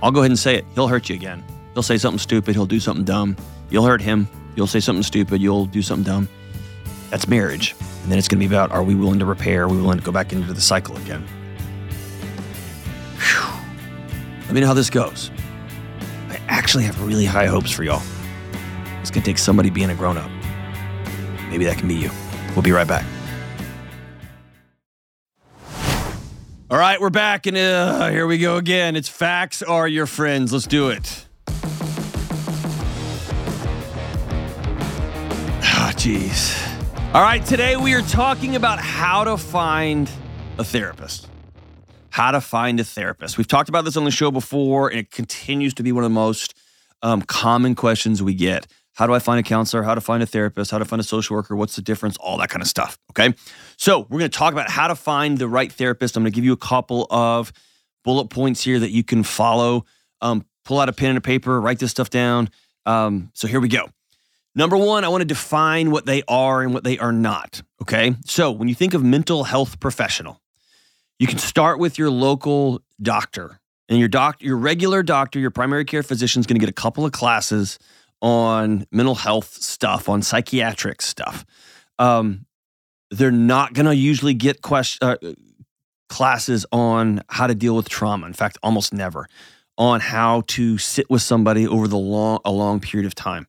I'll 0.02 0.10
go 0.10 0.20
ahead 0.20 0.30
and 0.30 0.38
say 0.38 0.56
it. 0.56 0.64
He'll 0.74 0.88
hurt 0.88 1.10
you 1.10 1.14
again. 1.14 1.44
He'll 1.74 1.82
say 1.82 1.98
something 1.98 2.18
stupid. 2.18 2.54
He'll 2.54 2.64
do 2.64 2.80
something 2.80 3.04
dumb. 3.04 3.36
You'll 3.68 3.84
hurt 3.84 4.00
him. 4.00 4.26
You'll 4.56 4.66
say 4.66 4.80
something 4.80 5.02
stupid. 5.02 5.42
You'll 5.42 5.66
do 5.66 5.82
something 5.82 6.10
dumb. 6.10 6.30
That's 7.10 7.28
marriage. 7.28 7.74
And 8.04 8.10
then 8.10 8.18
it's 8.18 8.26
going 8.26 8.40
to 8.40 8.48
be 8.48 8.50
about 8.50 8.70
are 8.72 8.82
we 8.82 8.94
willing 8.94 9.18
to 9.18 9.26
repair? 9.26 9.64
Are 9.64 9.68
we 9.68 9.76
willing 9.76 9.98
to 9.98 10.04
go 10.04 10.10
back 10.10 10.32
into 10.32 10.54
the 10.54 10.60
cycle 10.62 10.96
again? 10.96 11.26
Whew. 13.18 14.44
Let 14.46 14.52
me 14.52 14.62
know 14.62 14.68
how 14.68 14.72
this 14.72 14.88
goes. 14.88 15.30
I 16.30 16.40
actually 16.48 16.84
have 16.84 16.98
really 17.02 17.26
high 17.26 17.48
hopes 17.48 17.70
for 17.70 17.84
y'all. 17.84 18.02
It's 19.02 19.10
going 19.10 19.22
to 19.22 19.30
take 19.30 19.36
somebody 19.36 19.68
being 19.68 19.90
a 19.90 19.94
grown 19.94 20.16
up. 20.16 20.30
Maybe 21.50 21.66
that 21.66 21.76
can 21.76 21.86
be 21.86 21.96
you. 21.96 22.10
We'll 22.54 22.62
be 22.62 22.72
right 22.72 22.86
back. 22.86 23.04
All 26.70 26.78
right, 26.78 26.98
we're 26.98 27.10
back, 27.10 27.46
and 27.46 27.56
uh, 27.56 28.08
here 28.08 28.26
we 28.26 28.38
go 28.38 28.56
again. 28.56 28.96
It's 28.96 29.08
facts 29.08 29.62
are 29.62 29.86
your 29.86 30.06
friends. 30.06 30.54
Let's 30.54 30.66
do 30.66 30.88
it. 30.88 31.26
Ah, 35.64 35.92
jeez. 35.96 36.58
All 37.14 37.20
right, 37.20 37.44
today 37.44 37.76
we 37.76 37.92
are 37.92 38.00
talking 38.00 38.56
about 38.56 38.78
how 38.78 39.24
to 39.24 39.36
find 39.36 40.10
a 40.56 40.64
therapist. 40.64 41.28
How 42.08 42.30
to 42.30 42.40
find 42.40 42.80
a 42.80 42.84
therapist. 42.84 43.36
We've 43.36 43.46
talked 43.46 43.68
about 43.68 43.84
this 43.84 43.98
on 43.98 44.04
the 44.04 44.10
show 44.10 44.30
before, 44.30 44.88
and 44.88 44.98
it 44.98 45.10
continues 45.10 45.74
to 45.74 45.82
be 45.82 45.92
one 45.92 46.04
of 46.04 46.10
the 46.10 46.14
most 46.14 46.54
um, 47.02 47.20
common 47.20 47.74
questions 47.74 48.22
we 48.22 48.32
get. 48.32 48.66
How 48.94 49.06
do 49.06 49.14
I 49.14 49.18
find 49.18 49.40
a 49.40 49.42
counselor? 49.42 49.82
How 49.82 49.94
to 49.94 50.00
find 50.00 50.22
a 50.22 50.26
therapist? 50.26 50.70
How 50.70 50.78
to 50.78 50.84
find 50.84 51.00
a 51.00 51.04
social 51.04 51.34
worker? 51.34 51.56
What's 51.56 51.76
the 51.76 51.82
difference? 51.82 52.16
All 52.18 52.36
that 52.38 52.50
kind 52.50 52.62
of 52.62 52.68
stuff. 52.68 52.98
Okay. 53.10 53.34
So, 53.76 54.00
we're 54.00 54.18
going 54.18 54.30
to 54.30 54.38
talk 54.38 54.52
about 54.52 54.70
how 54.70 54.88
to 54.88 54.94
find 54.94 55.38
the 55.38 55.48
right 55.48 55.72
therapist. 55.72 56.16
I'm 56.16 56.22
going 56.22 56.32
to 56.32 56.34
give 56.34 56.44
you 56.44 56.52
a 56.52 56.58
couple 56.58 57.06
of 57.10 57.52
bullet 58.04 58.26
points 58.26 58.62
here 58.62 58.78
that 58.78 58.90
you 58.90 59.02
can 59.02 59.22
follow. 59.22 59.86
Um, 60.20 60.44
pull 60.64 60.78
out 60.78 60.88
a 60.88 60.92
pen 60.92 61.10
and 61.10 61.18
a 61.18 61.22
paper, 61.22 61.60
write 61.60 61.78
this 61.78 61.90
stuff 61.90 62.10
down. 62.10 62.50
Um, 62.84 63.30
so, 63.34 63.48
here 63.48 63.60
we 63.60 63.68
go. 63.68 63.88
Number 64.54 64.76
one, 64.76 65.04
I 65.04 65.08
want 65.08 65.22
to 65.22 65.26
define 65.26 65.90
what 65.90 66.04
they 66.04 66.22
are 66.28 66.60
and 66.60 66.74
what 66.74 66.84
they 66.84 66.98
are 66.98 67.12
not. 67.12 67.62
Okay. 67.80 68.14
So, 68.26 68.50
when 68.50 68.68
you 68.68 68.74
think 68.74 68.92
of 68.92 69.02
mental 69.02 69.44
health 69.44 69.80
professional, 69.80 70.42
you 71.18 71.26
can 71.26 71.38
start 71.38 71.78
with 71.78 71.98
your 71.98 72.10
local 72.10 72.82
doctor. 73.00 73.58
And 73.88 73.98
your 73.98 74.08
doc, 74.08 74.40
your 74.40 74.56
regular 74.56 75.02
doctor, 75.02 75.38
your 75.38 75.50
primary 75.50 75.84
care 75.84 76.02
physician 76.02 76.40
is 76.40 76.46
going 76.46 76.54
to 76.54 76.60
get 76.60 76.70
a 76.70 76.72
couple 76.72 77.04
of 77.04 77.12
classes 77.12 77.78
on 78.22 78.86
mental 78.90 79.16
health 79.16 79.52
stuff, 79.52 80.08
on 80.08 80.22
psychiatric 80.22 81.02
stuff. 81.02 81.44
Um, 81.98 82.46
they're 83.10 83.30
not 83.30 83.74
going 83.74 83.86
to 83.86 83.94
usually 83.94 84.32
get 84.32 84.62
question, 84.62 85.06
uh, 85.06 85.16
classes 86.08 86.64
on 86.72 87.22
how 87.28 87.46
to 87.46 87.54
deal 87.54 87.76
with 87.76 87.88
trauma. 87.88 88.26
In 88.26 88.32
fact, 88.32 88.56
almost 88.62 88.94
never 88.94 89.28
on 89.76 90.00
how 90.00 90.42
to 90.46 90.78
sit 90.78 91.08
with 91.10 91.22
somebody 91.22 91.66
over 91.66 91.88
the 91.88 91.98
long 91.98 92.38
a 92.44 92.50
long 92.50 92.80
period 92.80 93.06
of 93.06 93.14
time. 93.14 93.46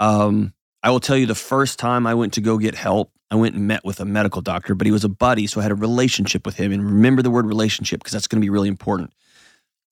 Um, 0.00 0.54
I 0.82 0.90
will 0.90 1.00
tell 1.00 1.16
you 1.16 1.26
the 1.26 1.34
first 1.34 1.78
time 1.78 2.06
I 2.06 2.14
went 2.14 2.34
to 2.34 2.40
go 2.40 2.58
get 2.58 2.74
help, 2.74 3.12
I 3.30 3.36
went 3.36 3.54
and 3.54 3.66
met 3.66 3.84
with 3.84 4.00
a 4.00 4.04
medical 4.04 4.40
doctor, 4.40 4.74
but 4.74 4.86
he 4.86 4.92
was 4.92 5.04
a 5.04 5.08
buddy, 5.08 5.46
so 5.46 5.60
I 5.60 5.64
had 5.64 5.72
a 5.72 5.76
relationship 5.76 6.46
with 6.46 6.56
him. 6.56 6.72
And 6.72 6.84
remember 6.84 7.22
the 7.22 7.30
word 7.30 7.46
relationship 7.46 8.00
because 8.00 8.12
that's 8.12 8.28
going 8.28 8.40
to 8.40 8.44
be 8.44 8.50
really 8.50 8.68
important. 8.68 9.12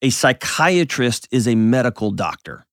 A 0.02 0.10
psychiatrist 0.10 1.28
is 1.30 1.48
a 1.48 1.54
medical 1.54 2.10
doctor. 2.10 2.65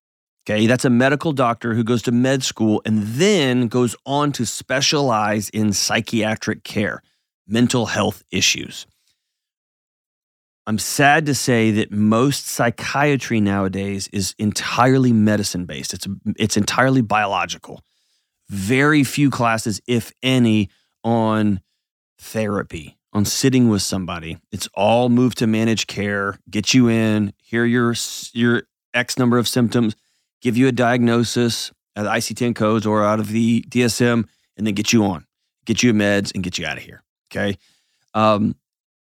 Okay, 0.46 0.68
that's 0.68 0.84
a 0.84 0.90
medical 0.90 1.32
doctor 1.32 1.74
who 1.74 1.86
goes 1.86 2.02
to 2.04 2.12
med 2.12 2.44
school 2.44 2.82
and 2.86 3.04
then 3.04 3.68
goes 3.68 3.96
on 4.06 4.34
to 4.34 4.46
specialize 4.46 5.50
in 5.50 5.72
psychiatric 5.72 6.66
care, 6.66 7.02
mental 7.48 7.86
health 7.86 8.24
issues. 8.30 8.86
I'm 10.68 10.80
sad 10.80 11.26
to 11.28 11.36
say 11.36 11.72
that 11.72 11.92
most 11.92 12.48
psychiatry 12.48 13.40
nowadays 13.40 14.10
is 14.14 14.36
entirely 14.38 15.14
medicine 15.14 15.66
based. 15.66 15.94
It's 15.94 16.08
it's 16.38 16.58
entirely 16.58 17.02
biological. 17.02 17.82
Very 18.50 19.04
few 19.04 19.30
classes, 19.30 19.82
if 19.88 20.12
any, 20.22 20.70
on 21.04 21.62
therapy, 22.20 22.98
on 23.12 23.26
sitting 23.26 23.70
with 23.70 23.82
somebody. 23.82 24.38
It's 24.52 24.70
all 24.74 25.10
moved 25.10 25.38
to 25.40 25.48
managed 25.48 25.88
care, 25.88 26.38
get 26.50 26.74
you 26.74 26.90
in, 26.90 27.34
hear 27.38 27.66
your 27.66 27.94
your 28.34 28.64
X 28.94 29.18
number 29.18 29.38
of 29.38 29.48
symptoms, 29.48 29.96
give 30.44 30.58
you 30.58 30.68
a 30.68 30.72
diagnosis 30.72 31.72
of 31.96 32.04
the 32.04 32.10
ICD-10 32.10 32.56
codes 32.56 32.86
or 32.86 33.04
out 33.04 33.20
of 33.20 33.30
the 33.30 33.62
DSM, 33.70 34.28
and 34.58 34.68
then 34.68 34.74
get 34.74 34.94
you 34.94 35.04
on, 35.06 35.26
get 35.66 35.82
you 35.82 35.94
meds, 35.94 36.32
and 36.36 36.44
get 36.44 36.58
you 36.60 36.66
out 36.66 36.78
of 36.78 36.84
here. 36.84 37.02
Okay. 37.32 37.58
Um, 38.14 38.56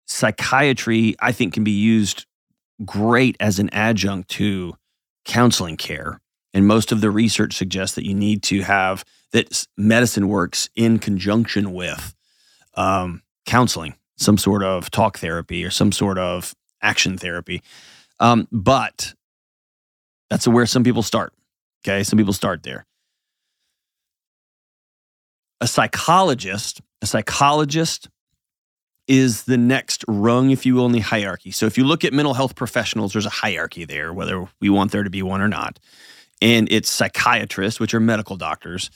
psychiatry, 0.07 1.15
I 1.21 1.33
think, 1.33 1.53
can 1.53 1.65
be 1.65 1.73
used 1.73 2.25
great 2.85 3.37
as 3.41 3.59
an 3.59 3.69
adjunct 3.71 4.31
to 4.31 4.75
counseling 5.25 5.77
care. 5.77 6.21
And 6.53 6.67
most 6.67 6.93
of 6.93 7.01
the 7.01 7.11
research 7.11 7.55
suggests 7.55 7.97
that 7.97 8.07
you 8.07 8.15
need 8.15 8.43
to 8.45 8.63
have 8.63 9.05
that 9.33 9.67
medicine 9.77 10.29
works 10.29 10.69
in 10.77 10.99
conjunction 10.99 11.73
with 11.73 12.15
um, 12.75 13.23
counseling, 13.45 13.97
some 14.17 14.39
sort 14.39 14.63
of 14.63 14.91
talk 14.91 15.19
therapy 15.19 15.65
or 15.65 15.71
some 15.71 15.91
sort 15.91 16.19
of 16.19 16.55
action 16.81 17.19
therapy. 17.19 17.61
Um, 18.21 18.47
but 18.53 19.15
that's 20.35 20.49
where 20.49 20.67
some 20.67 20.83
people 20.83 21.05
start. 21.05 21.33
Okay. 21.87 22.03
Some 22.03 22.17
people 22.17 22.33
start 22.33 22.65
there. 22.65 22.87
A 25.61 25.69
psychologist, 25.69 26.81
a 27.01 27.07
psychologist 27.07 28.09
is 29.07 29.45
the 29.45 29.57
next 29.57 30.05
rung, 30.09 30.51
if 30.51 30.67
you 30.67 30.75
will, 30.75 30.87
in 30.87 30.93
the 30.93 30.99
hierarchy. 30.99 31.53
So 31.53 31.67
if 31.67 31.79
you 31.79 31.85
look 31.85 32.05
at 32.05 32.13
mental 32.13 32.35
health 32.35 32.57
professionals, 32.57 33.13
there's 33.13 33.27
a 33.27 33.31
hierarchy 33.31 33.85
there, 33.85 34.13
whether 34.13 34.49
we 34.61 34.71
want 34.71 34.91
there 34.91 35.05
to 35.05 35.11
be 35.11 35.23
one 35.23 35.41
or 35.41 35.47
not. 35.47 35.79
And 36.43 36.67
it's 36.69 36.91
psychiatrists, 36.91 37.79
which 37.79 37.95
are 37.95 38.01
medical 38.01 38.37
doctors. 38.37 38.91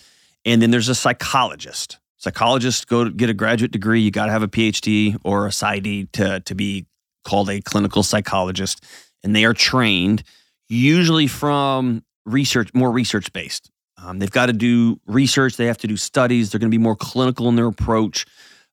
And 0.44 0.60
then 0.60 0.72
there's 0.72 0.88
a 0.88 0.94
psychologist. 0.94 1.98
Psychologists 2.16 2.84
go 2.84 3.10
get 3.10 3.30
a 3.30 3.34
graduate 3.34 3.70
degree. 3.70 4.00
You 4.00 4.10
got 4.10 4.26
to 4.26 4.32
have 4.32 4.42
a 4.42 4.48
PhD 4.48 5.16
or 5.22 5.46
a 5.46 5.50
PsyD 5.50 6.10
to, 6.14 6.40
to 6.40 6.54
be 6.56 6.86
called 7.22 7.48
a 7.48 7.60
clinical 7.60 8.02
psychologist. 8.02 8.84
And 9.22 9.36
they 9.36 9.44
are 9.44 9.54
trained 9.54 10.24
usually 10.68 11.26
from 11.26 12.04
research, 12.26 12.70
more 12.74 12.90
research 12.90 13.32
based. 13.32 13.70
Um, 13.96 14.18
they've 14.18 14.30
got 14.30 14.46
to 14.46 14.52
do 14.52 15.00
research, 15.06 15.56
they 15.56 15.66
have 15.66 15.78
to 15.78 15.86
do 15.86 15.96
studies, 15.96 16.50
they're 16.50 16.60
going 16.60 16.70
to 16.70 16.76
be 16.76 16.82
more 16.82 16.96
clinical 16.96 17.48
in 17.48 17.56
their 17.56 17.66
approach 17.66 18.26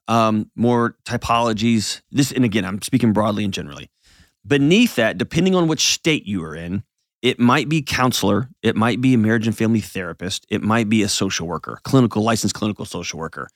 um, 0.08 0.50
more 0.56 0.96
typologies. 1.06 2.02
This, 2.12 2.32
and 2.32 2.46
again, 2.46 2.66
I'm 2.66 2.82
speaking 2.82 3.14
broadly 3.14 3.43
and 3.43 3.54
generally. 3.54 3.89
Beneath 4.46 4.96
that, 4.96 5.18
depending 5.18 5.56
on 5.56 5.68
which 5.68 5.93
state 5.93 6.26
you 6.26 6.43
are 6.43 6.56
in, 6.56 6.84
it 7.22 7.39
might 7.39 7.68
be 7.68 7.82
counselor, 7.82 8.50
it 8.62 8.76
might 8.76 9.02
be 9.02 9.16
a 9.16 9.18
marriage 9.18 9.48
and 9.48 9.58
family 9.58 9.80
therapist, 9.80 10.46
it 10.50 10.62
might 10.62 10.89
be 10.89 11.02
a 11.02 11.10
social 11.10 11.48
worker, 11.48 11.80
clinical 11.84 12.22
licensed 12.22 12.54
clinical 12.54 12.86
social 12.86 13.18
worker. 13.18 13.50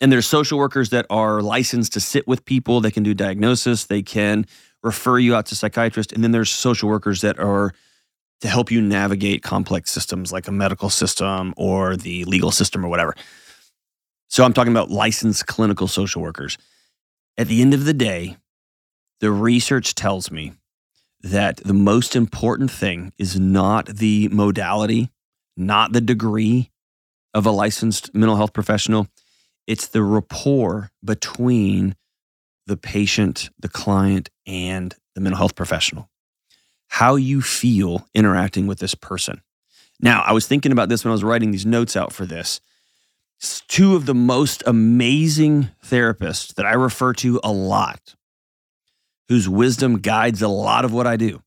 And 0.00 0.10
there's 0.10 0.26
social 0.26 0.56
workers 0.56 0.88
that 0.90 1.04
are 1.10 1.42
licensed 1.42 1.92
to 1.92 2.00
sit 2.00 2.26
with 2.26 2.46
people, 2.46 2.80
they 2.80 2.90
can 2.90 3.02
do 3.02 3.12
diagnosis, 3.12 3.84
they 3.84 4.00
can 4.00 4.46
refer 4.82 5.18
you 5.18 5.34
out 5.34 5.46
to 5.46 5.54
psychiatrists. 5.54 6.12
and 6.12 6.24
then 6.24 6.32
there's 6.32 6.50
social 6.50 6.88
workers 6.88 7.20
that 7.20 7.38
are 7.38 7.72
to 8.40 8.48
help 8.48 8.70
you 8.70 8.80
navigate 8.80 9.42
complex 9.42 9.90
systems 9.90 10.32
like 10.32 10.48
a 10.48 10.52
medical 10.52 10.88
system 10.88 11.52
or 11.56 11.96
the 11.96 12.24
legal 12.24 12.50
system 12.50 12.84
or 12.84 12.88
whatever. 12.88 13.14
So 14.28 14.44
I'm 14.44 14.52
talking 14.52 14.72
about 14.72 14.90
licensed 14.90 15.46
clinical 15.46 15.88
social 15.88 16.22
workers. 16.22 16.56
At 17.36 17.48
the 17.48 17.60
end 17.60 17.74
of 17.74 17.84
the 17.84 17.92
day, 17.92 18.36
the 19.20 19.30
research 19.30 19.94
tells 19.94 20.30
me 20.30 20.52
that 21.22 21.58
the 21.58 21.74
most 21.74 22.16
important 22.16 22.70
thing 22.70 23.12
is 23.18 23.38
not 23.38 23.86
the 23.86 24.28
modality, 24.28 25.10
not 25.56 25.92
the 25.92 26.00
degree 26.00 26.70
of 27.34 27.44
a 27.44 27.50
licensed 27.50 28.14
mental 28.14 28.36
health 28.36 28.52
professional. 28.52 29.06
It's 29.66 29.86
the 29.86 30.02
rapport 30.02 30.90
between 31.04 31.94
the 32.70 32.76
patient, 32.76 33.50
the 33.58 33.68
client, 33.68 34.30
and 34.46 34.94
the 35.16 35.20
mental 35.20 35.38
health 35.38 35.56
professional. 35.56 36.08
How 36.86 37.16
you 37.16 37.42
feel 37.42 38.06
interacting 38.14 38.68
with 38.68 38.78
this 38.78 38.94
person. 38.94 39.42
Now, 40.00 40.22
I 40.24 40.32
was 40.32 40.46
thinking 40.46 40.70
about 40.70 40.88
this 40.88 41.04
when 41.04 41.10
I 41.10 41.12
was 41.12 41.24
writing 41.24 41.50
these 41.50 41.66
notes 41.66 41.96
out 41.96 42.12
for 42.12 42.24
this 42.24 42.60
two 43.68 43.96
of 43.96 44.06
the 44.06 44.14
most 44.14 44.62
amazing 44.66 45.70
therapists 45.84 46.54
that 46.54 46.66
I 46.66 46.74
refer 46.74 47.12
to 47.14 47.40
a 47.42 47.50
lot, 47.50 48.14
whose 49.28 49.48
wisdom 49.48 49.98
guides 49.98 50.40
a 50.40 50.48
lot 50.48 50.84
of 50.84 50.92
what 50.92 51.08
I 51.08 51.16
do, 51.16 51.42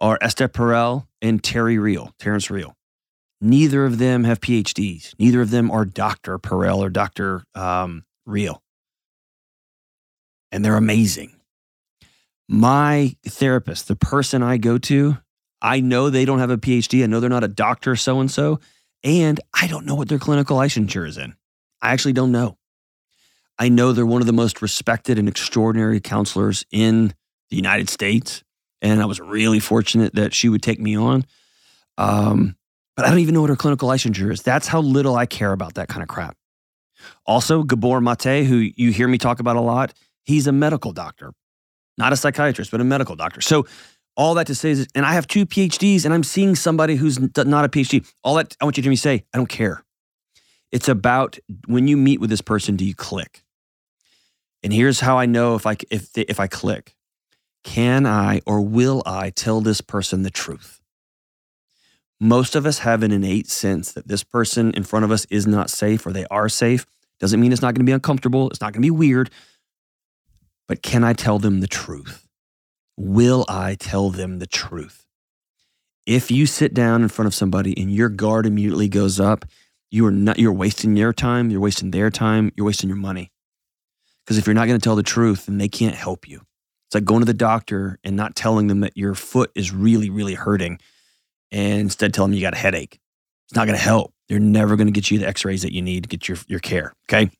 are 0.00 0.18
Esther 0.20 0.46
Perel 0.46 1.08
and 1.20 1.42
Terry 1.42 1.76
Real, 1.76 2.12
Terrence 2.20 2.50
Real. 2.50 2.76
Neither 3.40 3.84
of 3.84 3.98
them 3.98 4.22
have 4.24 4.40
PhDs. 4.40 5.12
Neither 5.18 5.40
of 5.40 5.50
them 5.50 5.72
are 5.72 5.84
Dr. 5.84 6.38
Perel 6.38 6.78
or 6.78 6.90
Dr. 6.90 7.44
Um, 7.54 8.04
Real. 8.26 8.62
And 10.52 10.64
they're 10.64 10.76
amazing. 10.76 11.32
My 12.48 13.16
therapist, 13.26 13.88
the 13.88 13.96
person 13.96 14.42
I 14.42 14.56
go 14.56 14.78
to, 14.78 15.18
I 15.60 15.80
know 15.80 16.10
they 16.10 16.24
don't 16.24 16.38
have 16.38 16.50
a 16.50 16.58
PhD. 16.58 17.02
I 17.02 17.06
know 17.06 17.20
they're 17.20 17.28
not 17.30 17.44
a 17.44 17.48
doctor 17.48 17.96
so 17.96 18.20
and 18.20 18.30
so, 18.30 18.60
and 19.02 19.40
I 19.54 19.66
don't 19.66 19.86
know 19.86 19.94
what 19.94 20.08
their 20.08 20.18
clinical 20.18 20.56
licensure 20.56 21.06
is 21.06 21.18
in. 21.18 21.34
I 21.82 21.92
actually 21.92 22.12
don't 22.12 22.32
know. 22.32 22.56
I 23.58 23.68
know 23.68 23.92
they're 23.92 24.06
one 24.06 24.20
of 24.20 24.26
the 24.26 24.32
most 24.32 24.62
respected 24.62 25.18
and 25.18 25.28
extraordinary 25.28 26.00
counselors 26.00 26.64
in 26.70 27.14
the 27.50 27.56
United 27.56 27.88
States. 27.88 28.42
And 28.82 29.00
I 29.00 29.06
was 29.06 29.20
really 29.20 29.60
fortunate 29.60 30.14
that 30.14 30.34
she 30.34 30.48
would 30.48 30.62
take 30.62 30.78
me 30.78 30.96
on. 30.96 31.24
Um, 31.96 32.56
but 32.96 33.06
I 33.06 33.10
don't 33.10 33.18
even 33.18 33.34
know 33.34 33.40
what 33.40 33.50
her 33.50 33.56
clinical 33.56 33.88
licensure 33.88 34.32
is. 34.32 34.42
That's 34.42 34.66
how 34.66 34.80
little 34.80 35.16
I 35.16 35.26
care 35.26 35.52
about 35.52 35.74
that 35.74 35.88
kind 35.88 36.02
of 36.02 36.08
crap. 36.08 36.36
Also, 37.26 37.62
Gabor 37.62 38.00
Mate, 38.00 38.44
who 38.44 38.56
you 38.56 38.90
hear 38.90 39.08
me 39.08 39.18
talk 39.18 39.40
about 39.40 39.56
a 39.56 39.60
lot, 39.60 39.92
he's 40.26 40.46
a 40.46 40.52
medical 40.52 40.92
doctor, 40.92 41.32
not 41.96 42.12
a 42.12 42.16
psychiatrist, 42.16 42.70
but 42.70 42.80
a 42.80 42.84
medical 42.84 43.16
doctor. 43.16 43.40
So 43.40 43.66
all 44.16 44.34
that 44.34 44.46
to 44.48 44.54
say 44.54 44.70
is, 44.70 44.86
and 44.94 45.06
I 45.06 45.14
have 45.14 45.26
two 45.26 45.46
PhDs 45.46 46.04
and 46.04 46.12
I'm 46.12 46.22
seeing 46.22 46.54
somebody 46.54 46.96
who's 46.96 47.18
not 47.18 47.64
a 47.64 47.68
PhD. 47.68 48.06
All 48.22 48.34
that 48.34 48.56
I 48.60 48.64
want 48.64 48.76
you 48.76 48.82
to 48.82 48.88
me 48.88 48.96
say, 48.96 49.24
I 49.32 49.38
don't 49.38 49.48
care. 49.48 49.82
It's 50.72 50.88
about 50.88 51.38
when 51.66 51.86
you 51.86 51.96
meet 51.96 52.20
with 52.20 52.28
this 52.28 52.40
person, 52.40 52.76
do 52.76 52.84
you 52.84 52.94
click? 52.94 53.44
And 54.62 54.72
here's 54.72 55.00
how 55.00 55.18
I 55.18 55.26
know 55.26 55.54
if 55.54 55.66
I 55.66 55.76
if 55.90 56.08
if 56.16 56.40
I 56.40 56.48
click. 56.48 56.96
Can 57.62 58.06
I 58.06 58.40
or 58.46 58.60
will 58.60 59.02
I 59.06 59.30
tell 59.30 59.60
this 59.60 59.80
person 59.80 60.22
the 60.22 60.30
truth? 60.30 60.80
Most 62.18 62.56
of 62.56 62.64
us 62.64 62.78
have 62.78 63.02
an 63.02 63.12
innate 63.12 63.48
sense 63.48 63.92
that 63.92 64.08
this 64.08 64.24
person 64.24 64.72
in 64.72 64.82
front 64.82 65.04
of 65.04 65.10
us 65.10 65.26
is 65.26 65.46
not 65.46 65.68
safe 65.68 66.06
or 66.06 66.12
they 66.12 66.26
are 66.30 66.48
safe. 66.48 66.86
Doesn't 67.20 67.40
mean 67.40 67.52
it's 67.52 67.62
not 67.62 67.74
going 67.74 67.84
to 67.84 67.90
be 67.90 67.92
uncomfortable. 67.92 68.48
It's 68.50 68.60
not 68.60 68.72
going 68.72 68.82
to 68.82 68.86
be 68.86 68.90
weird. 68.90 69.30
But 70.68 70.82
can 70.82 71.04
I 71.04 71.12
tell 71.12 71.38
them 71.38 71.60
the 71.60 71.66
truth? 71.66 72.26
Will 72.96 73.44
I 73.48 73.74
tell 73.74 74.10
them 74.10 74.38
the 74.38 74.46
truth? 74.46 75.06
If 76.06 76.30
you 76.30 76.46
sit 76.46 76.72
down 76.72 77.02
in 77.02 77.08
front 77.08 77.26
of 77.26 77.34
somebody 77.34 77.74
and 77.80 77.92
your 77.92 78.08
guard 78.08 78.46
immediately 78.46 78.88
goes 78.88 79.18
up, 79.20 79.44
you 79.90 80.06
are 80.06 80.12
not 80.12 80.38
you're 80.38 80.52
wasting 80.52 80.96
your 80.96 81.12
time, 81.12 81.50
you're 81.50 81.60
wasting 81.60 81.90
their 81.90 82.10
time, 82.10 82.52
you're 82.56 82.66
wasting 82.66 82.88
your 82.88 82.96
money. 82.96 83.32
Because 84.24 84.38
if 84.38 84.46
you're 84.46 84.54
not 84.54 84.66
going 84.66 84.78
to 84.78 84.84
tell 84.84 84.96
the 84.96 85.02
truth, 85.02 85.46
then 85.46 85.58
they 85.58 85.68
can't 85.68 85.94
help 85.94 86.28
you. 86.28 86.42
It's 86.86 86.94
like 86.94 87.04
going 87.04 87.20
to 87.20 87.26
the 87.26 87.34
doctor 87.34 87.98
and 88.04 88.16
not 88.16 88.36
telling 88.36 88.66
them 88.68 88.80
that 88.80 88.96
your 88.96 89.14
foot 89.14 89.50
is 89.54 89.72
really, 89.72 90.10
really 90.10 90.34
hurting 90.34 90.78
and 91.50 91.80
instead 91.80 92.12
telling 92.12 92.30
them 92.30 92.36
you 92.36 92.42
got 92.42 92.54
a 92.54 92.58
headache. 92.58 93.00
It's 93.48 93.56
not 93.56 93.66
going 93.66 93.78
to 93.78 93.84
help. 93.84 94.12
They're 94.28 94.40
never 94.40 94.76
going 94.76 94.88
to 94.88 94.92
get 94.92 95.10
you 95.10 95.18
the 95.18 95.28
x-rays 95.28 95.62
that 95.62 95.72
you 95.72 95.82
need 95.82 96.04
to 96.04 96.08
get 96.08 96.28
your, 96.28 96.38
your 96.48 96.60
care. 96.60 96.92
Okay. 97.08 97.30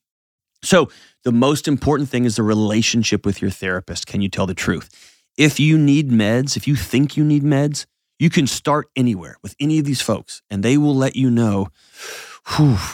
So 0.66 0.90
the 1.22 1.32
most 1.32 1.68
important 1.68 2.08
thing 2.08 2.24
is 2.24 2.36
the 2.36 2.42
relationship 2.42 3.24
with 3.24 3.40
your 3.40 3.52
therapist. 3.52 4.06
Can 4.06 4.20
you 4.20 4.28
tell 4.28 4.46
the 4.46 4.54
truth? 4.54 4.90
If 5.38 5.60
you 5.60 5.78
need 5.78 6.10
meds, 6.10 6.56
if 6.56 6.66
you 6.66 6.74
think 6.74 7.16
you 7.16 7.24
need 7.24 7.44
meds, 7.44 7.86
you 8.18 8.30
can 8.30 8.46
start 8.46 8.88
anywhere 8.96 9.36
with 9.42 9.54
any 9.60 9.78
of 9.78 9.84
these 9.84 10.00
folks 10.00 10.42
and 10.50 10.62
they 10.62 10.76
will 10.76 10.94
let 10.94 11.14
you 11.14 11.30
know, 11.30 11.68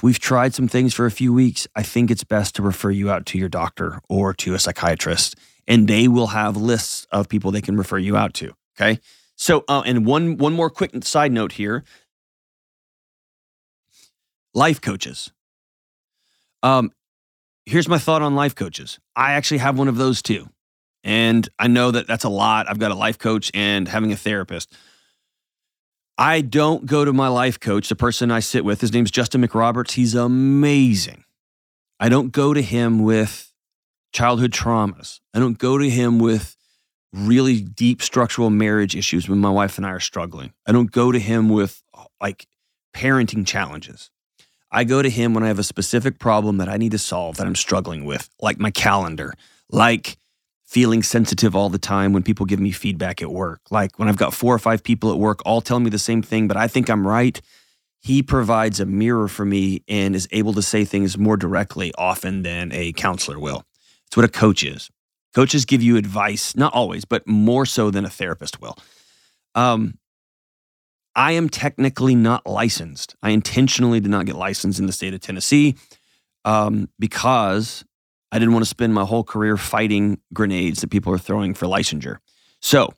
we've 0.02 0.18
tried 0.18 0.54
some 0.54 0.68
things 0.68 0.92
for 0.92 1.06
a 1.06 1.10
few 1.10 1.32
weeks. 1.32 1.66
I 1.74 1.82
think 1.82 2.10
it's 2.10 2.24
best 2.24 2.56
to 2.56 2.62
refer 2.62 2.90
you 2.90 3.10
out 3.10 3.24
to 3.26 3.38
your 3.38 3.48
doctor 3.48 4.00
or 4.08 4.34
to 4.34 4.54
a 4.54 4.58
psychiatrist. 4.58 5.36
And 5.66 5.88
they 5.88 6.08
will 6.08 6.28
have 6.28 6.56
lists 6.56 7.06
of 7.10 7.28
people 7.28 7.52
they 7.52 7.60
can 7.62 7.76
refer 7.76 7.98
you 7.98 8.16
out 8.16 8.34
to. 8.34 8.52
Okay. 8.76 9.00
So, 9.36 9.64
uh, 9.68 9.82
and 9.86 10.04
one, 10.04 10.36
one 10.36 10.52
more 10.52 10.68
quick 10.68 10.90
side 11.04 11.32
note 11.32 11.52
here 11.52 11.84
life 14.52 14.80
coaches. 14.80 15.32
Um, 16.62 16.92
here's 17.66 17.88
my 17.88 17.98
thought 17.98 18.22
on 18.22 18.34
life 18.34 18.54
coaches. 18.54 18.98
I 19.14 19.32
actually 19.32 19.58
have 19.58 19.78
one 19.78 19.88
of 19.88 19.96
those 19.96 20.22
too. 20.22 20.48
And 21.04 21.48
I 21.58 21.66
know 21.66 21.90
that 21.90 22.06
that's 22.06 22.24
a 22.24 22.28
lot. 22.28 22.68
I've 22.68 22.78
got 22.78 22.92
a 22.92 22.96
life 22.96 23.18
coach 23.18 23.50
and 23.54 23.88
having 23.88 24.12
a 24.12 24.16
therapist. 24.16 24.72
I 26.16 26.42
don't 26.42 26.86
go 26.86 27.04
to 27.04 27.12
my 27.12 27.28
life 27.28 27.58
coach, 27.58 27.88
the 27.88 27.96
person 27.96 28.30
I 28.30 28.40
sit 28.40 28.64
with. 28.64 28.80
His 28.80 28.92
name's 28.92 29.10
Justin 29.10 29.44
McRoberts. 29.44 29.92
He's 29.92 30.14
amazing. 30.14 31.24
I 31.98 32.08
don't 32.08 32.30
go 32.30 32.54
to 32.54 32.62
him 32.62 33.02
with 33.02 33.52
childhood 34.12 34.52
traumas. 34.52 35.20
I 35.34 35.40
don't 35.40 35.58
go 35.58 35.78
to 35.78 35.88
him 35.88 36.18
with 36.18 36.56
really 37.12 37.60
deep 37.60 38.02
structural 38.02 38.50
marriage 38.50 38.94
issues 38.94 39.28
when 39.28 39.38
my 39.38 39.50
wife 39.50 39.76
and 39.76 39.86
I 39.86 39.90
are 39.90 40.00
struggling. 40.00 40.52
I 40.66 40.72
don't 40.72 40.90
go 40.90 41.10
to 41.10 41.18
him 41.18 41.48
with 41.48 41.82
like 42.20 42.46
parenting 42.94 43.46
challenges. 43.46 44.10
I 44.72 44.84
go 44.84 45.02
to 45.02 45.10
him 45.10 45.34
when 45.34 45.44
I 45.44 45.48
have 45.48 45.58
a 45.58 45.64
specific 45.64 46.18
problem 46.18 46.56
that 46.56 46.68
I 46.68 46.78
need 46.78 46.92
to 46.92 46.98
solve 46.98 47.36
that 47.36 47.46
I'm 47.46 47.54
struggling 47.54 48.06
with, 48.06 48.30
like 48.40 48.58
my 48.58 48.70
calendar, 48.70 49.34
like 49.70 50.16
feeling 50.64 51.02
sensitive 51.02 51.54
all 51.54 51.68
the 51.68 51.78
time 51.78 52.14
when 52.14 52.22
people 52.22 52.46
give 52.46 52.58
me 52.58 52.70
feedback 52.70 53.20
at 53.20 53.30
work, 53.30 53.60
like 53.70 53.98
when 53.98 54.08
I've 54.08 54.16
got 54.16 54.32
four 54.32 54.54
or 54.54 54.58
five 54.58 54.82
people 54.82 55.12
at 55.12 55.18
work 55.18 55.42
all 55.44 55.60
telling 55.60 55.84
me 55.84 55.90
the 55.90 55.98
same 55.98 56.22
thing, 56.22 56.48
but 56.48 56.56
I 56.56 56.68
think 56.68 56.88
I'm 56.88 57.06
right. 57.06 57.38
He 58.00 58.22
provides 58.22 58.80
a 58.80 58.86
mirror 58.86 59.28
for 59.28 59.44
me 59.44 59.84
and 59.86 60.16
is 60.16 60.26
able 60.32 60.54
to 60.54 60.62
say 60.62 60.86
things 60.86 61.18
more 61.18 61.36
directly 61.36 61.92
often 61.98 62.42
than 62.42 62.72
a 62.72 62.92
counselor 62.94 63.38
will. 63.38 63.64
It's 64.06 64.16
what 64.16 64.24
a 64.24 64.28
coach 64.28 64.64
is. 64.64 64.90
Coaches 65.34 65.66
give 65.66 65.82
you 65.82 65.96
advice, 65.96 66.56
not 66.56 66.72
always, 66.72 67.04
but 67.04 67.26
more 67.28 67.66
so 67.66 67.90
than 67.90 68.06
a 68.06 68.10
therapist 68.10 68.60
will. 68.60 68.76
Um, 69.54 69.98
I 71.14 71.32
am 71.32 71.48
technically 71.48 72.14
not 72.14 72.46
licensed. 72.46 73.16
I 73.22 73.30
intentionally 73.30 74.00
did 74.00 74.10
not 74.10 74.26
get 74.26 74.36
licensed 74.36 74.78
in 74.78 74.86
the 74.86 74.92
state 74.92 75.14
of 75.14 75.20
Tennessee 75.20 75.76
um, 76.44 76.88
because 76.98 77.84
I 78.30 78.38
didn't 78.38 78.54
want 78.54 78.64
to 78.64 78.68
spend 78.68 78.94
my 78.94 79.04
whole 79.04 79.24
career 79.24 79.56
fighting 79.56 80.20
grenades 80.32 80.80
that 80.80 80.90
people 80.90 81.12
are 81.12 81.18
throwing 81.18 81.54
for 81.54 81.66
licensure. 81.66 82.18
So, 82.60 82.94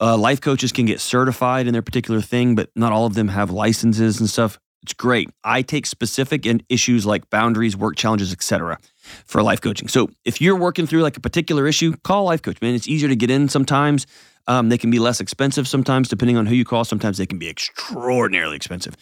uh, 0.00 0.16
life 0.16 0.40
coaches 0.40 0.72
can 0.72 0.86
get 0.86 1.00
certified 1.00 1.66
in 1.66 1.72
their 1.72 1.82
particular 1.82 2.20
thing, 2.20 2.54
but 2.54 2.70
not 2.76 2.92
all 2.92 3.04
of 3.04 3.14
them 3.14 3.28
have 3.28 3.50
licenses 3.50 4.20
and 4.20 4.30
stuff. 4.30 4.58
It's 4.84 4.94
great. 4.94 5.28
I 5.42 5.62
take 5.62 5.86
specific 5.86 6.46
and 6.46 6.62
issues 6.68 7.04
like 7.04 7.28
boundaries, 7.30 7.76
work 7.76 7.96
challenges, 7.96 8.32
etc 8.32 8.78
for 9.26 9.42
life 9.42 9.60
coaching. 9.60 9.88
So 9.88 10.10
if 10.24 10.40
you're 10.40 10.56
working 10.56 10.86
through 10.86 11.02
like 11.02 11.16
a 11.16 11.20
particular 11.20 11.66
issue, 11.66 11.94
call 12.04 12.24
life 12.24 12.42
coach, 12.42 12.60
man. 12.60 12.74
It's 12.74 12.88
easier 12.88 13.08
to 13.08 13.16
get 13.16 13.30
in 13.30 13.48
sometimes. 13.48 14.06
Um, 14.46 14.68
they 14.68 14.78
can 14.78 14.90
be 14.90 14.98
less 14.98 15.20
expensive 15.20 15.68
sometimes, 15.68 16.08
depending 16.08 16.36
on 16.36 16.46
who 16.46 16.54
you 16.54 16.64
call. 16.64 16.84
Sometimes 16.84 17.18
they 17.18 17.26
can 17.26 17.38
be 17.38 17.48
extraordinarily 17.48 18.56
expensive. 18.56 18.96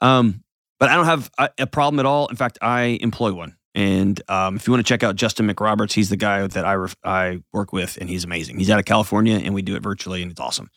Um, 0.00 0.42
but 0.78 0.88
I 0.88 0.94
don't 0.94 1.06
have 1.06 1.30
a, 1.38 1.50
a, 1.58 1.66
problem 1.66 2.00
at 2.00 2.06
all. 2.06 2.28
In 2.28 2.36
fact, 2.36 2.58
I 2.60 2.98
employ 3.00 3.32
one. 3.32 3.56
And 3.74 4.20
um, 4.28 4.56
if 4.56 4.66
you 4.66 4.72
want 4.72 4.86
to 4.86 4.88
check 4.88 5.02
out 5.02 5.16
Justin 5.16 5.48
McRoberts, 5.48 5.92
he's 5.92 6.08
the 6.08 6.16
guy 6.16 6.46
that 6.46 6.64
I, 6.64 6.74
ref- 6.74 6.96
I 7.04 7.42
work 7.52 7.72
with, 7.72 7.98
and 7.98 8.08
he's 8.08 8.24
amazing. 8.24 8.58
He's 8.58 8.70
out 8.70 8.78
of 8.78 8.86
California, 8.86 9.36
and 9.36 9.54
we 9.54 9.60
do 9.60 9.76
it 9.76 9.82
virtually, 9.82 10.22
and 10.22 10.30
it's 10.30 10.40
awesome. 10.40 10.70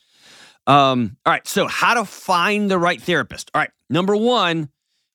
Um, 0.67 1.17
all 1.25 1.31
right, 1.31 1.47
so 1.47 1.67
how 1.67 1.93
to 1.93 2.05
find 2.05 2.69
the 2.69 2.77
right 2.77 3.01
therapist. 3.01 3.51
All 3.53 3.61
right, 3.61 3.71
number 3.89 4.15
one, 4.15 4.69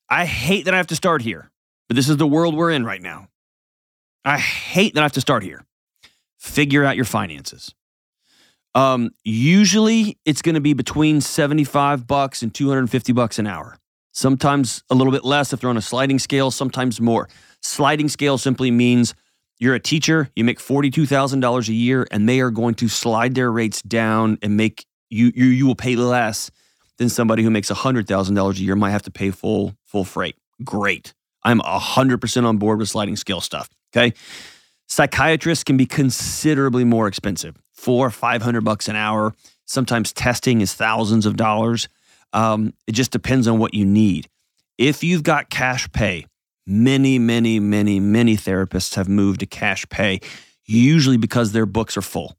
I 0.09 0.25
hate 0.25 0.65
that 0.65 0.75
I 0.75 0.79
have 0.79 0.87
to 0.89 0.97
start 0.97 1.21
here, 1.23 1.51
but 1.89 1.97
this 1.97 2.09
is 2.09 2.17
the 2.17 2.27
world 2.27 2.57
we're 2.57 2.71
in 2.71 2.85
right 2.85 3.03
now. 3.03 3.29
I 4.25 4.39
hate 4.39 4.95
that 4.95 5.01
I 5.03 5.05
have 5.05 5.13
to 5.13 5.21
start 5.21 5.43
here. 5.43 5.67
Figure 6.39 6.85
out 6.85 6.97
your 6.97 7.05
finances. 7.05 7.75
Um, 8.75 9.11
usually 9.23 10.19
it's 10.25 10.43
going 10.43 10.57
to 10.57 10.61
be 10.61 10.73
between 10.75 11.21
75 11.21 12.07
bucks 12.07 12.43
and 12.43 12.53
250 12.53 13.13
bucks 13.13 13.39
an 13.39 13.47
hour. 13.47 13.77
Sometimes 14.13 14.83
a 14.91 14.95
little 14.95 15.13
bit 15.13 15.25
less 15.25 15.53
if 15.53 15.61
they're 15.61 15.71
on 15.71 15.77
a 15.77 15.83
sliding 15.83 16.19
scale, 16.19 16.51
sometimes 16.51 17.01
more. 17.01 17.29
Sliding 17.61 18.09
scale 18.09 18.39
simply 18.39 18.71
means 18.71 19.15
you're 19.59 19.75
a 19.75 19.81
teacher, 19.81 20.31
you 20.35 20.45
make 20.45 20.59
$42,000 20.59 21.69
a 21.69 21.73
year 21.73 22.07
and 22.11 22.29
they 22.29 22.41
are 22.41 22.51
going 22.51 22.75
to 22.77 22.89
slide 22.89 23.35
their 23.35 23.51
rates 23.51 23.83
down 23.83 24.39
and 24.43 24.57
make 24.57 24.85
you 25.11 25.33
you 25.35 25.47
you 25.47 25.67
will 25.67 25.77
pay 25.77 25.97
less 25.97 26.51
than 26.99 27.09
somebody 27.09 27.43
who 27.43 27.51
makes 27.51 27.71
$100,000 27.71 28.53
a 28.53 28.63
year 28.63 28.77
might 28.77 28.91
have 28.91 29.03
to 29.03 29.11
pay 29.11 29.31
full 29.31 29.75
full 29.85 30.05
freight. 30.05 30.37
Great. 30.65 31.15
I'm 31.45 31.61
100% 31.61 32.47
on 32.47 32.57
board 32.59 32.79
with 32.79 32.89
sliding 32.89 33.17
scale 33.17 33.41
stuff. 33.41 33.69
Okay. 33.95 34.15
Psychiatrists 34.87 35.65
can 35.65 35.77
be 35.77 35.87
considerably 35.87 36.85
more 36.85 37.09
expensive, 37.09 37.57
four, 37.85 38.09
500 38.11 38.63
bucks 38.63 38.89
an 38.89 38.97
hour. 38.97 39.35
Sometimes 39.67 40.13
testing 40.13 40.63
is 40.63 40.73
thousands 40.73 41.27
of 41.27 41.37
dollars. 41.37 41.89
Um, 42.33 42.73
it 42.87 42.93
just 42.93 43.11
depends 43.11 43.47
on 43.47 43.59
what 43.59 43.75
you 43.75 43.85
need. 43.85 44.29
If 44.79 45.05
you've 45.05 45.23
got 45.23 45.51
cash 45.51 45.91
pay, 45.93 46.27
many, 46.67 47.19
many, 47.19 47.61
many, 47.61 48.01
many 48.01 48.37
therapists 48.37 48.95
have 48.95 49.09
moved 49.09 49.41
to 49.41 49.47
cash 49.47 49.87
pay, 49.91 50.21
usually 50.65 51.19
because 51.19 51.53
their 51.53 51.67
books 51.67 51.97
are 51.97 52.03
full. 52.03 52.37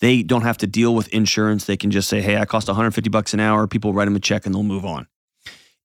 They 0.00 0.22
don't 0.22 0.42
have 0.42 0.58
to 0.58 0.66
deal 0.66 0.94
with 0.94 1.08
insurance. 1.08 1.66
They 1.66 1.76
can 1.76 1.90
just 1.90 2.08
say, 2.08 2.22
hey, 2.22 2.38
I 2.38 2.46
cost 2.46 2.66
150 2.66 3.10
bucks 3.10 3.34
an 3.34 3.40
hour. 3.40 3.66
People 3.66 3.92
write 3.92 4.06
them 4.06 4.16
a 4.16 4.20
check 4.20 4.46
and 4.46 4.54
they'll 4.54 4.62
move 4.62 4.86
on. 4.86 5.06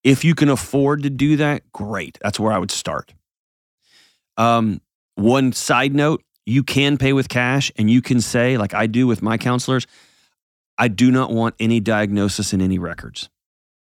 If 0.03 0.23
you 0.23 0.33
can 0.33 0.49
afford 0.49 1.03
to 1.03 1.09
do 1.09 1.35
that, 1.37 1.71
great. 1.73 2.17
That's 2.21 2.39
where 2.39 2.53
I 2.53 2.57
would 2.57 2.71
start. 2.71 3.13
Um, 4.37 4.81
one 5.15 5.51
side 5.51 5.93
note 5.93 6.23
you 6.45 6.63
can 6.63 6.97
pay 6.97 7.13
with 7.13 7.29
cash 7.29 7.71
and 7.77 7.89
you 7.89 8.01
can 8.01 8.21
say, 8.21 8.57
like 8.57 8.73
I 8.73 8.87
do 8.87 9.07
with 9.07 9.21
my 9.21 9.37
counselors, 9.37 9.87
I 10.77 10.87
do 10.87 11.11
not 11.11 11.31
want 11.31 11.55
any 11.59 11.79
diagnosis 11.79 12.53
in 12.53 12.61
any 12.61 12.79
records. 12.79 13.29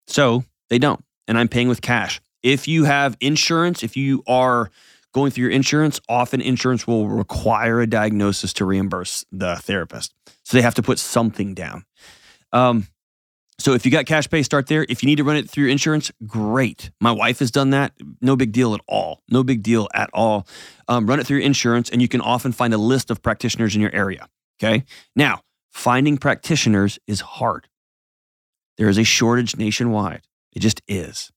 So 0.07 0.45
they 0.71 0.79
don't. 0.79 1.05
And 1.27 1.39
I'm 1.39 1.49
paying 1.49 1.69
with 1.69 1.83
cash. 1.83 2.21
If 2.43 2.67
you 2.69 2.85
have 2.85 3.17
insurance, 3.21 3.83
if 3.83 3.97
you 3.97 4.23
are 4.27 4.71
going 5.13 5.31
through 5.31 5.43
your 5.43 5.51
insurance, 5.51 6.01
often 6.09 6.41
insurance 6.41 6.87
will 6.87 7.09
require 7.09 7.81
a 7.81 7.87
diagnosis 7.87 8.53
to 8.55 8.65
reimburse 8.65 9.25
the 9.33 9.57
therapist. 9.57 10.15
So 10.45 10.57
they 10.57 10.63
have 10.63 10.75
to 10.77 10.83
put 10.83 10.99
something 10.99 11.55
down. 11.55 11.85
Um, 12.53 12.87
so 13.61 13.75
if 13.75 13.85
you 13.85 13.91
got 13.91 14.07
cash 14.07 14.31
pay, 14.31 14.43
start 14.43 14.69
there. 14.69 14.87
If 14.89 15.03
you 15.03 15.09
need 15.09 15.17
to 15.17 15.25
run 15.25 15.37
it 15.37 15.51
through 15.51 15.69
insurance, 15.69 16.13
great. 16.27 16.91
My 17.01 17.11
wife 17.11 17.41
has 17.41 17.51
done 17.51 17.71
that. 17.71 17.93
No 18.21 18.37
big 18.37 18.53
deal 18.53 18.73
at 18.75 18.81
all. 18.87 19.23
No 19.29 19.43
big 19.43 19.63
deal 19.63 19.89
at 19.95 20.11
all. 20.13 20.47
Um, 20.87 21.07
run 21.07 21.19
it 21.19 21.27
through 21.27 21.41
insurance, 21.41 21.91
and 21.91 22.01
you 22.01 22.09
can 22.09 22.21
often 22.21 22.53
find 22.53 22.73
a 22.73 22.79
list 22.79 23.11
of 23.11 23.21
practitioners 23.21 23.75
in 23.75 23.81
your 23.81 23.95
area. 23.95 24.29
Okay. 24.63 24.85
Now, 25.17 25.43
finding 25.71 26.19
practitioners 26.19 26.99
is 27.09 27.21
hard. 27.21 27.69
There 28.77 28.89
is 28.89 28.99
a 28.99 29.05
shortage 29.05 29.57
nationwide. 29.57 30.23
It 30.53 30.61
just 30.61 30.81
is. 30.87 31.33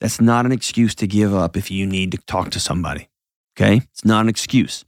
That's 0.00 0.20
not 0.20 0.46
an 0.46 0.52
excuse 0.52 0.94
to 0.96 1.06
give 1.06 1.34
up 1.34 1.56
if 1.56 1.70
you 1.70 1.86
need 1.86 2.12
to 2.12 2.18
talk 2.18 2.50
to 2.52 2.60
somebody. 2.60 3.10
Okay. 3.56 3.82
It's 3.92 4.04
not 4.04 4.22
an 4.22 4.28
excuse 4.28 4.84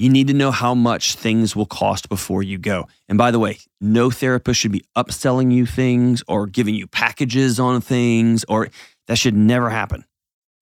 you 0.00 0.08
need 0.08 0.28
to 0.28 0.34
know 0.34 0.50
how 0.50 0.74
much 0.74 1.14
things 1.14 1.54
will 1.54 1.66
cost 1.66 2.08
before 2.08 2.42
you 2.42 2.56
go. 2.56 2.88
And 3.08 3.18
by 3.18 3.30
the 3.30 3.38
way, 3.38 3.58
no 3.80 4.10
therapist 4.10 4.58
should 4.58 4.72
be 4.72 4.84
upselling 4.96 5.52
you 5.52 5.66
things 5.66 6.22
or 6.26 6.46
giving 6.46 6.74
you 6.74 6.86
packages 6.86 7.60
on 7.60 7.82
things, 7.82 8.44
or 8.48 8.68
that 9.08 9.18
should 9.18 9.36
never 9.36 9.68
happen. 9.68 10.06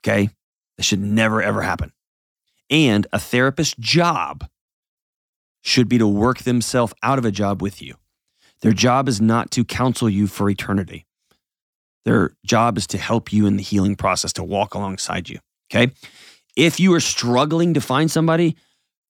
Okay. 0.02 0.30
That 0.76 0.82
should 0.82 1.00
never, 1.00 1.40
ever 1.40 1.62
happen. 1.62 1.92
And 2.68 3.06
a 3.12 3.20
therapist's 3.20 3.76
job 3.78 4.48
should 5.62 5.88
be 5.88 5.98
to 5.98 6.06
work 6.06 6.38
themselves 6.38 6.92
out 7.02 7.18
of 7.18 7.24
a 7.24 7.30
job 7.30 7.62
with 7.62 7.80
you. 7.80 7.94
Their 8.62 8.72
job 8.72 9.08
is 9.08 9.20
not 9.20 9.52
to 9.52 9.64
counsel 9.64 10.10
you 10.10 10.26
for 10.26 10.50
eternity. 10.50 11.06
Their 12.04 12.32
job 12.44 12.76
is 12.76 12.88
to 12.88 12.98
help 12.98 13.32
you 13.32 13.46
in 13.46 13.56
the 13.56 13.62
healing 13.62 13.94
process, 13.94 14.32
to 14.34 14.42
walk 14.42 14.74
alongside 14.74 15.28
you. 15.28 15.38
Okay. 15.70 15.92
If 16.56 16.80
you 16.80 16.92
are 16.94 17.00
struggling 17.00 17.74
to 17.74 17.80
find 17.80 18.10
somebody, 18.10 18.56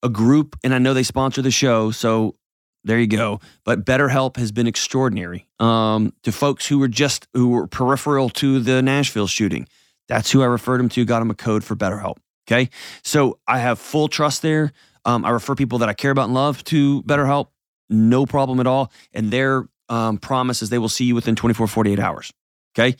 a 0.03 0.09
group, 0.09 0.57
and 0.63 0.75
I 0.75 0.79
know 0.79 0.95
they 0.95 1.03
sponsor 1.03 1.43
the 1.43 1.51
show, 1.51 1.91
so 1.91 2.37
there 2.85 2.99
you 2.99 3.07
go. 3.07 3.41
But 3.65 3.85
BetterHelp 3.85 4.37
has 4.37 4.53
been 4.53 4.67
extraordinary 4.67 5.47
um, 5.59 6.13
to 6.23 6.33
folks 6.33 6.67
who 6.67 6.79
were 6.79 6.89
just 6.89 7.27
who 7.35 7.49
were 7.49 7.67
peripheral 7.67 8.31
to 8.31 8.61
the 8.61 8.83
Nashville 8.83 9.27
shooting. 9.27 9.67
That's 10.09 10.31
who 10.31 10.43
I 10.43 10.47
referred 10.47 10.79
them 10.79 10.89
to. 10.91 11.05
Got 11.05 11.19
them 11.19 11.31
a 11.31 11.35
code 11.35 11.65
for 11.65 11.77
BetterHelp. 11.77 12.17
Okay, 12.47 12.71
so 13.03 13.39
I 13.47 13.59
have 13.59 13.79
full 13.79 14.09
trust 14.09 14.43
there. 14.43 14.73
Um, 15.05 15.25
I 15.25 15.31
refer 15.31 15.55
people 15.55 15.79
that 15.79 15.89
I 15.89 15.95
care 15.95 16.11
about 16.11 16.25
and 16.25 16.35
love 16.35 16.65
to 16.65 17.03
BetterHelp. 17.03 17.49
No 17.91 18.27
problem 18.27 18.61
at 18.61 18.67
all. 18.67 18.93
And 19.13 19.31
their 19.31 19.69
um, 19.89 20.19
promise 20.19 20.63
is 20.63 20.71
they 20.71 20.79
will 20.79 20.89
see 20.89 21.05
you 21.05 21.15
within 21.15 21.35
24, 21.35 21.67
48 21.67 21.99
hours. 21.99 22.33
Okay. 22.75 22.97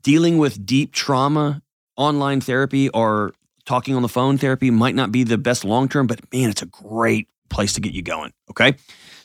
Dealing 0.00 0.38
with 0.38 0.64
deep 0.66 0.92
trauma, 0.92 1.62
online 1.96 2.40
therapy, 2.40 2.88
or 2.90 3.32
talking 3.68 3.94
on 3.94 4.00
the 4.00 4.08
phone 4.08 4.38
therapy 4.38 4.70
might 4.70 4.94
not 4.94 5.12
be 5.12 5.24
the 5.24 5.36
best 5.36 5.62
long 5.62 5.88
term, 5.88 6.06
but 6.06 6.20
man, 6.32 6.48
it's 6.48 6.62
a 6.62 6.66
great 6.66 7.28
place 7.50 7.74
to 7.74 7.82
get 7.82 7.92
you 7.92 8.00
going. 8.00 8.32
Okay. 8.50 8.76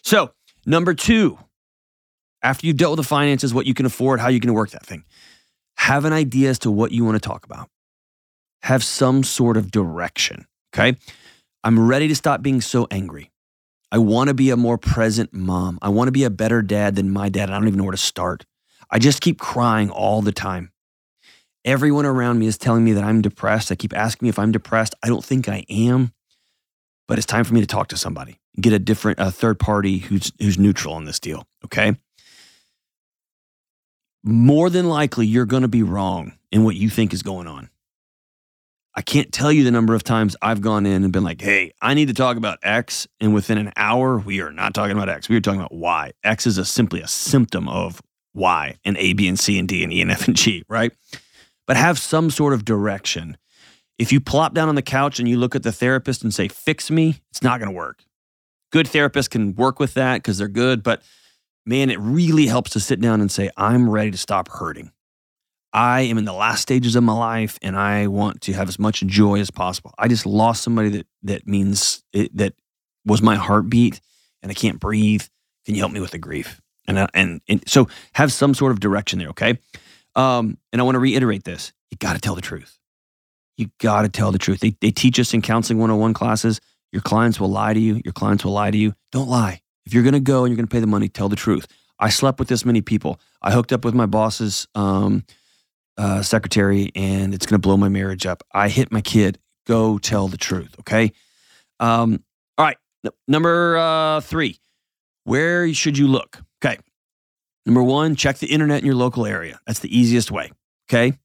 So, 0.01 0.33
number 0.65 0.93
two, 0.93 1.39
after 2.41 2.67
you've 2.67 2.75
dealt 2.75 2.97
with 2.97 3.05
the 3.05 3.09
finances, 3.09 3.53
what 3.53 3.65
you 3.65 3.73
can 3.73 3.85
afford, 3.85 4.19
how 4.19 4.27
you 4.27 4.41
can 4.41 4.53
work 4.53 4.71
that 4.71 4.85
thing, 4.85 5.05
have 5.77 6.03
an 6.03 6.11
idea 6.11 6.49
as 6.49 6.59
to 6.59 6.71
what 6.71 6.91
you 6.91 7.05
want 7.05 7.15
to 7.15 7.25
talk 7.25 7.45
about. 7.45 7.69
Have 8.63 8.83
some 8.83 9.23
sort 9.23 9.55
of 9.55 9.71
direction. 9.71 10.45
Okay. 10.73 10.97
I'm 11.63 11.87
ready 11.87 12.09
to 12.09 12.15
stop 12.15 12.41
being 12.41 12.59
so 12.59 12.85
angry. 12.91 13.31
I 13.93 13.99
want 13.99 14.27
to 14.27 14.33
be 14.33 14.49
a 14.49 14.57
more 14.57 14.77
present 14.77 15.33
mom. 15.33 15.79
I 15.81 15.87
want 15.87 16.09
to 16.09 16.11
be 16.11 16.25
a 16.25 16.29
better 16.29 16.61
dad 16.61 16.95
than 16.95 17.11
my 17.11 17.29
dad. 17.29 17.49
I 17.49 17.53
don't 17.53 17.67
even 17.67 17.77
know 17.77 17.85
where 17.85 17.91
to 17.91 17.97
start. 17.97 18.45
I 18.89 18.99
just 18.99 19.21
keep 19.21 19.39
crying 19.39 19.89
all 19.89 20.21
the 20.21 20.33
time. 20.33 20.72
Everyone 21.65 22.05
around 22.05 22.39
me 22.39 22.47
is 22.47 22.57
telling 22.57 22.83
me 22.83 22.93
that 22.93 23.03
I'm 23.03 23.21
depressed. 23.21 23.71
I 23.71 23.75
keep 23.75 23.95
asking 23.95 24.25
me 24.25 24.29
if 24.29 24.37
I'm 24.37 24.51
depressed. 24.51 24.95
I 25.01 25.07
don't 25.07 25.23
think 25.23 25.47
I 25.47 25.65
am, 25.69 26.13
but 27.07 27.17
it's 27.17 27.25
time 27.25 27.45
for 27.45 27.53
me 27.53 27.61
to 27.61 27.67
talk 27.67 27.87
to 27.89 27.97
somebody, 27.97 28.39
get 28.59 28.73
a 28.73 28.79
different, 28.79 29.19
a 29.19 29.31
third 29.31 29.59
party 29.59 29.99
who's 29.99 30.31
who's 30.39 30.57
neutral 30.57 30.93
on 30.93 31.05
this 31.05 31.19
deal. 31.19 31.47
Okay. 31.63 31.95
More 34.25 34.69
than 34.69 34.87
likely, 34.87 35.25
you're 35.25 35.45
going 35.45 35.63
to 35.63 35.67
be 35.67 35.83
wrong 35.83 36.33
in 36.51 36.63
what 36.63 36.75
you 36.75 36.89
think 36.89 37.13
is 37.13 37.23
going 37.23 37.47
on. 37.47 37.69
I 38.95 39.01
can't 39.01 39.31
tell 39.31 39.51
you 39.51 39.63
the 39.63 39.71
number 39.71 39.95
of 39.95 40.03
times 40.03 40.35
I've 40.41 40.61
gone 40.61 40.85
in 40.85 41.03
and 41.03 41.11
been 41.11 41.23
like, 41.23 41.41
hey, 41.41 41.71
I 41.81 41.93
need 41.93 42.09
to 42.09 42.13
talk 42.13 42.37
about 42.37 42.59
X. 42.61 43.07
And 43.19 43.33
within 43.33 43.57
an 43.57 43.73
hour, 43.75 44.17
we 44.19 44.39
are 44.41 44.51
not 44.51 44.73
talking 44.73 44.95
about 44.95 45.09
X. 45.09 45.27
We 45.27 45.35
are 45.35 45.41
talking 45.41 45.59
about 45.59 45.73
Y. 45.73 46.11
X 46.23 46.45
is 46.45 46.57
a, 46.57 46.65
simply 46.65 47.01
a 47.01 47.07
symptom 47.07 47.67
of 47.67 48.01
Y 48.35 48.77
and 48.85 48.95
A, 48.97 49.13
B, 49.13 49.27
and 49.27 49.39
C, 49.39 49.57
and 49.57 49.67
D, 49.67 49.83
and 49.83 49.91
E, 49.91 50.01
and 50.01 50.11
F, 50.11 50.27
and 50.27 50.37
G, 50.37 50.63
right? 50.69 50.91
But 51.65 51.77
have 51.77 51.97
some 51.97 52.29
sort 52.29 52.53
of 52.53 52.65
direction. 52.65 53.37
If 53.97 54.11
you 54.11 54.19
plop 54.19 54.53
down 54.53 54.69
on 54.69 54.75
the 54.75 54.81
couch 54.81 55.19
and 55.19 55.29
you 55.29 55.37
look 55.37 55.55
at 55.55 55.63
the 55.63 55.71
therapist 55.71 56.23
and 56.23 56.33
say, 56.33 56.47
fix 56.47 56.91
me, 56.91 57.21
it's 57.31 57.43
not 57.43 57.59
going 57.59 57.71
to 57.71 57.75
work. 57.75 58.03
Good 58.71 58.87
therapists 58.87 59.29
can 59.29 59.55
work 59.55 59.79
with 59.79 59.93
that 59.93 60.17
because 60.17 60.37
they're 60.37 60.47
good. 60.47 60.83
But 60.83 61.03
man, 61.65 61.89
it 61.89 61.99
really 61.99 62.47
helps 62.47 62.71
to 62.71 62.79
sit 62.79 62.99
down 62.99 63.21
and 63.21 63.31
say, 63.31 63.49
I'm 63.55 63.89
ready 63.89 64.11
to 64.11 64.17
stop 64.17 64.49
hurting. 64.49 64.91
I 65.71 66.01
am 66.01 66.17
in 66.17 66.25
the 66.25 66.33
last 66.33 66.61
stages 66.61 66.95
of 66.95 67.03
my 67.03 67.13
life 67.13 67.57
and 67.61 67.75
I 67.75 68.07
want 68.07 68.41
to 68.41 68.53
have 68.53 68.67
as 68.67 68.77
much 68.77 69.01
joy 69.01 69.39
as 69.39 69.49
possible. 69.49 69.93
I 69.97 70.07
just 70.07 70.25
lost 70.25 70.63
somebody 70.63 70.89
that 70.89 71.07
that 71.23 71.47
means 71.47 72.03
it, 72.13 72.35
that 72.37 72.53
was 73.05 73.21
my 73.21 73.35
heartbeat 73.35 73.99
and 74.41 74.51
I 74.51 74.53
can't 74.53 74.79
breathe. 74.79 75.23
Can 75.65 75.73
you 75.75 75.81
help 75.81 75.91
me 75.91 75.99
with 75.99 76.11
the 76.11 76.19
grief? 76.19 76.61
And 76.87 76.99
I, 76.99 77.07
and, 77.13 77.41
and 77.47 77.63
so 77.67 77.87
have 78.13 78.31
some 78.31 78.53
sort 78.53 78.71
of 78.71 78.81
direction 78.81 79.17
there, 79.17 79.29
okay? 79.29 79.57
Um, 80.15 80.57
and 80.71 80.81
I 80.81 80.83
want 80.83 80.95
to 80.95 80.99
reiterate 80.99 81.43
this. 81.43 81.73
You 81.91 81.97
got 81.97 82.13
to 82.13 82.19
tell 82.19 82.35
the 82.35 82.41
truth. 82.41 82.77
You 83.57 83.69
got 83.79 84.03
to 84.03 84.09
tell 84.09 84.31
the 84.31 84.39
truth. 84.39 84.59
They, 84.59 84.75
they 84.81 84.91
teach 84.91 85.19
us 85.19 85.33
in 85.33 85.41
counseling 85.41 85.79
101 85.79 86.13
classes 86.13 86.59
your 86.93 87.01
clients 87.01 87.39
will 87.39 87.49
lie 87.49 87.73
to 87.73 87.79
you. 87.79 87.99
Your 88.05 88.13
clients 88.13 88.45
will 88.45 88.51
lie 88.51 88.69
to 88.69 88.77
you. 88.77 88.93
Don't 89.11 89.27
lie. 89.27 89.61
If 89.85 89.93
you're 89.93 90.03
going 90.03 90.13
to 90.13 90.19
go 90.19 90.45
and 90.45 90.51
you're 90.51 90.55
going 90.55 90.67
to 90.67 90.71
pay 90.71 90.79
the 90.79 90.87
money, 90.87 91.09
tell 91.09 91.27
the 91.27 91.35
truth. 91.35 91.67
I 91.99 92.09
slept 92.09 92.37
with 92.37 92.47
this 92.47 92.63
many 92.63 92.81
people. 92.81 93.19
I 93.41 93.51
hooked 93.51 93.73
up 93.73 93.83
with 93.83 93.95
my 93.95 94.05
boss's 94.05 94.67
um, 94.75 95.25
uh, 95.97 96.21
secretary, 96.21 96.91
and 96.95 97.33
it's 97.33 97.47
going 97.47 97.59
to 97.59 97.67
blow 97.67 97.77
my 97.77 97.89
marriage 97.89 98.27
up. 98.27 98.43
I 98.53 98.69
hit 98.69 98.91
my 98.91 99.01
kid. 99.01 99.39
Go 99.65 99.97
tell 99.97 100.27
the 100.27 100.37
truth. 100.37 100.75
Okay. 100.81 101.13
Um, 101.79 102.23
all 102.59 102.65
right. 102.65 102.77
N- 103.03 103.11
number 103.27 103.75
uh, 103.75 104.21
three. 104.21 104.59
Where 105.23 105.73
should 105.73 105.97
you 105.97 106.07
look? 106.07 106.43
Okay. 106.63 106.77
Number 107.65 107.83
one, 107.83 108.15
check 108.15 108.37
the 108.37 108.47
internet 108.47 108.79
in 108.79 108.85
your 108.85 108.95
local 108.95 109.25
area. 109.25 109.59
That's 109.65 109.79
the 109.79 109.97
easiest 109.97 110.31
way. 110.31 110.51
Okay. 110.89 111.17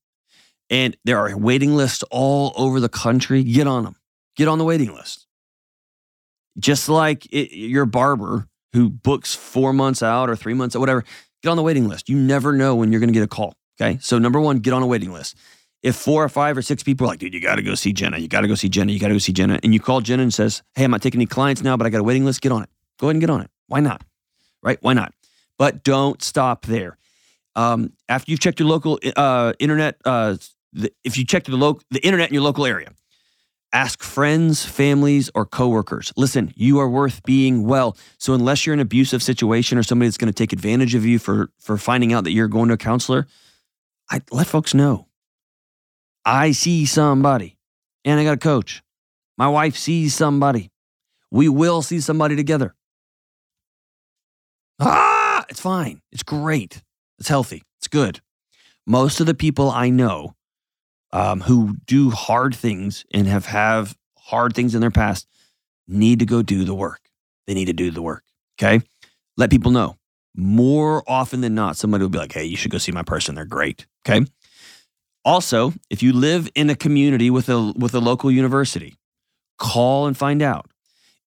And 0.70 0.96
there 1.04 1.18
are 1.18 1.36
waiting 1.36 1.74
lists 1.74 2.04
all 2.10 2.52
over 2.56 2.80
the 2.80 2.88
country. 2.88 3.42
Get 3.42 3.66
on 3.66 3.84
them. 3.84 3.96
Get 4.36 4.48
on 4.48 4.58
the 4.58 4.64
waiting 4.64 4.94
list. 4.94 5.26
Just 6.58 6.88
like 6.88 7.26
it, 7.26 7.56
your 7.56 7.86
barber 7.86 8.48
who 8.72 8.90
books 8.90 9.34
four 9.34 9.72
months 9.72 10.02
out 10.02 10.28
or 10.28 10.36
three 10.36 10.54
months 10.54 10.76
or 10.76 10.80
whatever, 10.80 11.04
get 11.42 11.50
on 11.50 11.56
the 11.56 11.62
waiting 11.62 11.88
list. 11.88 12.08
You 12.08 12.16
never 12.16 12.52
know 12.52 12.76
when 12.76 12.92
you're 12.92 13.00
going 13.00 13.08
to 13.08 13.14
get 13.14 13.22
a 13.22 13.28
call. 13.28 13.54
Okay. 13.80 13.98
So, 14.00 14.18
number 14.18 14.40
one, 14.40 14.58
get 14.58 14.72
on 14.72 14.82
a 14.82 14.86
waiting 14.86 15.12
list. 15.12 15.36
If 15.82 15.94
four 15.94 16.24
or 16.24 16.28
five 16.28 16.56
or 16.56 16.62
six 16.62 16.82
people 16.82 17.06
are 17.06 17.10
like, 17.10 17.20
dude, 17.20 17.32
you 17.32 17.40
got 17.40 17.54
to 17.54 17.62
go 17.62 17.76
see 17.76 17.92
Jenna, 17.92 18.18
you 18.18 18.26
got 18.26 18.40
to 18.40 18.48
go 18.48 18.56
see 18.56 18.68
Jenna, 18.68 18.90
you 18.90 18.98
got 18.98 19.08
to 19.08 19.14
go 19.14 19.18
see 19.18 19.32
Jenna, 19.32 19.60
and 19.62 19.72
you 19.72 19.78
call 19.78 20.00
Jenna 20.00 20.24
and 20.24 20.34
says, 20.34 20.62
hey, 20.74 20.82
I'm 20.82 20.90
not 20.90 21.02
taking 21.02 21.18
any 21.18 21.26
clients 21.26 21.62
now, 21.62 21.76
but 21.76 21.86
I 21.86 21.90
got 21.90 22.00
a 22.00 22.04
waiting 22.04 22.24
list, 22.24 22.40
get 22.40 22.50
on 22.50 22.64
it. 22.64 22.68
Go 22.98 23.06
ahead 23.06 23.14
and 23.14 23.20
get 23.20 23.30
on 23.30 23.42
it. 23.42 23.50
Why 23.68 23.78
not? 23.78 24.02
Right? 24.60 24.78
Why 24.80 24.92
not? 24.92 25.14
But 25.58 25.82
don't 25.82 26.22
stop 26.22 26.66
there. 26.66 26.96
Um, 27.56 27.92
after 28.08 28.30
you've 28.30 28.40
checked 28.40 28.60
your 28.60 28.68
local 28.68 28.98
uh, 29.16 29.52
internet, 29.58 29.96
uh, 30.04 30.36
the, 30.72 30.92
if 31.04 31.18
you 31.18 31.24
check 31.24 31.44
the, 31.44 31.74
the 31.90 32.00
internet 32.04 32.28
in 32.28 32.34
your 32.34 32.44
local 32.44 32.64
area, 32.64 32.92
Ask 33.72 34.02
friends, 34.02 34.64
families, 34.64 35.30
or 35.34 35.44
coworkers. 35.44 36.10
Listen, 36.16 36.54
you 36.56 36.78
are 36.78 36.88
worth 36.88 37.22
being 37.24 37.66
well. 37.66 37.98
So 38.16 38.32
unless 38.32 38.64
you're 38.64 38.72
in 38.72 38.80
an 38.80 38.86
abusive 38.86 39.22
situation 39.22 39.76
or 39.76 39.82
somebody 39.82 40.08
that's 40.08 40.16
going 40.16 40.32
to 40.32 40.36
take 40.36 40.54
advantage 40.54 40.94
of 40.94 41.04
you 41.04 41.18
for 41.18 41.50
for 41.58 41.76
finding 41.76 42.14
out 42.14 42.24
that 42.24 42.30
you're 42.30 42.48
going 42.48 42.68
to 42.68 42.74
a 42.74 42.78
counselor, 42.78 43.26
I 44.10 44.22
let 44.30 44.46
folks 44.46 44.72
know. 44.72 45.08
I 46.24 46.52
see 46.52 46.86
somebody, 46.86 47.58
and 48.06 48.18
I 48.18 48.24
got 48.24 48.34
a 48.34 48.38
coach. 48.38 48.82
My 49.36 49.48
wife 49.48 49.76
sees 49.76 50.14
somebody. 50.14 50.70
We 51.30 51.50
will 51.50 51.82
see 51.82 52.00
somebody 52.00 52.36
together. 52.36 52.74
Ah, 54.80 55.17
it's 55.48 55.60
fine. 55.60 56.00
It's 56.12 56.22
great. 56.22 56.82
It's 57.18 57.28
healthy. 57.28 57.62
It's 57.78 57.88
good. 57.88 58.20
Most 58.86 59.20
of 59.20 59.26
the 59.26 59.34
people 59.34 59.70
I 59.70 59.90
know 59.90 60.34
um, 61.12 61.40
who 61.40 61.76
do 61.86 62.10
hard 62.10 62.54
things 62.54 63.04
and 63.12 63.26
have 63.26 63.46
have 63.46 63.96
hard 64.18 64.54
things 64.54 64.74
in 64.74 64.80
their 64.80 64.90
past 64.90 65.26
need 65.86 66.18
to 66.18 66.26
go 66.26 66.42
do 66.42 66.64
the 66.64 66.74
work. 66.74 67.00
They 67.46 67.54
need 67.54 67.66
to 67.66 67.72
do 67.72 67.90
the 67.90 68.02
work. 68.02 68.24
Okay, 68.58 68.84
let 69.36 69.50
people 69.50 69.70
know. 69.70 69.96
More 70.34 71.02
often 71.06 71.40
than 71.40 71.54
not, 71.54 71.76
somebody 71.76 72.02
will 72.02 72.10
be 72.10 72.18
like, 72.18 72.32
"Hey, 72.32 72.44
you 72.44 72.56
should 72.56 72.70
go 72.70 72.78
see 72.78 72.92
my 72.92 73.02
person. 73.02 73.34
They're 73.34 73.44
great." 73.44 73.86
Okay. 74.06 74.26
Also, 75.24 75.74
if 75.90 76.02
you 76.02 76.12
live 76.12 76.48
in 76.54 76.70
a 76.70 76.74
community 76.74 77.30
with 77.30 77.48
a 77.48 77.72
with 77.76 77.94
a 77.94 78.00
local 78.00 78.30
university, 78.30 78.94
call 79.58 80.06
and 80.06 80.16
find 80.16 80.42
out. 80.42 80.70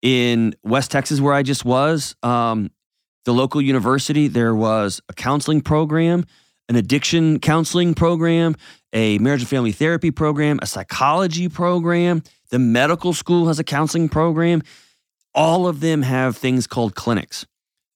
In 0.02 0.56
West 0.64 0.90
Texas, 0.90 1.20
where 1.20 1.34
I 1.34 1.44
just 1.44 1.64
was, 1.64 2.16
um, 2.24 2.72
the 3.26 3.34
local 3.34 3.62
university, 3.62 4.28
there 4.28 4.56
was 4.56 5.02
a 5.10 5.14
counseling 5.14 5.62
program, 5.62 6.26
an 6.70 6.76
addiction 6.76 7.40
counseling 7.40 7.94
program, 7.94 8.56
a 8.94 9.18
marriage 9.20 9.42
and 9.42 9.50
family 9.50 9.72
therapy 9.72 10.12
program, 10.12 10.60
a 10.62 10.66
psychology 10.66 11.48
program. 11.48 12.24
The 12.50 12.60
medical 12.60 13.14
school 13.14 13.48
has 13.48 13.60
a 13.60 13.64
counseling 13.64 14.10
program. 14.10 14.62
All 15.34 15.68
of 15.68 15.80
them 15.80 16.02
have 16.02 16.36
things 16.36 16.68
called 16.68 16.96
clinics. 16.96 17.46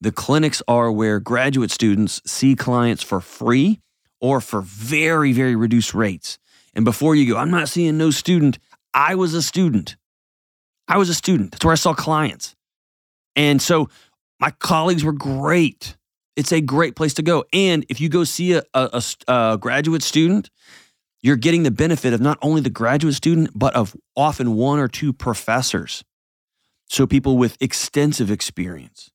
The 0.02 0.12
clinics 0.12 0.62
are 0.68 0.92
where 0.92 1.20
graduate 1.20 1.72
students 1.72 2.22
see 2.26 2.56
clients 2.56 3.02
for 3.02 3.20
free 3.22 3.82
or 4.22 4.42
for 4.42 4.62
very, 4.62 5.34
very 5.34 5.56
reduced 5.56 5.94
rates. 5.94 6.38
And 6.74 6.86
before 6.86 7.16
you 7.16 7.34
go, 7.34 7.38
I'm 7.38 7.52
not 7.52 7.70
seeing 7.70 7.98
no 7.98 8.12
student. 8.12 8.60
I 8.94 9.16
was 9.16 9.34
a 9.34 9.42
student. 9.42 9.96
I 10.88 10.98
was 10.98 11.10
a 11.10 11.14
student. 11.14 11.52
That's 11.52 11.66
where 11.66 11.72
I 11.72 11.76
saw 11.76 11.94
clients. 11.94 12.56
And 13.36 13.62
so 13.62 13.90
my 14.40 14.52
colleagues 14.52 15.04
were 15.04 15.14
great. 15.14 15.96
It's 16.36 16.52
a 16.52 16.62
great 16.62 16.96
place 16.96 17.14
to 17.16 17.22
go. 17.22 17.46
And 17.54 17.86
if 17.90 18.02
you 18.02 18.10
go 18.10 18.24
see 18.24 18.54
a, 18.54 18.64
a, 18.74 19.02
a, 19.28 19.58
graduate 19.60 20.04
student, 20.04 20.50
you're 21.22 21.38
getting 21.38 21.64
the 21.64 21.72
benefit 21.72 22.14
of 22.14 22.22
not 22.22 22.38
only 22.42 22.62
the 22.62 22.70
graduate 22.70 23.16
student, 23.16 23.52
but 23.56 23.74
of 23.76 23.96
often 24.16 24.56
one 24.56 24.80
or 24.80 24.88
two 24.88 25.14
professors. 25.14 26.04
So 26.88 27.08
people 27.08 27.38
with 27.38 27.58
extensive 27.62 28.30
experience. 28.30 29.10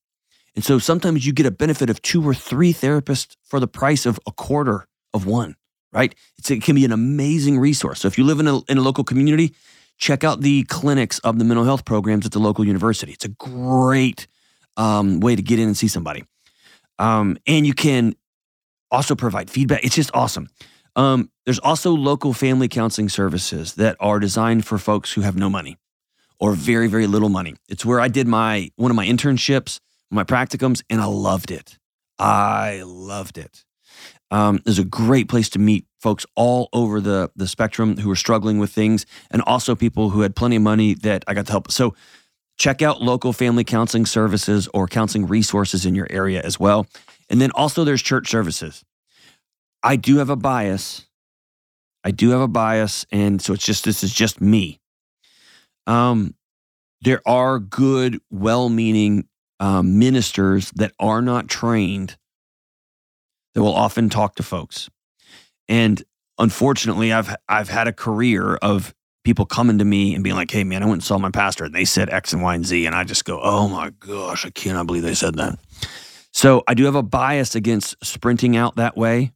And 0.55 0.65
so 0.65 0.79
sometimes 0.79 1.25
you 1.25 1.31
get 1.31 1.45
a 1.45 1.51
benefit 1.51 1.89
of 1.89 2.01
two 2.01 2.27
or 2.27 2.33
three 2.33 2.73
therapists 2.73 3.35
for 3.43 3.59
the 3.59 3.67
price 3.67 4.05
of 4.05 4.19
a 4.27 4.31
quarter 4.31 4.87
of 5.13 5.25
one, 5.25 5.55
right? 5.93 6.13
It's, 6.37 6.51
it 6.51 6.63
can 6.63 6.75
be 6.75 6.83
an 6.83 6.91
amazing 6.91 7.59
resource. 7.59 8.01
So 8.01 8.07
if 8.07 8.17
you 8.17 8.25
live 8.25 8.39
in 8.39 8.47
a, 8.47 8.59
in 8.63 8.77
a 8.77 8.81
local 8.81 9.03
community, 9.03 9.53
check 9.97 10.23
out 10.23 10.41
the 10.41 10.63
clinics 10.63 11.19
of 11.19 11.37
the 11.37 11.45
mental 11.45 11.63
health 11.63 11.85
programs 11.85 12.25
at 12.25 12.33
the 12.33 12.39
local 12.39 12.65
university. 12.65 13.13
It's 13.13 13.23
a 13.23 13.29
great 13.29 14.27
um, 14.77 15.19
way 15.19 15.35
to 15.35 15.41
get 15.41 15.59
in 15.59 15.67
and 15.67 15.77
see 15.77 15.87
somebody. 15.87 16.23
Um, 16.99 17.37
and 17.47 17.65
you 17.65 17.73
can 17.73 18.15
also 18.91 19.15
provide 19.15 19.49
feedback. 19.49 19.83
It's 19.83 19.95
just 19.95 20.11
awesome. 20.13 20.49
Um, 20.95 21.31
there's 21.45 21.59
also 21.59 21.91
local 21.91 22.33
family 22.33 22.67
counseling 22.67 23.09
services 23.09 23.75
that 23.75 23.95
are 23.99 24.19
designed 24.19 24.65
for 24.65 24.77
folks 24.77 25.13
who 25.13 25.21
have 25.21 25.35
no 25.35 25.49
money 25.49 25.77
or 26.39 26.53
very, 26.53 26.87
very 26.87 27.07
little 27.07 27.29
money. 27.29 27.55
It's 27.69 27.85
where 27.85 27.99
I 27.99 28.07
did 28.07 28.27
my 28.27 28.71
one 28.75 28.91
of 28.91 28.95
my 28.95 29.05
internships, 29.05 29.79
my 30.09 30.23
practicums, 30.23 30.83
and 30.89 30.99
I 30.99 31.05
loved 31.05 31.51
it. 31.51 31.77
I 32.19 32.83
loved 32.85 33.37
it. 33.37 33.63
Um, 34.29 34.59
there's 34.65 34.79
a 34.79 34.85
great 34.85 35.27
place 35.27 35.49
to 35.49 35.59
meet 35.59 35.85
folks 35.99 36.25
all 36.35 36.69
over 36.73 36.99
the 36.99 37.31
the 37.35 37.47
spectrum 37.47 37.97
who 37.97 38.11
are 38.11 38.15
struggling 38.15 38.59
with 38.59 38.71
things, 38.71 39.05
and 39.29 39.41
also 39.43 39.75
people 39.75 40.09
who 40.09 40.21
had 40.21 40.35
plenty 40.35 40.57
of 40.57 40.61
money 40.61 40.93
that 40.95 41.23
I 41.27 41.33
got 41.33 41.45
to 41.45 41.51
help. 41.51 41.71
So 41.71 41.95
check 42.61 42.83
out 42.83 43.01
local 43.01 43.33
family 43.33 43.63
counseling 43.63 44.05
services 44.05 44.69
or 44.71 44.85
counseling 44.85 45.25
resources 45.25 45.83
in 45.83 45.95
your 45.95 46.05
area 46.11 46.39
as 46.43 46.59
well. 46.59 46.85
And 47.27 47.41
then 47.41 47.49
also 47.55 47.83
there's 47.83 48.03
church 48.03 48.29
services. 48.29 48.83
I 49.81 49.95
do 49.95 50.17
have 50.17 50.29
a 50.29 50.35
bias. 50.35 51.07
I 52.03 52.11
do 52.11 52.29
have 52.29 52.39
a 52.39 52.47
bias, 52.47 53.03
and 53.11 53.41
so 53.41 53.53
it's 53.53 53.65
just 53.65 53.83
this 53.83 54.03
is 54.03 54.13
just 54.13 54.41
me. 54.41 54.79
Um, 55.87 56.35
there 57.01 57.21
are 57.25 57.57
good, 57.57 58.19
well-meaning 58.29 59.27
um, 59.59 59.97
ministers 59.97 60.69
that 60.75 60.93
are 60.99 61.21
not 61.23 61.47
trained 61.47 62.15
that 63.55 63.63
will 63.63 63.73
often 63.73 64.07
talk 64.09 64.35
to 64.35 64.43
folks, 64.43 64.87
and 65.67 66.03
unfortunately, 66.37 67.11
I've 67.11 67.35
I've 67.49 67.69
had 67.69 67.87
a 67.87 67.93
career 67.93 68.55
of 68.55 68.93
people 69.23 69.45
coming 69.45 69.77
to 69.77 69.85
me 69.85 70.15
and 70.15 70.23
being 70.23 70.35
like, 70.35 70.51
"Hey, 70.51 70.63
man, 70.63 70.83
I 70.83 70.85
went 70.85 70.95
and 70.95 71.03
saw 71.03 71.17
my 71.17 71.31
pastor, 71.31 71.65
and 71.65 71.75
they 71.75 71.85
said 71.85 72.09
X 72.09 72.33
and 72.33 72.41
Y 72.41 72.55
and 72.55 72.65
Z," 72.65 72.85
and 72.85 72.95
I 72.95 73.03
just 73.03 73.25
go, 73.25 73.39
"Oh 73.41 73.67
my 73.67 73.91
gosh, 73.99 74.45
I 74.45 74.49
cannot 74.49 74.87
believe 74.87 75.03
they 75.03 75.13
said 75.13 75.35
that." 75.35 75.59
So 76.31 76.63
I 76.67 76.73
do 76.73 76.85
have 76.85 76.95
a 76.95 77.03
bias 77.03 77.55
against 77.55 77.95
sprinting 78.03 78.55
out 78.55 78.77
that 78.77 78.95
way. 78.95 79.33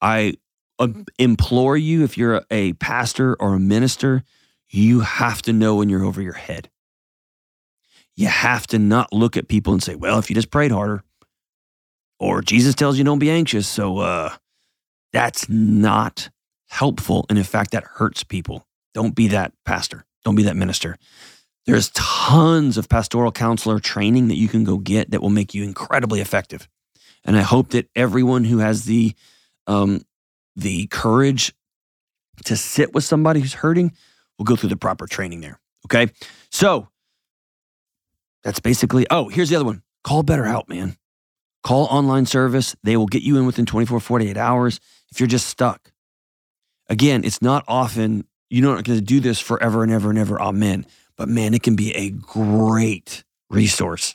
I 0.00 0.34
uh, 0.78 0.88
implore 1.18 1.76
you, 1.76 2.04
if 2.04 2.16
you're 2.16 2.42
a 2.50 2.72
pastor 2.74 3.34
or 3.40 3.54
a 3.54 3.60
minister, 3.60 4.22
you 4.68 5.00
have 5.00 5.42
to 5.42 5.52
know 5.52 5.76
when 5.76 5.88
you're 5.88 6.04
over 6.04 6.22
your 6.22 6.32
head. 6.32 6.70
You 8.16 8.28
have 8.28 8.66
to 8.68 8.78
not 8.78 9.12
look 9.12 9.36
at 9.36 9.48
people 9.48 9.72
and 9.72 9.82
say, 9.82 9.94
well, 9.94 10.18
if 10.18 10.30
you 10.30 10.34
just 10.34 10.50
prayed 10.50 10.70
harder, 10.70 11.02
or 12.18 12.40
Jesus 12.40 12.74
tells 12.74 12.98
you 12.98 13.04
don't 13.04 13.18
be 13.18 13.30
anxious. 13.30 13.66
So 13.66 13.98
uh, 13.98 14.34
that's 15.12 15.48
not 15.48 16.30
helpful. 16.68 17.26
And 17.28 17.36
in 17.36 17.44
fact, 17.44 17.72
that 17.72 17.84
hurts 17.84 18.22
people. 18.22 18.66
Don't 18.94 19.14
be 19.14 19.28
that 19.28 19.52
pastor. 19.64 20.04
Don't 20.24 20.34
be 20.34 20.44
that 20.44 20.56
minister. 20.56 20.96
There's 21.66 21.90
tons 21.90 22.76
of 22.76 22.88
pastoral 22.88 23.32
counselor 23.32 23.78
training 23.78 24.28
that 24.28 24.36
you 24.36 24.48
can 24.48 24.64
go 24.64 24.78
get 24.78 25.10
that 25.12 25.22
will 25.22 25.30
make 25.30 25.54
you 25.54 25.62
incredibly 25.62 26.20
effective. 26.20 26.68
And 27.24 27.36
I 27.36 27.42
hope 27.42 27.70
that 27.70 27.88
everyone 27.94 28.44
who 28.44 28.58
has 28.58 28.84
the 28.84 29.14
um, 29.66 30.04
the 30.56 30.86
courage 30.88 31.54
to 32.44 32.56
sit 32.56 32.92
with 32.92 33.04
somebody 33.04 33.40
who's 33.40 33.54
hurting 33.54 33.92
will 34.38 34.44
go 34.44 34.56
through 34.56 34.70
the 34.70 34.76
proper 34.76 35.06
training 35.06 35.40
there. 35.40 35.60
Okay. 35.86 36.12
So 36.50 36.88
that's 38.42 38.60
basically, 38.60 39.06
oh, 39.10 39.28
here's 39.28 39.50
the 39.50 39.56
other 39.56 39.64
one 39.64 39.82
call 40.04 40.22
Better 40.22 40.42
BetterHelp, 40.42 40.68
man. 40.68 40.96
Call 41.62 41.84
online 41.86 42.26
service. 42.26 42.74
They 42.82 42.96
will 42.96 43.06
get 43.06 43.22
you 43.22 43.38
in 43.38 43.46
within 43.46 43.66
24, 43.66 44.00
48 44.00 44.36
hours 44.36 44.80
if 45.12 45.20
you're 45.20 45.28
just 45.28 45.46
stuck. 45.46 45.92
Again, 46.88 47.22
it's 47.24 47.40
not 47.40 47.64
often, 47.68 48.26
you're 48.52 48.74
not 48.74 48.84
going 48.84 48.98
to 48.98 49.04
do 49.04 49.18
this 49.18 49.40
forever 49.40 49.82
and 49.82 49.90
ever 49.90 50.10
and 50.10 50.18
ever. 50.18 50.40
Amen. 50.40 50.86
But 51.16 51.28
man, 51.28 51.54
it 51.54 51.62
can 51.62 51.74
be 51.74 51.94
a 51.94 52.10
great 52.10 53.24
resource 53.48 54.14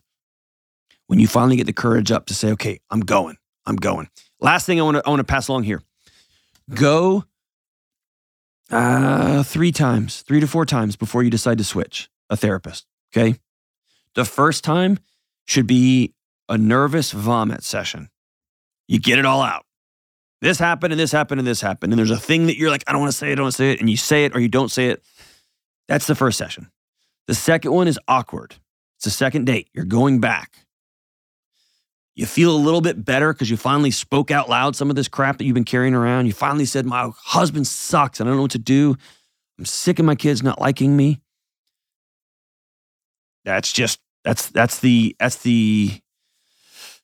when 1.07 1.19
you 1.19 1.27
finally 1.27 1.55
get 1.55 1.65
the 1.65 1.73
courage 1.73 2.11
up 2.11 2.27
to 2.27 2.35
say, 2.35 2.51
okay, 2.51 2.79
I'm 2.91 2.99
going, 2.99 3.38
I'm 3.65 3.77
going. 3.77 4.09
Last 4.39 4.65
thing 4.65 4.79
I 4.79 4.83
want 4.83 4.97
to, 4.97 5.03
I 5.05 5.09
want 5.09 5.19
to 5.21 5.23
pass 5.23 5.47
along 5.47 5.63
here 5.63 5.81
go 6.69 7.23
uh, 8.69 9.41
three 9.43 9.71
times, 9.71 10.21
three 10.21 10.39
to 10.39 10.47
four 10.47 10.65
times 10.65 10.95
before 10.95 11.23
you 11.23 11.29
decide 11.29 11.57
to 11.57 11.63
switch 11.63 12.09
a 12.29 12.38
therapist. 12.38 12.85
Okay. 13.15 13.39
The 14.15 14.25
first 14.25 14.63
time 14.63 14.99
should 15.45 15.65
be 15.65 16.13
a 16.49 16.57
nervous 16.57 17.11
vomit 17.11 17.63
session. 17.63 18.09
You 18.88 18.99
get 18.99 19.17
it 19.17 19.25
all 19.25 19.41
out. 19.41 19.65
This 20.41 20.59
happened 20.59 20.93
and 20.93 20.99
this 20.99 21.11
happened 21.11 21.39
and 21.39 21.47
this 21.47 21.61
happened. 21.61 21.93
And 21.93 21.99
there's 21.99 22.11
a 22.11 22.17
thing 22.17 22.47
that 22.47 22.57
you're 22.57 22.69
like, 22.69 22.83
I 22.88 22.91
don't 22.91 23.01
want 23.01 23.11
to 23.11 23.17
say 23.17 23.29
it, 23.29 23.33
I 23.33 23.35
don't 23.35 23.45
want 23.45 23.53
to 23.53 23.57
say 23.57 23.71
it. 23.71 23.79
And 23.79 23.89
you 23.89 23.97
say 23.97 24.25
it 24.25 24.35
or 24.35 24.39
you 24.39 24.49
don't 24.49 24.69
say 24.69 24.89
it. 24.89 25.03
That's 25.88 26.07
the 26.07 26.15
first 26.15 26.38
session. 26.38 26.69
The 27.27 27.35
second 27.35 27.71
one 27.71 27.88
is 27.88 27.99
awkward. 28.07 28.55
It's 28.97 29.05
the 29.05 29.11
second 29.11 29.45
date. 29.45 29.69
You're 29.73 29.85
going 29.85 30.19
back. 30.19 30.65
You 32.15 32.25
feel 32.25 32.55
a 32.55 32.57
little 32.57 32.81
bit 32.81 33.05
better 33.05 33.31
because 33.31 33.49
you 33.49 33.57
finally 33.57 33.91
spoke 33.91 34.31
out 34.31 34.49
loud 34.49 34.75
some 34.75 34.89
of 34.89 34.95
this 34.95 35.07
crap 35.07 35.38
that 35.38 35.45
you've 35.45 35.53
been 35.53 35.63
carrying 35.63 35.93
around. 35.93 36.25
You 36.25 36.33
finally 36.33 36.65
said, 36.65 36.85
My 36.85 37.11
husband 37.15 37.67
sucks 37.67 38.19
I 38.19 38.23
don't 38.23 38.35
know 38.35 38.41
what 38.41 38.51
to 38.51 38.57
do. 38.57 38.95
I'm 39.59 39.65
sick 39.65 39.99
of 39.99 40.05
my 40.05 40.15
kids 40.15 40.41
not 40.41 40.59
liking 40.59 40.97
me. 40.97 41.21
That's 43.45 43.71
just 43.71 43.99
that's 44.23 44.49
that's 44.49 44.79
the 44.79 45.15
that's 45.19 45.38
the 45.38 46.01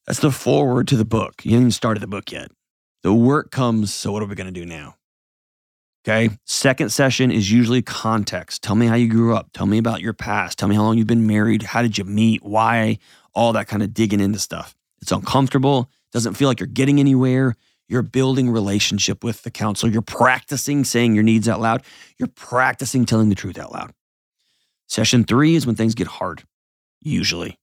that's 0.05 0.19
the 0.19 0.31
forward 0.31 0.88
to 0.89 0.97
the 0.97 1.05
book. 1.05 1.45
You 1.45 1.51
haven't 1.51 1.63
even 1.63 1.71
started 1.71 2.01
the 2.01 2.07
book 2.07 2.31
yet. 2.31 2.51
The 3.04 3.14
work 3.14 3.51
comes, 3.51 3.93
so 3.93 4.12
what 4.12 4.24
are 4.24 4.26
we 4.26 4.36
going 4.36 4.51
to 4.51 4.60
do 4.60 4.66
now? 4.66 4.95
Okay. 6.06 6.36
Second 6.45 6.89
session 6.89 7.32
is 7.32 7.51
usually 7.51 7.82
context. 7.82 8.62
Tell 8.62 8.76
me 8.76 8.88
how 8.88 8.95
you 8.95 9.10
grew 9.10 9.36
up. 9.36 9.49
Tell 9.54 9.66
me 9.66 9.78
about 9.78 10.01
your 10.01 10.14
past. 10.14 10.58
Tell 10.58 10.68
me 10.68 10.76
how 10.76 10.84
long 10.84 10.97
you've 10.97 11.08
been 11.08 11.28
married. 11.28 11.64
How 11.64 11.82
did 11.82 11.97
you 11.97 12.04
meet? 12.04 12.43
Why? 12.43 12.97
All 13.34 13.54
that 13.54 13.68
kind 13.68 13.84
of 13.84 13.93
digging 13.93 14.20
into 14.20 14.39
stuff. 14.39 14.76
It's 15.01 15.12
uncomfortable. 15.12 15.89
Doesn't 16.12 16.34
feel 16.34 16.47
like 16.47 16.60
you're 16.60 16.68
getting 16.68 16.99
anywhere. 16.99 17.56
You're 17.88 18.01
building 18.01 18.49
relationship 18.49 19.24
with 19.24 19.43
the 19.43 19.51
counselor. 19.51 19.91
You're 19.91 20.01
practicing 20.01 20.84
saying 20.84 21.16
your 21.16 21.24
needs 21.24 21.47
out 21.47 21.60
loud. 21.62 21.84
You're 22.18 22.28
practicing 22.28 23.06
telling 23.06 23.30
the 23.30 23.36
truth 23.36 23.58
out 23.58 23.72
loud. 23.72 23.93
Session 24.88 25.24
three 25.24 25.56
is 25.56 25.66
when 25.66 25.76
things 25.76 25.95
get 25.95 26.08
hard, 26.08 26.43
usually. 27.01 27.60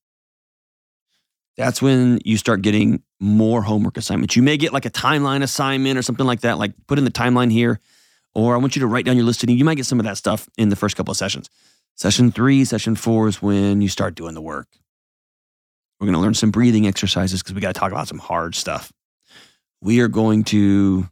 That's 1.57 1.81
when 1.81 2.19
you 2.25 2.37
start 2.37 2.61
getting 2.61 3.03
more 3.21 3.61
homework 3.61 3.97
assignments. 3.97 4.35
You 4.35 4.41
may 4.41 4.57
get 4.57 4.73
like 4.73 4.85
a 4.85 4.89
timeline 4.89 5.43
assignment 5.43 5.97
or 5.97 6.01
something 6.01 6.25
like 6.25 6.41
that, 6.41 6.57
like 6.57 6.73
put 6.87 6.97
in 6.97 7.05
the 7.05 7.11
timeline 7.11 7.51
here, 7.51 7.79
or 8.33 8.55
I 8.55 8.57
want 8.57 8.75
you 8.75 8.79
to 8.81 8.87
write 8.87 9.05
down 9.05 9.15
your 9.15 9.25
listening. 9.25 9.57
You 9.57 9.63
might 9.63 9.75
get 9.75 9.85
some 9.85 9.99
of 9.99 10.05
that 10.05 10.17
stuff 10.17 10.49
in 10.57 10.69
the 10.69 10.75
first 10.75 10.97
couple 10.97 11.11
of 11.11 11.17
sessions. 11.17 11.49
Session 11.95 12.31
three, 12.31 12.65
session 12.65 12.95
four 12.95 13.27
is 13.27 13.41
when 13.41 13.79
you 13.79 13.89
start 13.89 14.15
doing 14.15 14.33
the 14.33 14.41
work. 14.41 14.67
We're 15.99 16.05
going 16.05 16.15
to 16.15 16.19
learn 16.19 16.33
some 16.33 16.49
breathing 16.49 16.87
exercises 16.87 17.43
because 17.43 17.53
we 17.53 17.61
got 17.61 17.75
to 17.75 17.79
talk 17.79 17.91
about 17.91 18.07
some 18.07 18.17
hard 18.17 18.55
stuff. 18.55 18.91
We 19.81 19.99
are 19.99 20.07
going 20.07 20.43
to 20.45 21.07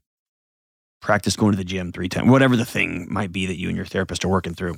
practice 0.99 1.35
going 1.35 1.51
to 1.51 1.57
the 1.57 1.63
gym 1.63 1.91
three 1.91 2.09
times, 2.09 2.29
whatever 2.29 2.55
the 2.55 2.65
thing 2.65 3.07
might 3.09 3.31
be 3.31 3.45
that 3.45 3.59
you 3.59 3.67
and 3.67 3.77
your 3.77 3.85
therapist 3.85 4.25
are 4.25 4.29
working 4.29 4.55
through. 4.55 4.77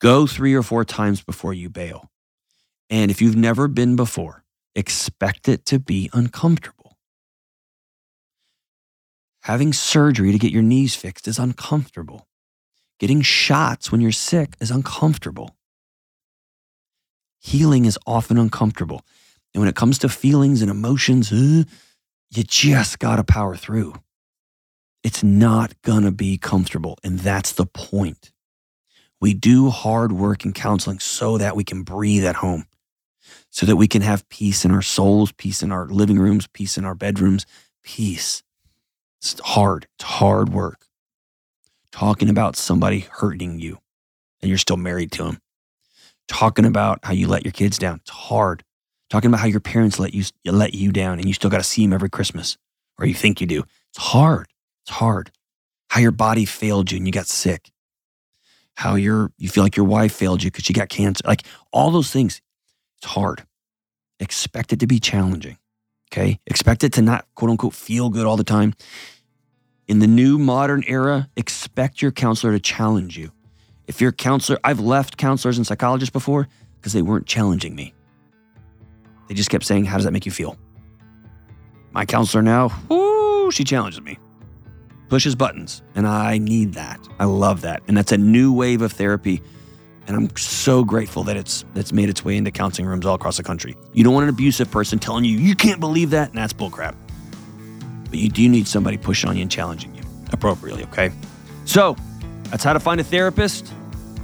Go 0.00 0.26
three 0.26 0.54
or 0.54 0.62
four 0.62 0.86
times 0.86 1.22
before 1.22 1.52
you 1.52 1.68
bail. 1.68 2.10
And 2.88 3.10
if 3.10 3.20
you've 3.20 3.36
never 3.36 3.68
been 3.68 3.94
before, 3.94 4.42
expect 4.76 5.48
it 5.48 5.64
to 5.66 5.80
be 5.80 6.08
uncomfortable. 6.12 6.96
Having 9.42 9.72
surgery 9.72 10.32
to 10.32 10.38
get 10.38 10.52
your 10.52 10.62
knees 10.62 10.94
fixed 10.94 11.26
is 11.26 11.38
uncomfortable. 11.38 12.26
Getting 12.98 13.22
shots 13.22 13.90
when 13.90 14.00
you're 14.00 14.12
sick 14.12 14.54
is 14.60 14.70
uncomfortable. 14.70 15.56
Healing 17.40 17.84
is 17.84 17.98
often 18.06 18.38
uncomfortable. 18.38 19.02
And 19.54 19.60
when 19.60 19.68
it 19.68 19.76
comes 19.76 19.98
to 19.98 20.08
feelings 20.08 20.62
and 20.62 20.70
emotions, 20.70 21.32
uh, 21.32 21.64
you 22.30 22.42
just 22.42 22.98
got 22.98 23.16
to 23.16 23.24
power 23.24 23.56
through. 23.56 23.94
It's 25.04 25.22
not 25.22 25.80
going 25.82 26.02
to 26.02 26.10
be 26.10 26.36
comfortable. 26.36 26.98
And 27.04 27.20
that's 27.20 27.52
the 27.52 27.66
point. 27.66 28.32
We 29.20 29.32
do 29.32 29.70
hard 29.70 30.12
work 30.12 30.44
in 30.44 30.52
counseling 30.52 30.98
so 30.98 31.38
that 31.38 31.56
we 31.56 31.64
can 31.64 31.84
breathe 31.84 32.24
at 32.24 32.36
home, 32.36 32.66
so 33.56 33.64
that 33.64 33.76
we 33.76 33.88
can 33.88 34.02
have 34.02 34.28
peace 34.28 34.66
in 34.66 34.70
our 34.70 34.82
souls, 34.82 35.32
peace 35.32 35.62
in 35.62 35.72
our 35.72 35.86
living 35.86 36.18
rooms, 36.18 36.46
peace 36.46 36.76
in 36.76 36.84
our 36.84 36.94
bedrooms, 36.94 37.46
peace. 37.82 38.42
It's 39.18 39.40
hard. 39.40 39.86
It's 39.94 40.04
hard 40.04 40.50
work. 40.50 40.84
Talking 41.90 42.28
about 42.28 42.56
somebody 42.56 43.06
hurting 43.10 43.58
you 43.58 43.78
and 44.42 44.50
you're 44.50 44.58
still 44.58 44.76
married 44.76 45.10
to 45.12 45.24
them. 45.24 45.38
Talking 46.28 46.66
about 46.66 46.98
how 47.02 47.14
you 47.14 47.28
let 47.28 47.46
your 47.46 47.52
kids 47.52 47.78
down. 47.78 48.00
It's 48.02 48.10
hard. 48.10 48.62
Talking 49.08 49.30
about 49.30 49.40
how 49.40 49.46
your 49.46 49.60
parents 49.60 49.98
let 49.98 50.12
you 50.12 50.24
let 50.44 50.74
you 50.74 50.92
down 50.92 51.18
and 51.18 51.26
you 51.26 51.32
still 51.32 51.48
got 51.48 51.56
to 51.56 51.64
see 51.64 51.82
them 51.82 51.94
every 51.94 52.10
Christmas 52.10 52.58
or 52.98 53.06
you 53.06 53.14
think 53.14 53.40
you 53.40 53.46
do. 53.46 53.64
It's 53.88 54.04
hard. 54.04 54.48
It's 54.84 54.94
hard. 54.96 55.30
How 55.88 56.00
your 56.00 56.12
body 56.12 56.44
failed 56.44 56.92
you 56.92 56.98
and 56.98 57.06
you 57.06 57.12
got 57.12 57.26
sick 57.26 57.70
how 58.74 58.94
you're 58.94 59.32
you 59.38 59.48
feel 59.48 59.64
like 59.64 59.74
your 59.74 59.86
wife 59.86 60.14
failed 60.14 60.42
you 60.42 60.50
because 60.50 60.64
she 60.64 60.74
got 60.74 60.90
cancer 60.90 61.22
like 61.26 61.44
all 61.72 61.90
those 61.90 62.10
things 62.10 62.42
it's 63.06 63.14
hard 63.14 63.44
expect 64.18 64.72
it 64.72 64.80
to 64.80 64.86
be 64.86 64.98
challenging 64.98 65.56
okay 66.10 66.40
expect 66.46 66.82
it 66.82 66.92
to 66.92 67.02
not 67.02 67.24
quote 67.36 67.50
unquote 67.50 67.72
feel 67.72 68.10
good 68.10 68.26
all 68.26 68.36
the 68.36 68.44
time 68.44 68.74
in 69.86 70.00
the 70.00 70.06
new 70.08 70.38
modern 70.38 70.82
era 70.88 71.28
expect 71.36 72.02
your 72.02 72.10
counselor 72.10 72.52
to 72.52 72.58
challenge 72.58 73.16
you 73.16 73.30
if 73.86 74.00
your 74.00 74.10
counselor 74.10 74.58
i've 74.64 74.80
left 74.80 75.16
counselors 75.16 75.56
and 75.56 75.66
psychologists 75.66 76.12
before 76.12 76.48
because 76.80 76.92
they 76.92 77.02
weren't 77.02 77.26
challenging 77.26 77.76
me 77.76 77.94
they 79.28 79.34
just 79.34 79.50
kept 79.50 79.64
saying 79.64 79.84
how 79.84 79.96
does 79.96 80.04
that 80.04 80.12
make 80.12 80.26
you 80.26 80.32
feel 80.32 80.58
my 81.92 82.04
counselor 82.04 82.42
now 82.42 82.68
whoo 82.88 83.52
she 83.52 83.62
challenges 83.62 84.00
me 84.00 84.18
pushes 85.08 85.34
buttons. 85.34 85.82
And 85.94 86.06
I 86.06 86.38
need 86.38 86.74
that. 86.74 86.98
I 87.18 87.24
love 87.24 87.60
that. 87.62 87.82
And 87.88 87.96
that's 87.96 88.10
a 88.12 88.18
new 88.18 88.52
wave 88.52 88.82
of 88.82 88.92
therapy. 88.92 89.40
And 90.06 90.16
I'm 90.16 90.36
so 90.36 90.84
grateful 90.84 91.24
that 91.24 91.36
it's 91.36 91.64
that's 91.74 91.92
made 91.92 92.08
its 92.08 92.24
way 92.24 92.36
into 92.36 92.50
counseling 92.50 92.86
rooms 92.86 93.04
all 93.06 93.14
across 93.14 93.38
the 93.38 93.42
country. 93.42 93.76
You 93.92 94.04
don't 94.04 94.14
want 94.14 94.24
an 94.24 94.30
abusive 94.30 94.70
person 94.70 94.98
telling 94.98 95.24
you 95.24 95.38
you 95.38 95.56
can't 95.56 95.80
believe 95.80 96.10
that, 96.10 96.28
and 96.28 96.38
that's 96.38 96.52
bullcrap. 96.52 96.94
But 98.08 98.18
you 98.18 98.28
do 98.28 98.48
need 98.48 98.68
somebody 98.68 98.96
pushing 98.96 99.28
on 99.28 99.36
you 99.36 99.42
and 99.42 99.50
challenging 99.50 99.94
you 99.94 100.02
appropriately, 100.32 100.84
okay? 100.84 101.10
So 101.64 101.96
that's 102.44 102.62
how 102.62 102.72
to 102.72 102.80
find 102.80 103.00
a 103.00 103.04
therapist. 103.04 103.72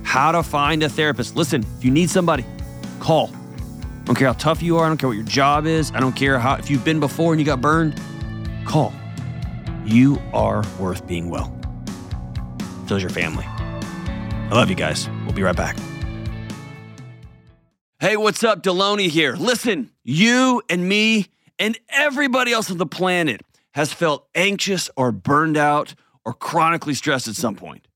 How 0.05 0.33
to 0.33 0.43
find 0.43 0.83
a 0.83 0.89
therapist. 0.89 1.37
Listen, 1.37 1.65
if 1.79 1.85
you 1.85 1.91
need 1.91 2.11
somebody, 2.11 2.45
call. 3.01 3.31
I 3.33 4.05
don't 4.05 4.17
care 4.17 4.29
how 4.29 4.35
tough 4.35 4.63
you 4.63 4.79
are. 4.79 4.85
I 4.85 4.89
don't 4.89 4.99
care 4.99 5.09
what 5.09 5.17
your 5.17 5.27
job 5.27 5.67
is. 5.67 5.91
I 5.93 6.01
don't 6.01 6.15
care 6.15 6.39
how 6.39 6.55
if 6.55 6.71
you've 6.71 6.85
been 6.85 7.01
before 7.01 7.33
and 7.33 7.41
you 7.41 7.47
got 7.47 7.61
burned. 7.61 8.01
Call. 8.65 8.93
You 9.85 10.21
are 10.33 10.65
worth 10.79 11.07
being 11.07 11.29
well. 11.29 11.57
So 12.87 12.97
is 12.97 13.03
your 13.03 13.11
family. 13.11 13.47
I 14.53 14.55
love 14.55 14.69
you 14.69 14.77
guys. 14.77 15.09
We'll 15.25 15.33
be 15.33 15.43
right 15.43 15.57
back. 15.57 15.79
Hey, 18.01 18.19
what's 18.19 18.45
up? 18.45 18.63
Delony 18.63 19.09
here. 19.09 19.35
Listen, 19.35 19.91
you 20.05 20.61
and 20.69 20.87
me 20.87 21.29
and 21.59 21.79
everybody 21.89 22.53
else 22.53 22.71
on 22.71 22.77
the 22.77 22.85
planet 22.85 23.41
has 23.73 23.95
felt 23.95 24.29
anxious 24.35 24.91
or 24.95 25.11
burned 25.11 25.57
out 25.57 25.95
or 26.27 26.35
chronically 26.35 26.93
stressed 26.93 27.29
at 27.29 27.35
some 27.35 27.55
point. 27.55 27.89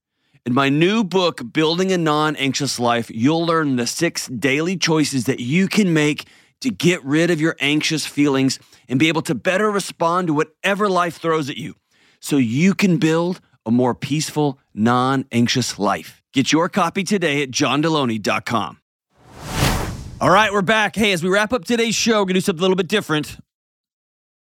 In 0.47 0.53
my 0.55 0.67
new 0.67 1.03
book, 1.03 1.41
Building 1.53 1.91
a 1.91 1.97
Non 1.97 2.35
Anxious 2.37 2.79
Life, 2.79 3.11
you'll 3.13 3.45
learn 3.45 3.75
the 3.75 3.85
six 3.85 4.25
daily 4.25 4.77
choices 4.77 5.25
that 5.25 5.39
you 5.39 5.67
can 5.67 5.93
make 5.93 6.25
to 6.61 6.71
get 6.71 7.05
rid 7.05 7.29
of 7.29 7.39
your 7.39 7.55
anxious 7.59 8.07
feelings 8.07 8.57
and 8.89 8.97
be 8.97 9.09
able 9.09 9.21
to 9.21 9.35
better 9.35 9.69
respond 9.69 10.25
to 10.25 10.33
whatever 10.33 10.89
life 10.89 11.17
throws 11.17 11.51
at 11.51 11.57
you 11.57 11.75
so 12.19 12.37
you 12.37 12.73
can 12.73 12.97
build 12.97 13.41
a 13.63 13.69
more 13.69 13.93
peaceful, 13.93 14.57
non 14.73 15.25
anxious 15.31 15.77
life. 15.77 16.23
Get 16.37 16.51
your 16.51 16.69
copy 16.69 17.03
today 17.03 17.41
at 17.41 17.49
johndelony.com. 17.49 18.77
All 20.21 20.29
right, 20.29 20.53
we're 20.53 20.61
back. 20.61 20.95
Hey, 20.95 21.11
as 21.11 21.23
we 21.23 21.31
wrap 21.31 21.51
up 21.51 21.65
today's 21.65 21.95
show, 21.95 22.19
we're 22.19 22.25
going 22.25 22.27
to 22.27 22.33
do 22.35 22.41
something 22.41 22.59
a 22.59 22.61
little 22.61 22.75
bit 22.75 22.87
different. 22.87 23.37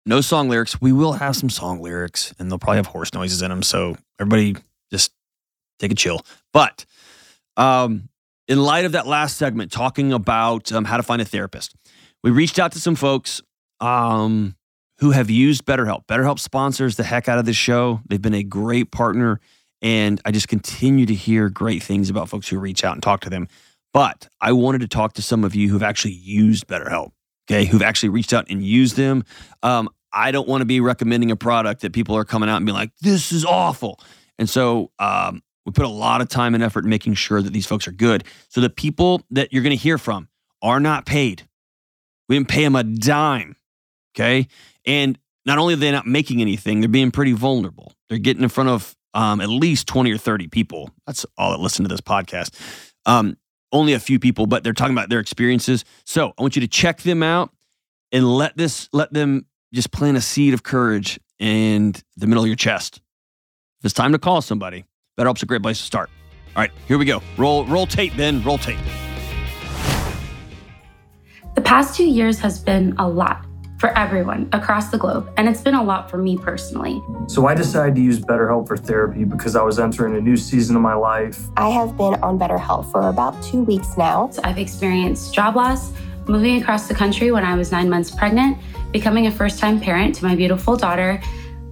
No 0.05 0.20
song 0.20 0.51
lyrics. 0.51 0.78
We 0.83 0.93
will 0.93 1.14
have 1.14 1.37
some 1.37 1.49
song 1.49 1.81
lyrics, 1.81 2.35
and 2.39 2.51
they'll 2.51 2.59
probably 2.59 2.76
have 2.76 2.89
horse 2.89 3.14
noises 3.14 3.41
in 3.41 3.49
them. 3.49 3.62
So 3.62 3.97
everybody 4.20 4.57
just 4.93 5.12
take 5.78 5.91
a 5.91 5.95
chill. 5.95 6.20
But 6.53 6.85
um, 7.57 8.11
in 8.47 8.62
light 8.62 8.85
of 8.85 8.93
that 8.93 9.07
last 9.07 9.39
segment, 9.39 9.72
talking 9.72 10.12
about 10.12 10.70
um, 10.72 10.85
how 10.85 10.99
to 10.99 11.03
find 11.03 11.22
a 11.22 11.24
therapist, 11.24 11.74
we 12.22 12.31
reached 12.31 12.59
out 12.59 12.72
to 12.72 12.78
some 12.78 12.95
folks 12.95 13.41
um, 13.81 14.55
who 14.99 15.12
have 15.12 15.31
used 15.31 15.64
BetterHelp. 15.64 16.05
BetterHelp 16.05 16.41
sponsors 16.41 16.97
the 16.97 17.05
heck 17.05 17.26
out 17.26 17.39
of 17.39 17.47
this 17.47 17.57
show. 17.57 18.03
They've 18.07 18.20
been 18.20 18.35
a 18.35 18.43
great 18.43 18.91
partner, 18.91 19.41
and 19.83 20.20
I 20.24 20.31
just 20.31 20.49
continue 20.49 21.07
to 21.07 21.14
hear 21.14 21.49
great 21.49 21.83
things 21.83 22.11
about 22.11 22.28
folks 22.28 22.49
who 22.49 22.59
reach 22.59 22.85
out 22.85 22.95
and 22.95 23.03
talk 23.03 23.20
to 23.20 23.31
them. 23.31 23.49
But 23.93 24.28
I 24.41 24.53
wanted 24.53 24.83
to 24.83 24.89
talk 24.89 25.14
to 25.14 25.22
some 25.22 25.45
of 25.45 25.55
you 25.55 25.68
who've 25.68 25.83
actually 25.83 26.14
used 26.14 26.66
BetterHelp, 26.68 27.12
okay, 27.51 27.64
who've 27.64 27.83
actually 27.83 28.11
reached 28.11 28.33
out 28.33 28.47
and 28.49 28.64
used 28.64 28.97
them. 28.97 29.24
Um, 29.62 29.89
I 30.12 30.31
don't 30.31 30.49
want 30.49 30.61
to 30.61 30.66
be 30.66 30.81
recommending 30.81 31.31
a 31.31 31.37
product 31.37 31.83
that 31.83 31.93
people 31.93 32.16
are 32.16 32.24
coming 32.24 32.49
out 32.49 32.57
and 32.57 32.66
being 32.66 32.76
like, 32.76 32.91
this 33.01 33.33
is 33.33 33.45
awful. 33.45 34.01
And 34.39 34.49
so 34.49 34.91
um, 34.99 35.43
we 35.66 35.72
put 35.72 35.85
a 35.85 35.89
lot 35.89 36.20
of 36.20 36.28
time 36.28 36.55
and 36.55 36.62
effort 36.62 36.85
in 36.85 36.91
making 36.91 37.14
sure 37.14 37.43
that 37.43 37.53
these 37.53 37.66
folks 37.66 37.87
are 37.89 37.93
good. 37.93 38.24
So 38.49 38.61
the 38.61 38.70
people 38.70 39.22
that 39.31 39.53
you're 39.53 39.62
going 39.62 39.76
to 39.76 39.83
hear 39.83 39.99
from 39.99 40.28
are 40.62 40.81
not 40.81 41.07
paid. 41.07 41.49
We 42.28 42.37
didn't 42.37 42.49
pay 42.49 42.64
them 42.64 42.76
a 42.76 42.85
dime. 42.85 43.57
Okay. 44.14 44.47
And 44.87 45.18
not 45.47 45.59
only 45.59 45.74
are 45.74 45.78
they 45.78 45.91
not 45.91 46.07
making 46.07 46.41
anything, 46.41 46.81
they're 46.81 46.89
being 46.89 47.11
pretty 47.11 47.33
vulnerable. 47.33 47.93
They're 48.09 48.18
getting 48.18 48.43
in 48.43 48.49
front 48.49 48.70
of 48.70 48.95
um, 49.15 49.41
at 49.41 49.49
least 49.49 49.87
20 49.87 50.13
or 50.13 50.19
30 50.19 50.49
people. 50.49 50.91
That's 51.07 51.27
all 51.37 51.51
that 51.51 51.61
listen 51.61 51.85
to 51.85 51.89
this 51.89 52.01
podcast. 52.01 52.55
Um, 53.07 53.37
only 53.73 53.93
a 53.93 54.01
few 54.01 54.19
people, 54.19 54.47
but 54.47 54.65
they're 54.65 54.73
talking 54.73 54.95
about 54.95 55.09
their 55.09 55.21
experiences. 55.21 55.85
So 56.05 56.33
I 56.37 56.43
want 56.43 56.57
you 56.57 56.61
to 56.61 56.69
check 56.69 57.03
them 57.03 57.23
out 57.23 57.51
and 58.13 58.27
let 58.29 58.57
this 58.57 58.89
let 58.93 59.13
them 59.13 59.47
just 59.73 59.93
plant 59.93 60.17
a 60.17 60.21
seed 60.21 60.55
of 60.55 60.63
courage 60.63 61.21
in 61.39 61.95
the 62.17 62.27
middle 62.27 62.43
of 62.43 62.49
your 62.49 62.57
chest. 62.57 62.97
If 63.79 63.87
it's 63.87 63.95
time 63.95 64.13
to 64.13 64.19
call 64.19 64.43
somebody, 64.43 64.85
BetterHelp's 65.19 65.43
a 65.43 65.47
great 65.47 65.63
place 65.63 65.79
to 65.79 65.85
start. 65.85 66.11
All 66.57 66.63
right, 66.63 66.73
here 66.89 66.99
we 66.99 67.05
go. 67.05 67.23
Roll 67.37 67.65
roll 67.67 67.87
tape, 67.87 68.17
Ben. 68.17 68.43
Roll 68.43 68.59
tape. 68.59 68.79
The 71.55 71.61
past 71.61 71.97
two 71.97 72.07
years 72.07 72.39
has 72.41 72.61
been 72.61 72.95
a 72.99 73.09
lot 73.09 73.45
for 73.81 73.97
everyone 73.97 74.47
across 74.53 74.91
the 74.91 74.99
globe, 74.99 75.33
and 75.39 75.49
it's 75.49 75.62
been 75.62 75.74
a 75.74 75.83
lot 75.83 76.11
for 76.11 76.18
me 76.18 76.37
personally. 76.37 77.03
So 77.28 77.47
I 77.47 77.55
decided 77.55 77.95
to 77.95 78.03
use 78.03 78.20
BetterHelp 78.20 78.68
for 78.68 78.76
therapy 78.76 79.24
because 79.24 79.57
I 79.57 79.62
was 79.62 79.78
entering 79.78 80.14
a 80.16 80.20
new 80.20 80.37
season 80.37 80.76
of 80.76 80.83
my 80.83 80.93
life. 80.93 81.41
I 81.57 81.70
have 81.70 81.97
been 81.97 82.14
on 82.16 82.39
BetterHelp 82.39 82.93
for 82.93 83.09
about 83.09 83.43
two 83.43 83.62
weeks 83.62 83.97
now. 83.97 84.28
So 84.28 84.43
I've 84.45 84.59
experienced 84.59 85.33
job 85.33 85.57
loss, 85.57 85.95
moving 86.28 86.61
across 86.61 86.89
the 86.89 86.95
country 86.95 87.33
when 87.33 87.43
I 87.43 87.57
was 87.57 87.72
nine 87.72 87.89
months 87.89 88.11
pregnant, 88.11 88.59
becoming 88.93 89.28
a 89.28 89.31
first 89.31 89.59
time 89.59 89.81
parent 89.81 90.14
to 90.16 90.26
my 90.26 90.37
beautiful 90.37 90.76
daughter, 90.76 91.18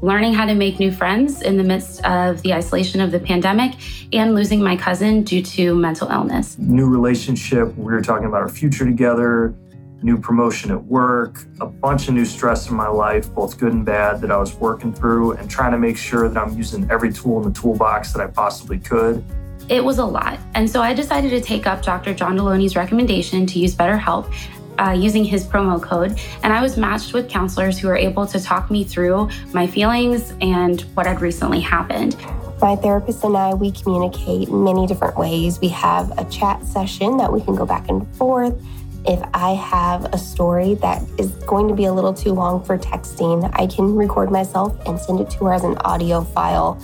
learning 0.01 0.33
how 0.33 0.47
to 0.47 0.55
make 0.55 0.81
new 0.81 0.91
friends 0.91 1.43
in 1.43 1.59
the 1.59 1.65
midst 1.65 2.03
of 2.07 2.41
the 2.41 2.55
isolation 2.55 3.03
of 3.03 3.11
the 3.11 3.21
pandemic, 3.21 3.75
and 4.15 4.35
losing 4.35 4.63
my 4.63 4.77
cousin 4.77 5.25
due 5.25 5.43
to 5.43 5.75
mental 5.75 6.09
illness. 6.09 6.57
New 6.59 6.87
relationship, 6.87 7.77
we 7.77 7.93
were 7.93 8.01
talking 8.01 8.27
about 8.27 8.41
our 8.41 8.49
future 8.49 8.87
together, 8.87 9.55
new 10.03 10.19
promotion 10.19 10.71
at 10.71 10.85
work, 10.85 11.45
a 11.61 11.67
bunch 11.67 12.09
of 12.09 12.15
new 12.15 12.25
stress 12.25 12.69
in 12.71 12.77
my 12.77 12.89
life, 12.89 13.33
both 13.35 13.59
good 13.59 13.73
and 13.73 13.85
bad, 13.85 14.21
that 14.21 14.31
I 14.31 14.37
was 14.37 14.55
working 14.55 14.93
through 14.93 15.33
and 15.33 15.51
trying 15.51 15.73
to 15.73 15.79
make 15.79 15.97
sure 15.97 16.29
that 16.29 16.41
I'm 16.41 16.57
using 16.57 16.89
every 16.91 17.13
tool 17.13 17.43
in 17.43 17.53
the 17.53 17.59
toolbox 17.59 18.13
that 18.13 18.21
I 18.21 18.29
possibly 18.29 18.79
could. 18.79 19.25
It 19.69 19.85
was 19.85 19.99
a 19.99 20.05
lot. 20.05 20.39
And 20.55 20.69
so 20.69 20.81
I 20.81 20.95
decided 20.95 21.31
to 21.31 21.41
take 21.41 21.67
up 21.67 21.83
Dr. 21.83 22.15
John 22.15 22.39
Delony's 22.39 22.75
recommendation 22.75 23.45
to 23.47 23.59
use 23.59 23.75
BetterHelp 23.75 24.33
uh, 24.79 24.93
using 24.93 25.25
his 25.25 25.45
promo 25.45 25.83
code. 25.83 26.19
And 26.43 26.53
I 26.53 26.63
was 26.63 26.77
matched 26.77 27.13
with 27.13 27.29
counselors 27.29 27.79
who 27.79 27.89
were 27.89 27.97
able 27.97 28.27
to 28.27 28.41
talk 28.41 28.71
me 28.71 28.85
through 28.85 29.29
my 29.53 29.67
feelings 29.67 30.33
and 30.41 30.81
what 30.95 31.07
had 31.07 31.21
recently 31.21 31.61
happened. 31.61 32.17
My 32.61 32.77
therapist 32.77 33.23
and 33.25 33.37
I, 33.37 33.55
we 33.55 33.71
communicate 33.71 34.51
many 34.51 34.87
different 34.87 35.17
ways. 35.17 35.61
We 35.61 35.69
have 35.69 36.17
a 36.19 36.25
chat 36.31 36.65
session 36.65 37.17
that 37.19 37.33
we 37.33 37.41
can 37.41 37.55
go 37.55 37.67
back 37.67 37.89
and 37.89 38.07
forth. 38.17 38.61
If 39.07 39.23
I 39.33 39.53
have 39.55 40.13
a 40.13 40.19
story 40.19 40.75
that 40.77 41.03
is 41.19 41.31
going 41.47 41.69
to 41.69 41.75
be 41.75 41.85
a 41.85 41.93
little 41.93 42.13
too 42.13 42.33
long 42.33 42.63
for 42.63 42.77
texting, 42.77 43.49
I 43.55 43.67
can 43.67 43.95
record 43.95 44.31
myself 44.31 44.77
and 44.87 44.99
send 44.99 45.21
it 45.21 45.31
to 45.31 45.45
her 45.47 45.53
as 45.53 45.65
an 45.65 45.77
audio 45.79 46.23
file. 46.23 46.79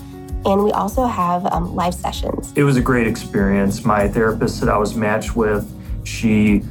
And 0.46 0.62
we 0.62 0.72
also 0.72 1.06
have 1.06 1.46
um, 1.46 1.74
live 1.74 1.94
sessions. 1.94 2.52
It 2.54 2.62
was 2.62 2.76
a 2.76 2.82
great 2.82 3.06
experience. 3.06 3.84
My 3.84 4.08
therapist 4.08 4.60
that 4.60 4.68
I 4.68 4.76
was 4.76 4.94
matched 4.94 5.34
with, 5.34 5.70
she 6.04 6.62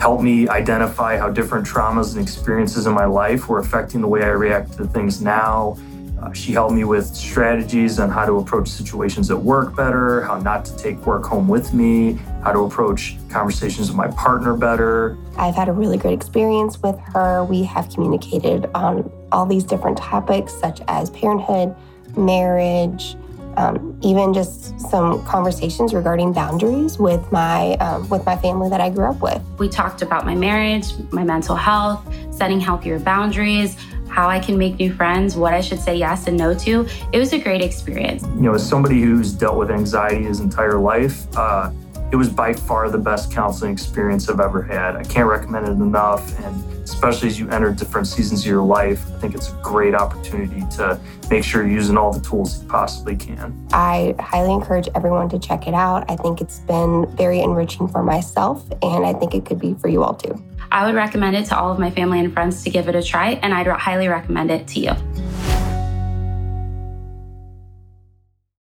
helped 0.00 0.22
me 0.22 0.48
identify 0.48 1.16
how 1.16 1.30
different 1.30 1.66
traumas 1.66 2.14
and 2.14 2.22
experiences 2.22 2.86
in 2.86 2.92
my 2.92 3.06
life 3.06 3.48
were 3.48 3.58
affecting 3.58 4.00
the 4.00 4.08
way 4.08 4.22
I 4.22 4.28
react 4.28 4.74
to 4.76 4.86
things 4.86 5.22
now. 5.22 5.78
Uh, 6.20 6.32
she 6.32 6.52
helped 6.52 6.74
me 6.74 6.84
with 6.84 7.06
strategies 7.06 7.98
on 7.98 8.08
how 8.08 8.24
to 8.24 8.34
approach 8.34 8.68
situations 8.68 9.30
at 9.30 9.38
work 9.38 9.74
better, 9.74 10.22
how 10.22 10.38
not 10.38 10.64
to 10.64 10.76
take 10.76 10.96
work 11.06 11.24
home 11.24 11.48
with 11.48 11.74
me, 11.74 12.12
how 12.42 12.52
to 12.52 12.60
approach 12.60 13.16
conversations 13.28 13.88
with 13.88 13.96
my 13.96 14.08
partner 14.08 14.54
better. 14.54 15.18
I've 15.36 15.56
had 15.56 15.68
a 15.68 15.72
really 15.72 15.98
great 15.98 16.14
experience 16.14 16.80
with 16.82 16.98
her. 17.12 17.44
We 17.44 17.64
have 17.64 17.88
communicated 17.90 18.70
on 18.74 19.10
all 19.32 19.44
these 19.44 19.64
different 19.64 19.98
topics, 19.98 20.52
such 20.52 20.80
as 20.86 21.10
parenthood, 21.10 21.74
marriage, 22.16 23.16
um, 23.56 23.98
even 24.02 24.34
just 24.34 24.78
some 24.80 25.24
conversations 25.24 25.94
regarding 25.94 26.32
boundaries 26.32 26.98
with 26.98 27.30
my 27.30 27.74
um, 27.74 28.08
with 28.08 28.24
my 28.26 28.36
family 28.36 28.68
that 28.68 28.80
I 28.80 28.90
grew 28.90 29.04
up 29.04 29.20
with. 29.20 29.40
We 29.58 29.68
talked 29.68 30.02
about 30.02 30.24
my 30.24 30.34
marriage, 30.34 30.86
my 31.12 31.24
mental 31.24 31.56
health, 31.56 32.06
setting 32.34 32.60
healthier 32.60 32.98
boundaries, 32.98 33.76
how 34.14 34.28
I 34.28 34.38
can 34.38 34.56
make 34.56 34.78
new 34.78 34.94
friends, 34.94 35.34
what 35.34 35.54
I 35.54 35.60
should 35.60 35.80
say 35.80 35.96
yes 35.96 36.28
and 36.28 36.36
no 36.36 36.54
to. 36.54 36.86
It 37.12 37.18
was 37.18 37.32
a 37.32 37.38
great 37.38 37.60
experience. 37.60 38.22
You 38.22 38.42
know, 38.42 38.54
as 38.54 38.66
somebody 38.66 39.02
who's 39.02 39.32
dealt 39.32 39.58
with 39.58 39.72
anxiety 39.72 40.22
his 40.22 40.38
entire 40.38 40.78
life, 40.78 41.26
uh, 41.36 41.72
it 42.12 42.16
was 42.16 42.28
by 42.28 42.52
far 42.52 42.88
the 42.90 42.98
best 42.98 43.32
counseling 43.32 43.72
experience 43.72 44.28
I've 44.28 44.38
ever 44.38 44.62
had. 44.62 44.94
I 44.94 45.02
can't 45.02 45.28
recommend 45.28 45.66
it 45.66 45.72
enough. 45.72 46.38
And 46.44 46.54
especially 46.84 47.26
as 47.26 47.40
you 47.40 47.50
enter 47.50 47.72
different 47.72 48.06
seasons 48.06 48.42
of 48.42 48.46
your 48.46 48.62
life, 48.62 49.04
I 49.10 49.18
think 49.18 49.34
it's 49.34 49.50
a 49.50 49.60
great 49.64 49.96
opportunity 49.96 50.62
to 50.76 51.00
make 51.28 51.42
sure 51.42 51.62
you're 51.64 51.72
using 51.72 51.96
all 51.96 52.12
the 52.12 52.20
tools 52.20 52.62
you 52.62 52.68
possibly 52.68 53.16
can. 53.16 53.66
I 53.72 54.14
highly 54.20 54.52
encourage 54.52 54.88
everyone 54.94 55.28
to 55.30 55.40
check 55.40 55.66
it 55.66 55.74
out. 55.74 56.08
I 56.08 56.14
think 56.14 56.40
it's 56.40 56.60
been 56.60 57.06
very 57.16 57.40
enriching 57.40 57.88
for 57.88 58.04
myself, 58.04 58.64
and 58.80 59.04
I 59.04 59.12
think 59.12 59.34
it 59.34 59.44
could 59.44 59.58
be 59.58 59.74
for 59.74 59.88
you 59.88 60.04
all 60.04 60.14
too. 60.14 60.40
I 60.70 60.86
would 60.86 60.94
recommend 60.94 61.36
it 61.36 61.46
to 61.46 61.58
all 61.58 61.72
of 61.72 61.78
my 61.78 61.90
family 61.90 62.20
and 62.20 62.32
friends 62.32 62.64
to 62.64 62.70
give 62.70 62.88
it 62.88 62.94
a 62.94 63.02
try, 63.02 63.30
and 63.42 63.54
I'd 63.54 63.66
highly 63.66 64.08
recommend 64.08 64.50
it 64.50 64.66
to 64.68 64.80
you. 64.80 65.53